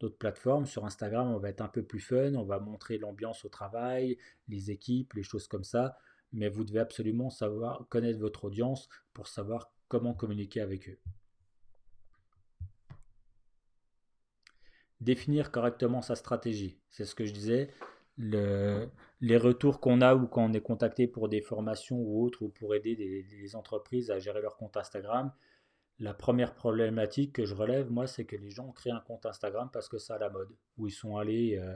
d'autres 0.00 0.16
plateformes. 0.16 0.66
Sur 0.66 0.84
Instagram, 0.84 1.28
on 1.28 1.38
va 1.38 1.50
être 1.50 1.60
un 1.60 1.68
peu 1.68 1.82
plus 1.82 2.00
fun, 2.00 2.34
on 2.34 2.44
va 2.44 2.58
montrer 2.58 2.98
l'ambiance 2.98 3.44
au 3.44 3.48
travail, 3.48 4.16
les 4.48 4.70
équipes, 4.70 5.12
les 5.14 5.22
choses 5.22 5.48
comme 5.48 5.64
ça. 5.64 5.98
Mais 6.32 6.48
vous 6.48 6.64
devez 6.64 6.80
absolument 6.80 7.30
savoir 7.30 7.86
connaître 7.88 8.18
votre 8.18 8.44
audience 8.44 8.88
pour 9.14 9.28
savoir 9.28 9.72
comment 9.88 10.14
communiquer 10.14 10.60
avec 10.60 10.88
eux. 10.88 10.98
Définir 15.00 15.50
correctement 15.50 16.02
sa 16.02 16.16
stratégie. 16.16 16.80
C'est 16.90 17.04
ce 17.04 17.14
que 17.14 17.24
je 17.24 17.32
disais. 17.32 17.70
les 18.18 19.36
retours 19.36 19.80
qu'on 19.80 20.00
a 20.00 20.14
ou 20.14 20.26
quand 20.26 20.44
on 20.44 20.52
est 20.52 20.60
contacté 20.60 21.06
pour 21.06 21.28
des 21.28 21.40
formations 21.40 21.96
ou 21.96 22.24
autres 22.24 22.42
ou 22.42 22.48
pour 22.48 22.74
aider 22.74 22.96
des 22.96 23.56
entreprises 23.56 24.10
à 24.10 24.18
gérer 24.18 24.42
leur 24.42 24.56
compte 24.56 24.76
Instagram, 24.76 25.32
la 26.00 26.14
première 26.14 26.54
problématique 26.54 27.32
que 27.32 27.44
je 27.44 27.54
relève, 27.54 27.90
moi, 27.90 28.06
c'est 28.06 28.24
que 28.24 28.36
les 28.36 28.50
gens 28.50 28.66
ont 28.68 28.72
créé 28.72 28.92
un 28.92 29.00
compte 29.00 29.26
Instagram 29.26 29.68
parce 29.72 29.88
que 29.88 29.98
c'est 29.98 30.12
à 30.12 30.18
la 30.18 30.30
mode, 30.30 30.48
où 30.76 30.86
ils 30.86 30.92
sont 30.92 31.16
allés, 31.16 31.58
euh, 31.58 31.74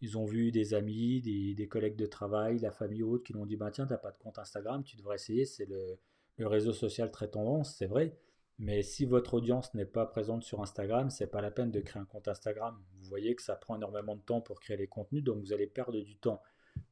ils 0.00 0.18
ont 0.18 0.24
vu 0.24 0.52
des 0.52 0.74
amis, 0.74 1.20
des, 1.20 1.68
collègues 1.68 1.96
de 1.96 2.06
travail, 2.06 2.58
la 2.58 2.70
famille 2.70 3.02
ou 3.02 3.12
autres 3.12 3.24
qui 3.24 3.32
l'ont 3.32 3.46
dit 3.46 3.56
bah, 3.56 3.70
Tiens, 3.70 3.86
tu 3.86 3.92
n'as 3.92 3.98
pas 3.98 4.10
de 4.10 4.18
compte 4.18 4.38
Instagram, 4.38 4.82
tu 4.84 4.96
devrais 4.96 5.16
essayer, 5.16 5.44
c'est 5.44 5.66
le, 5.66 5.98
réseau 6.38 6.72
social 6.72 7.10
très 7.10 7.28
tendance, 7.28 7.76
c'est 7.76 7.86
vrai. 7.86 8.16
Mais 8.58 8.82
si 8.82 9.04
votre 9.04 9.34
audience 9.34 9.72
n'est 9.74 9.86
pas 9.86 10.06
présente 10.06 10.42
sur 10.42 10.62
Instagram, 10.62 11.10
c'est 11.10 11.26
pas 11.26 11.40
la 11.40 11.50
peine 11.50 11.70
de 11.70 11.80
créer 11.80 12.00
un 12.00 12.06
compte 12.06 12.28
Instagram. 12.28 12.78
Vous 13.00 13.08
voyez 13.08 13.34
que 13.34 13.42
ça 13.42 13.54
prend 13.54 13.76
énormément 13.76 14.16
de 14.16 14.20
temps 14.22 14.40
pour 14.40 14.60
créer 14.60 14.76
les 14.76 14.86
contenus, 14.86 15.22
donc 15.22 15.38
vous 15.38 15.52
allez 15.52 15.66
perdre 15.66 16.00
du 16.00 16.16
temps. 16.16 16.42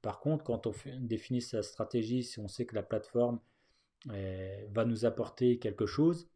Par 0.03 0.21
contre, 0.21 0.45
quand 0.45 0.67
on 0.67 0.73
définit 1.01 1.43
sa 1.43 1.63
stratégie, 1.63 2.23
si 2.23 2.39
on 2.39 2.49
sait 2.49 2.67
que 2.67 2.75
la 2.75 2.83
plateforme 2.83 3.39
eh, 4.13 4.67
va 4.71 4.85
nous 4.85 5.05
apporter 5.05 5.59
quelque 5.59 5.87
chose, 5.87 6.29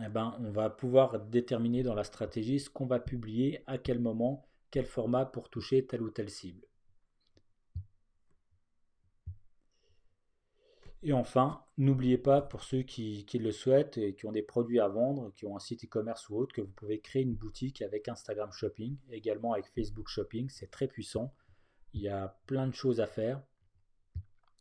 eh 0.00 0.08
ben, 0.08 0.36
on 0.40 0.50
va 0.50 0.70
pouvoir 0.70 1.20
déterminer 1.20 1.82
dans 1.82 1.94
la 1.94 2.04
stratégie 2.04 2.60
ce 2.60 2.70
qu'on 2.70 2.86
va 2.86 2.98
publier, 2.98 3.62
à 3.66 3.78
quel 3.78 3.98
moment, 3.98 4.46
quel 4.72 4.86
format 4.86 5.26
pour 5.26 5.50
toucher 5.50 5.86
telle 5.86 6.02
ou 6.02 6.10
telle 6.10 6.30
cible. 6.30 6.66
Et 11.04 11.12
enfin, 11.12 11.64
n'oubliez 11.78 12.16
pas 12.16 12.40
pour 12.40 12.62
ceux 12.62 12.82
qui, 12.82 13.26
le 13.34 13.50
souhaitent 13.50 13.98
et 13.98 14.14
qui 14.14 14.24
ont 14.26 14.32
des 14.32 14.42
produits 14.42 14.78
à 14.80 14.88
vendre, 14.88 15.32
qui 15.34 15.46
ont 15.46 15.56
un 15.56 15.60
site 15.60 15.84
e-commerce 15.84 16.28
ou 16.28 16.36
autre, 16.36 16.54
que 16.54 16.60
vous 16.60 16.72
pouvez 16.72 17.00
créer 17.00 17.22
une 17.22 17.34
boutique 17.34 17.82
avec 17.82 18.08
Instagram 18.08 18.50
Shopping, 18.52 18.96
également 19.10 19.52
avec 19.52 19.66
Facebook 19.66 20.08
Shopping, 20.08 20.48
c'est 20.48 20.70
très 20.70 20.86
puissant. 20.86 21.34
Il 21.92 22.02
y 22.02 22.08
a 22.08 22.38
plein 22.46 22.68
de 22.68 22.74
choses 22.74 23.00
à 23.00 23.06
faire. 23.06 23.42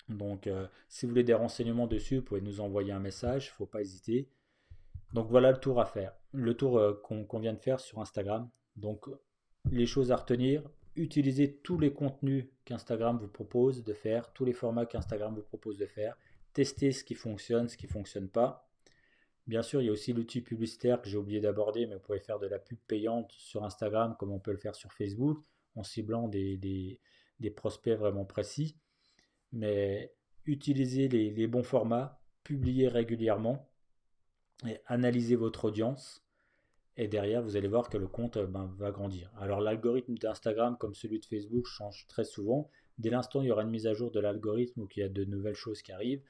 Donc 0.09 0.47
euh, 0.47 0.67
si 0.89 1.05
vous 1.05 1.11
voulez 1.11 1.23
des 1.23 1.35
renseignements 1.35 1.87
dessus, 1.87 2.17
vous 2.17 2.23
pouvez 2.23 2.41
nous 2.41 2.59
envoyer 2.59 2.91
un 2.91 2.99
message, 2.99 3.45
il 3.45 3.49
ne 3.49 3.53
faut 3.53 3.65
pas 3.67 3.81
hésiter. 3.81 4.27
Donc 5.13 5.29
voilà 5.29 5.51
le 5.51 5.59
tour 5.59 5.79
à 5.79 5.85
faire, 5.85 6.13
le 6.31 6.57
tour 6.57 6.79
euh, 6.79 6.93
qu'on 7.03 7.39
vient 7.39 7.53
de 7.53 7.59
faire 7.59 7.79
sur 7.79 7.99
Instagram. 8.01 8.49
Donc 8.75 9.07
les 9.69 9.85
choses 9.85 10.11
à 10.11 10.15
retenir, 10.15 10.63
utilisez 10.95 11.57
tous 11.57 11.77
les 11.77 11.93
contenus 11.93 12.45
qu'Instagram 12.65 13.17
vous 13.17 13.27
propose 13.27 13.83
de 13.83 13.93
faire, 13.93 14.33
tous 14.33 14.45
les 14.45 14.53
formats 14.53 14.85
qu'Instagram 14.85 15.35
vous 15.35 15.43
propose 15.43 15.77
de 15.77 15.85
faire, 15.85 16.17
testez 16.53 16.91
ce 16.91 17.03
qui 17.03 17.15
fonctionne, 17.15 17.69
ce 17.69 17.77
qui 17.77 17.85
ne 17.85 17.91
fonctionne 17.91 18.29
pas. 18.29 18.67
Bien 19.47 19.61
sûr, 19.63 19.81
il 19.81 19.85
y 19.85 19.89
a 19.89 19.91
aussi 19.91 20.13
l'outil 20.13 20.41
publicitaire 20.41 21.01
que 21.01 21.09
j'ai 21.09 21.17
oublié 21.17 21.39
d'aborder, 21.39 21.85
mais 21.85 21.95
vous 21.95 22.01
pouvez 22.01 22.19
faire 22.19 22.39
de 22.39 22.47
la 22.47 22.59
pub 22.59 22.77
payante 22.87 23.31
sur 23.31 23.63
Instagram 23.63 24.15
comme 24.19 24.31
on 24.31 24.39
peut 24.39 24.51
le 24.51 24.57
faire 24.57 24.75
sur 24.75 24.93
Facebook, 24.93 25.43
en 25.75 25.83
ciblant 25.83 26.27
des, 26.27 26.57
des, 26.57 27.49
prospects 27.49 27.97
vraiment 27.97 28.25
précis. 28.25 28.77
Mais 29.51 30.13
utilisez 30.45 31.07
les 31.07 31.47
bons 31.47 31.63
formats, 31.63 32.21
publiez 32.43 32.87
régulièrement 32.87 33.71
et 34.67 34.79
analysez 34.85 35.35
votre 35.35 35.65
audience. 35.65 36.23
Et 36.97 37.07
derrière, 37.07 37.41
vous 37.41 37.55
allez 37.55 37.67
voir 37.67 37.89
que 37.89 37.97
le 37.97 38.07
compte 38.07 38.37
euh, 38.37 38.45
ben, 38.45 38.73
va 38.77 38.91
grandir. 38.91 39.31
Alors 39.37 39.61
l'algorithme 39.61 40.17
d'Instagram, 40.17 40.77
comme 40.77 40.93
celui 40.93 41.19
de 41.19 41.25
Facebook, 41.25 41.65
change 41.65 42.05
très 42.07 42.25
souvent. 42.25 42.69
Dès 42.97 43.09
l'instant, 43.09 43.41
il 43.41 43.47
y 43.47 43.51
aura 43.51 43.63
une 43.63 43.69
mise 43.69 43.87
à 43.87 43.93
jour 43.93 44.11
de 44.11 44.19
l'algorithme 44.19 44.81
ou 44.81 44.87
qu'il 44.87 45.01
y 45.01 45.05
a 45.05 45.09
de 45.09 45.23
nouvelles 45.25 45.55
choses 45.55 45.81
qui 45.81 45.91
arrivent, 45.91 46.23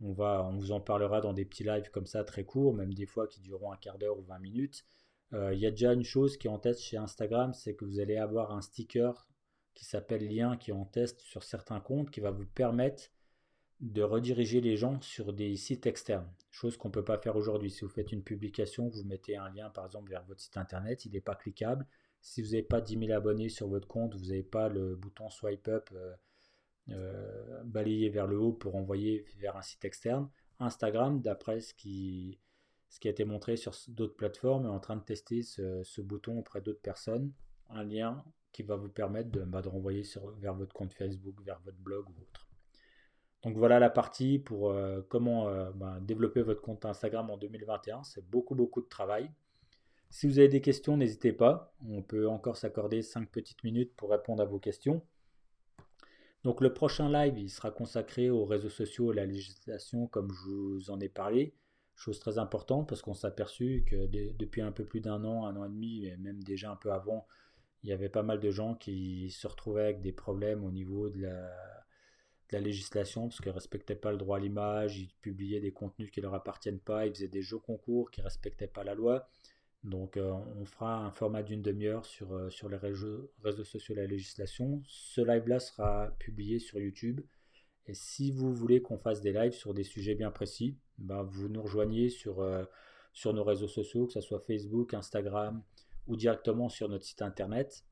on, 0.00 0.12
va, 0.12 0.44
on 0.44 0.56
vous 0.56 0.72
en 0.72 0.80
parlera 0.80 1.20
dans 1.20 1.32
des 1.32 1.44
petits 1.44 1.64
lives 1.64 1.90
comme 1.90 2.06
ça, 2.06 2.24
très 2.24 2.44
courts, 2.44 2.74
même 2.74 2.92
des 2.92 3.06
fois 3.06 3.26
qui 3.26 3.40
dureront 3.40 3.72
un 3.72 3.76
quart 3.76 3.98
d'heure 3.98 4.18
ou 4.18 4.22
20 4.22 4.38
minutes. 4.38 4.84
Euh, 5.32 5.54
il 5.54 5.60
y 5.60 5.66
a 5.66 5.70
déjà 5.70 5.92
une 5.92 6.04
chose 6.04 6.36
qui 6.36 6.46
est 6.46 6.50
en 6.50 6.58
test 6.58 6.80
chez 6.80 6.96
Instagram, 6.96 7.54
c'est 7.54 7.74
que 7.74 7.84
vous 7.84 8.00
allez 8.00 8.16
avoir 8.16 8.52
un 8.52 8.60
sticker 8.60 9.26
qui 9.74 9.84
s'appelle 9.84 10.26
lien 10.28 10.56
qui 10.56 10.70
est 10.70 10.74
en 10.74 10.84
test 10.84 11.20
sur 11.20 11.42
certains 11.42 11.80
comptes 11.80 12.10
qui 12.10 12.20
va 12.20 12.30
vous 12.30 12.46
permettre 12.46 13.10
de 13.80 14.02
rediriger 14.02 14.60
les 14.60 14.76
gens 14.76 15.00
sur 15.02 15.32
des 15.32 15.54
sites 15.56 15.86
externes, 15.86 16.28
chose 16.50 16.76
qu'on 16.76 16.88
ne 16.88 16.94
peut 16.94 17.04
pas 17.04 17.18
faire 17.18 17.36
aujourd'hui. 17.36 17.70
Si 17.70 17.82
vous 17.82 17.90
faites 17.90 18.12
une 18.12 18.22
publication, 18.22 18.88
vous 18.88 19.04
mettez 19.04 19.36
un 19.36 19.50
lien 19.50 19.68
par 19.70 19.84
exemple 19.84 20.10
vers 20.10 20.24
votre 20.24 20.40
site 20.40 20.56
internet, 20.56 21.04
il 21.04 21.12
n'est 21.12 21.20
pas 21.20 21.34
cliquable. 21.34 21.86
Si 22.22 22.42
vous 22.42 22.48
n'avez 22.48 22.62
pas 22.62 22.80
10 22.80 22.98
000 22.98 23.12
abonnés 23.12 23.48
sur 23.48 23.68
votre 23.68 23.86
compte, 23.86 24.14
vous 24.14 24.26
n'avez 24.26 24.42
pas 24.42 24.68
le 24.68 24.96
bouton 24.96 25.28
swipe 25.28 25.68
up 25.68 25.90
euh, 25.92 26.14
euh, 26.88 27.62
balayé 27.64 28.08
vers 28.08 28.26
le 28.26 28.38
haut 28.38 28.52
pour 28.52 28.76
envoyer 28.76 29.24
vers 29.38 29.56
un 29.56 29.62
site 29.62 29.84
externe. 29.84 30.28
Instagram, 30.58 31.20
d'après 31.20 31.60
ce 31.60 31.74
qui, 31.74 32.40
ce 32.88 32.98
qui 32.98 33.08
a 33.08 33.10
été 33.10 33.24
montré 33.24 33.56
sur 33.56 33.74
d'autres 33.88 34.16
plateformes, 34.16 34.64
est 34.64 34.70
en 34.70 34.80
train 34.80 34.96
de 34.96 35.04
tester 35.04 35.42
ce, 35.42 36.00
bouton 36.00 36.38
auprès 36.38 36.60
d'autres 36.60 36.80
personnes, 36.80 37.32
un 37.68 37.84
lien 37.84 38.24
qui 38.52 38.62
va 38.62 38.76
vous 38.76 38.88
permettre 38.88 39.30
de, 39.30 39.42
bah, 39.42 39.60
renvoyer 39.60 40.02
vers 40.38 40.54
votre 40.54 40.72
compte 40.72 40.94
Facebook, 40.94 41.34
vers 41.42 41.60
votre 41.60 41.78
blog 41.78 42.08
ou 42.08 42.22
autre. 42.22 42.48
Donc 43.46 43.56
voilà 43.56 43.78
la 43.78 43.90
partie 43.90 44.40
pour 44.40 44.72
euh, 44.72 45.02
comment 45.08 45.48
euh, 45.48 45.70
ben, 45.70 46.00
développer 46.00 46.42
votre 46.42 46.60
compte 46.60 46.84
Instagram 46.84 47.30
en 47.30 47.36
2021. 47.36 48.02
C'est 48.02 48.28
beaucoup 48.28 48.56
beaucoup 48.56 48.82
de 48.82 48.88
travail. 48.88 49.30
Si 50.10 50.26
vous 50.26 50.40
avez 50.40 50.48
des 50.48 50.60
questions, 50.60 50.96
n'hésitez 50.96 51.32
pas. 51.32 51.72
On 51.88 52.02
peut 52.02 52.28
encore 52.28 52.56
s'accorder 52.56 53.02
5 53.02 53.30
petites 53.30 53.62
minutes 53.62 53.94
pour 53.94 54.10
répondre 54.10 54.42
à 54.42 54.46
vos 54.46 54.58
questions. 54.58 55.00
Donc 56.42 56.60
le 56.60 56.74
prochain 56.74 57.08
live, 57.08 57.38
il 57.38 57.48
sera 57.48 57.70
consacré 57.70 58.30
aux 58.30 58.46
réseaux 58.46 58.68
sociaux 58.68 59.12
et 59.12 59.18
à 59.18 59.20
la 59.20 59.26
législation 59.26 60.08
comme 60.08 60.32
je 60.32 60.50
vous 60.50 60.90
en 60.90 60.98
ai 60.98 61.08
parlé. 61.08 61.54
Chose 61.94 62.18
très 62.18 62.38
importante 62.38 62.88
parce 62.88 63.00
qu'on 63.00 63.14
s'est 63.14 63.28
aperçu 63.28 63.84
que 63.86 64.06
depuis 64.36 64.60
un 64.60 64.72
peu 64.72 64.84
plus 64.84 65.00
d'un 65.00 65.24
an, 65.24 65.46
un 65.46 65.54
an 65.54 65.66
et 65.66 65.68
demi, 65.68 66.06
et 66.06 66.16
même 66.16 66.42
déjà 66.42 66.72
un 66.72 66.76
peu 66.76 66.90
avant, 66.90 67.28
il 67.84 67.90
y 67.90 67.92
avait 67.92 68.08
pas 68.08 68.24
mal 68.24 68.40
de 68.40 68.50
gens 68.50 68.74
qui 68.74 69.30
se 69.30 69.46
retrouvaient 69.46 69.84
avec 69.84 70.00
des 70.00 70.12
problèmes 70.12 70.64
au 70.64 70.72
niveau 70.72 71.08
de 71.10 71.22
la 71.22 71.75
la 72.52 72.60
législation 72.60 73.28
parce 73.28 73.40
qu'ils 73.40 73.48
ne 73.48 73.54
respectaient 73.54 73.96
pas 73.96 74.12
le 74.12 74.18
droit 74.18 74.36
à 74.36 74.40
l'image, 74.40 74.98
ils 74.98 75.12
publiaient 75.20 75.60
des 75.60 75.72
contenus 75.72 76.10
qui 76.10 76.20
leur 76.20 76.34
appartiennent 76.34 76.78
pas, 76.78 77.06
ils 77.06 77.14
faisaient 77.14 77.28
des 77.28 77.42
jeux 77.42 77.58
concours 77.58 78.10
qui 78.10 78.20
respectaient 78.20 78.68
pas 78.68 78.84
la 78.84 78.94
loi. 78.94 79.28
Donc 79.84 80.16
euh, 80.16 80.32
on 80.32 80.64
fera 80.64 81.04
un 81.04 81.10
format 81.10 81.42
d'une 81.42 81.62
demi-heure 81.62 82.04
sur, 82.04 82.32
euh, 82.32 82.50
sur 82.50 82.68
les 82.68 82.76
réseaux, 82.76 83.30
réseaux 83.42 83.64
sociaux 83.64 83.94
et 83.94 83.98
la 83.98 84.06
législation. 84.06 84.82
Ce 84.88 85.20
live-là 85.20 85.60
sera 85.60 86.10
publié 86.18 86.58
sur 86.58 86.80
YouTube. 86.80 87.20
Et 87.86 87.94
si 87.94 88.32
vous 88.32 88.52
voulez 88.52 88.82
qu'on 88.82 88.98
fasse 88.98 89.20
des 89.20 89.32
lives 89.32 89.52
sur 89.52 89.74
des 89.74 89.84
sujets 89.84 90.16
bien 90.16 90.32
précis, 90.32 90.76
ben 90.98 91.22
vous 91.22 91.48
nous 91.48 91.62
rejoignez 91.62 92.08
sur, 92.08 92.40
euh, 92.40 92.64
sur 93.12 93.32
nos 93.32 93.44
réseaux 93.44 93.68
sociaux, 93.68 94.06
que 94.06 94.12
ce 94.12 94.20
soit 94.20 94.40
Facebook, 94.40 94.92
Instagram 94.92 95.62
ou 96.08 96.16
directement 96.16 96.68
sur 96.68 96.88
notre 96.88 97.04
site 97.04 97.22
internet. 97.22 97.84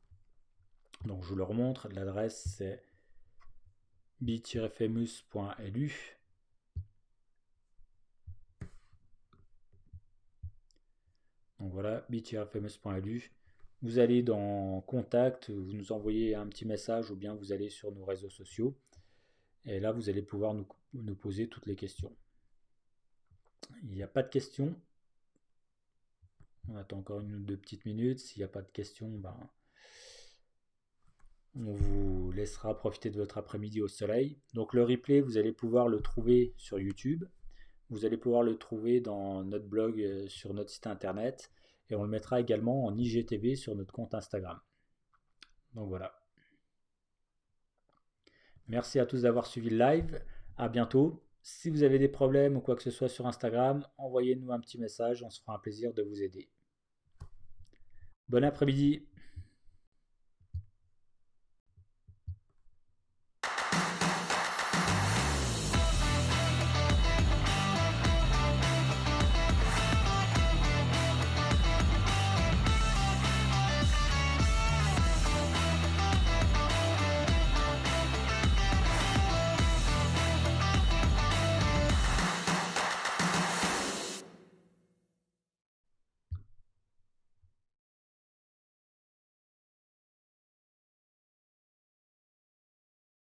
Donc 1.05 1.23
je 1.23 1.29
vous 1.29 1.37
le 1.37 1.45
remontre, 1.45 1.89
l'adresse 1.93 2.45
c'est 2.57 2.83
bi-famous.lu 4.21 6.19
Donc 11.59 11.73
voilà, 11.73 12.05
bi-famous.lu. 12.09 13.33
Vous 13.83 13.99
allez 13.99 14.23
dans 14.23 14.81
Contact, 14.83 15.51
vous 15.51 15.73
nous 15.73 15.93
envoyez 15.93 16.35
un 16.35 16.47
petit 16.47 16.65
message 16.65 17.11
ou 17.11 17.17
bien 17.17 17.35
vous 17.35 17.53
allez 17.53 17.69
sur 17.69 17.93
nos 17.93 18.05
réseaux 18.05 18.31
sociaux. 18.31 18.75
Et 19.67 19.81
là, 19.81 19.93
vous 19.93 20.09
allez 20.09 20.23
pouvoir 20.23 20.55
nous, 20.55 20.67
nous 20.95 21.15
poser 21.15 21.49
toutes 21.49 21.67
les 21.67 21.77
questions. 21.77 22.15
Il 23.83 23.91
n'y 23.91 24.03
a 24.03 24.09
pas 24.09 24.23
de 24.23 24.29
questions? 24.29 24.75
On 26.69 26.77
attend 26.77 26.99
encore 26.99 27.21
une 27.21 27.35
ou 27.35 27.41
deux 27.41 27.57
petites 27.57 27.85
minutes. 27.85 28.21
S'il 28.21 28.41
n'y 28.41 28.45
a 28.45 28.49
pas 28.49 28.63
de 28.63 28.71
questions, 28.71 29.11
ben, 29.19 29.37
on 31.57 31.73
vous 31.73 32.33
laissera 32.33 32.77
profiter 32.77 33.11
de 33.11 33.17
votre 33.17 33.39
après-midi 33.39 33.81
au 33.81 33.89
soleil. 33.89 34.39
Donc 34.55 34.75
le 34.75 34.83
replay, 34.83 35.21
vous 35.21 35.39
allez 35.39 35.53
pouvoir 35.53 35.89
le 35.89 36.01
trouver 36.01 36.55
sur 36.57 36.79
YouTube. 36.79 37.25
Vous 37.91 38.05
allez 38.05 38.17
pouvoir 38.17 38.43
le 38.43 38.57
trouver 38.57 39.01
dans 39.01 39.45
notre 39.45 39.67
blog 39.67 40.01
euh, 40.01 40.27
sur 40.29 40.53
notre 40.55 40.71
site 40.71 40.87
internet. 40.87 41.51
Et 41.91 41.95
on 41.95 42.03
le 42.03 42.09
mettra 42.09 42.41
également 42.41 42.85
en 42.87 42.97
IGTV 42.97 43.57
sur 43.57 43.77
notre 43.77 43.93
compte 43.93 44.15
Instagram. 44.15 44.59
Donc 45.75 45.89
voilà. 45.89 46.15
Merci 48.67 48.99
à 48.99 49.07
tous 49.07 49.23
d'avoir 49.23 49.47
suivi 49.47 49.71
le 49.71 49.79
live. 49.79 50.23
À 50.57 50.69
bientôt. 50.69 51.23
Si 51.43 51.69
vous 51.69 51.83
avez 51.83 51.99
des 51.99 52.09
problèmes 52.09 52.57
ou 52.57 52.61
quoi 52.61 52.75
que 52.75 52.83
ce 52.83 52.91
soit 52.91 53.11
sur 53.11 53.27
Instagram, 53.27 53.87
envoyez-nous 53.99 54.51
un 54.51 54.61
petit 54.61 54.79
message. 54.79 55.23
On 55.23 55.31
se 55.31 55.41
fera 55.41 55.57
un 55.57 55.59
plaisir 55.59 55.93
de 55.93 56.03
vous 56.03 56.23
aider. 56.23 56.49
Bon 58.29 58.43
après-midi. 58.43 59.07